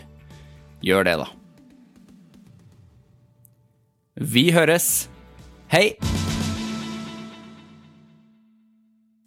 Gjør 0.83 1.07
det, 1.07 1.17
da. 1.23 1.31
Vi 4.23 4.51
høres. 4.55 5.09
Hei! 5.73 5.95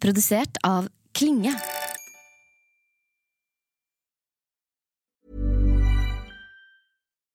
Produsert 0.00 0.60
av 0.64 0.86
Klinge. 1.16 1.56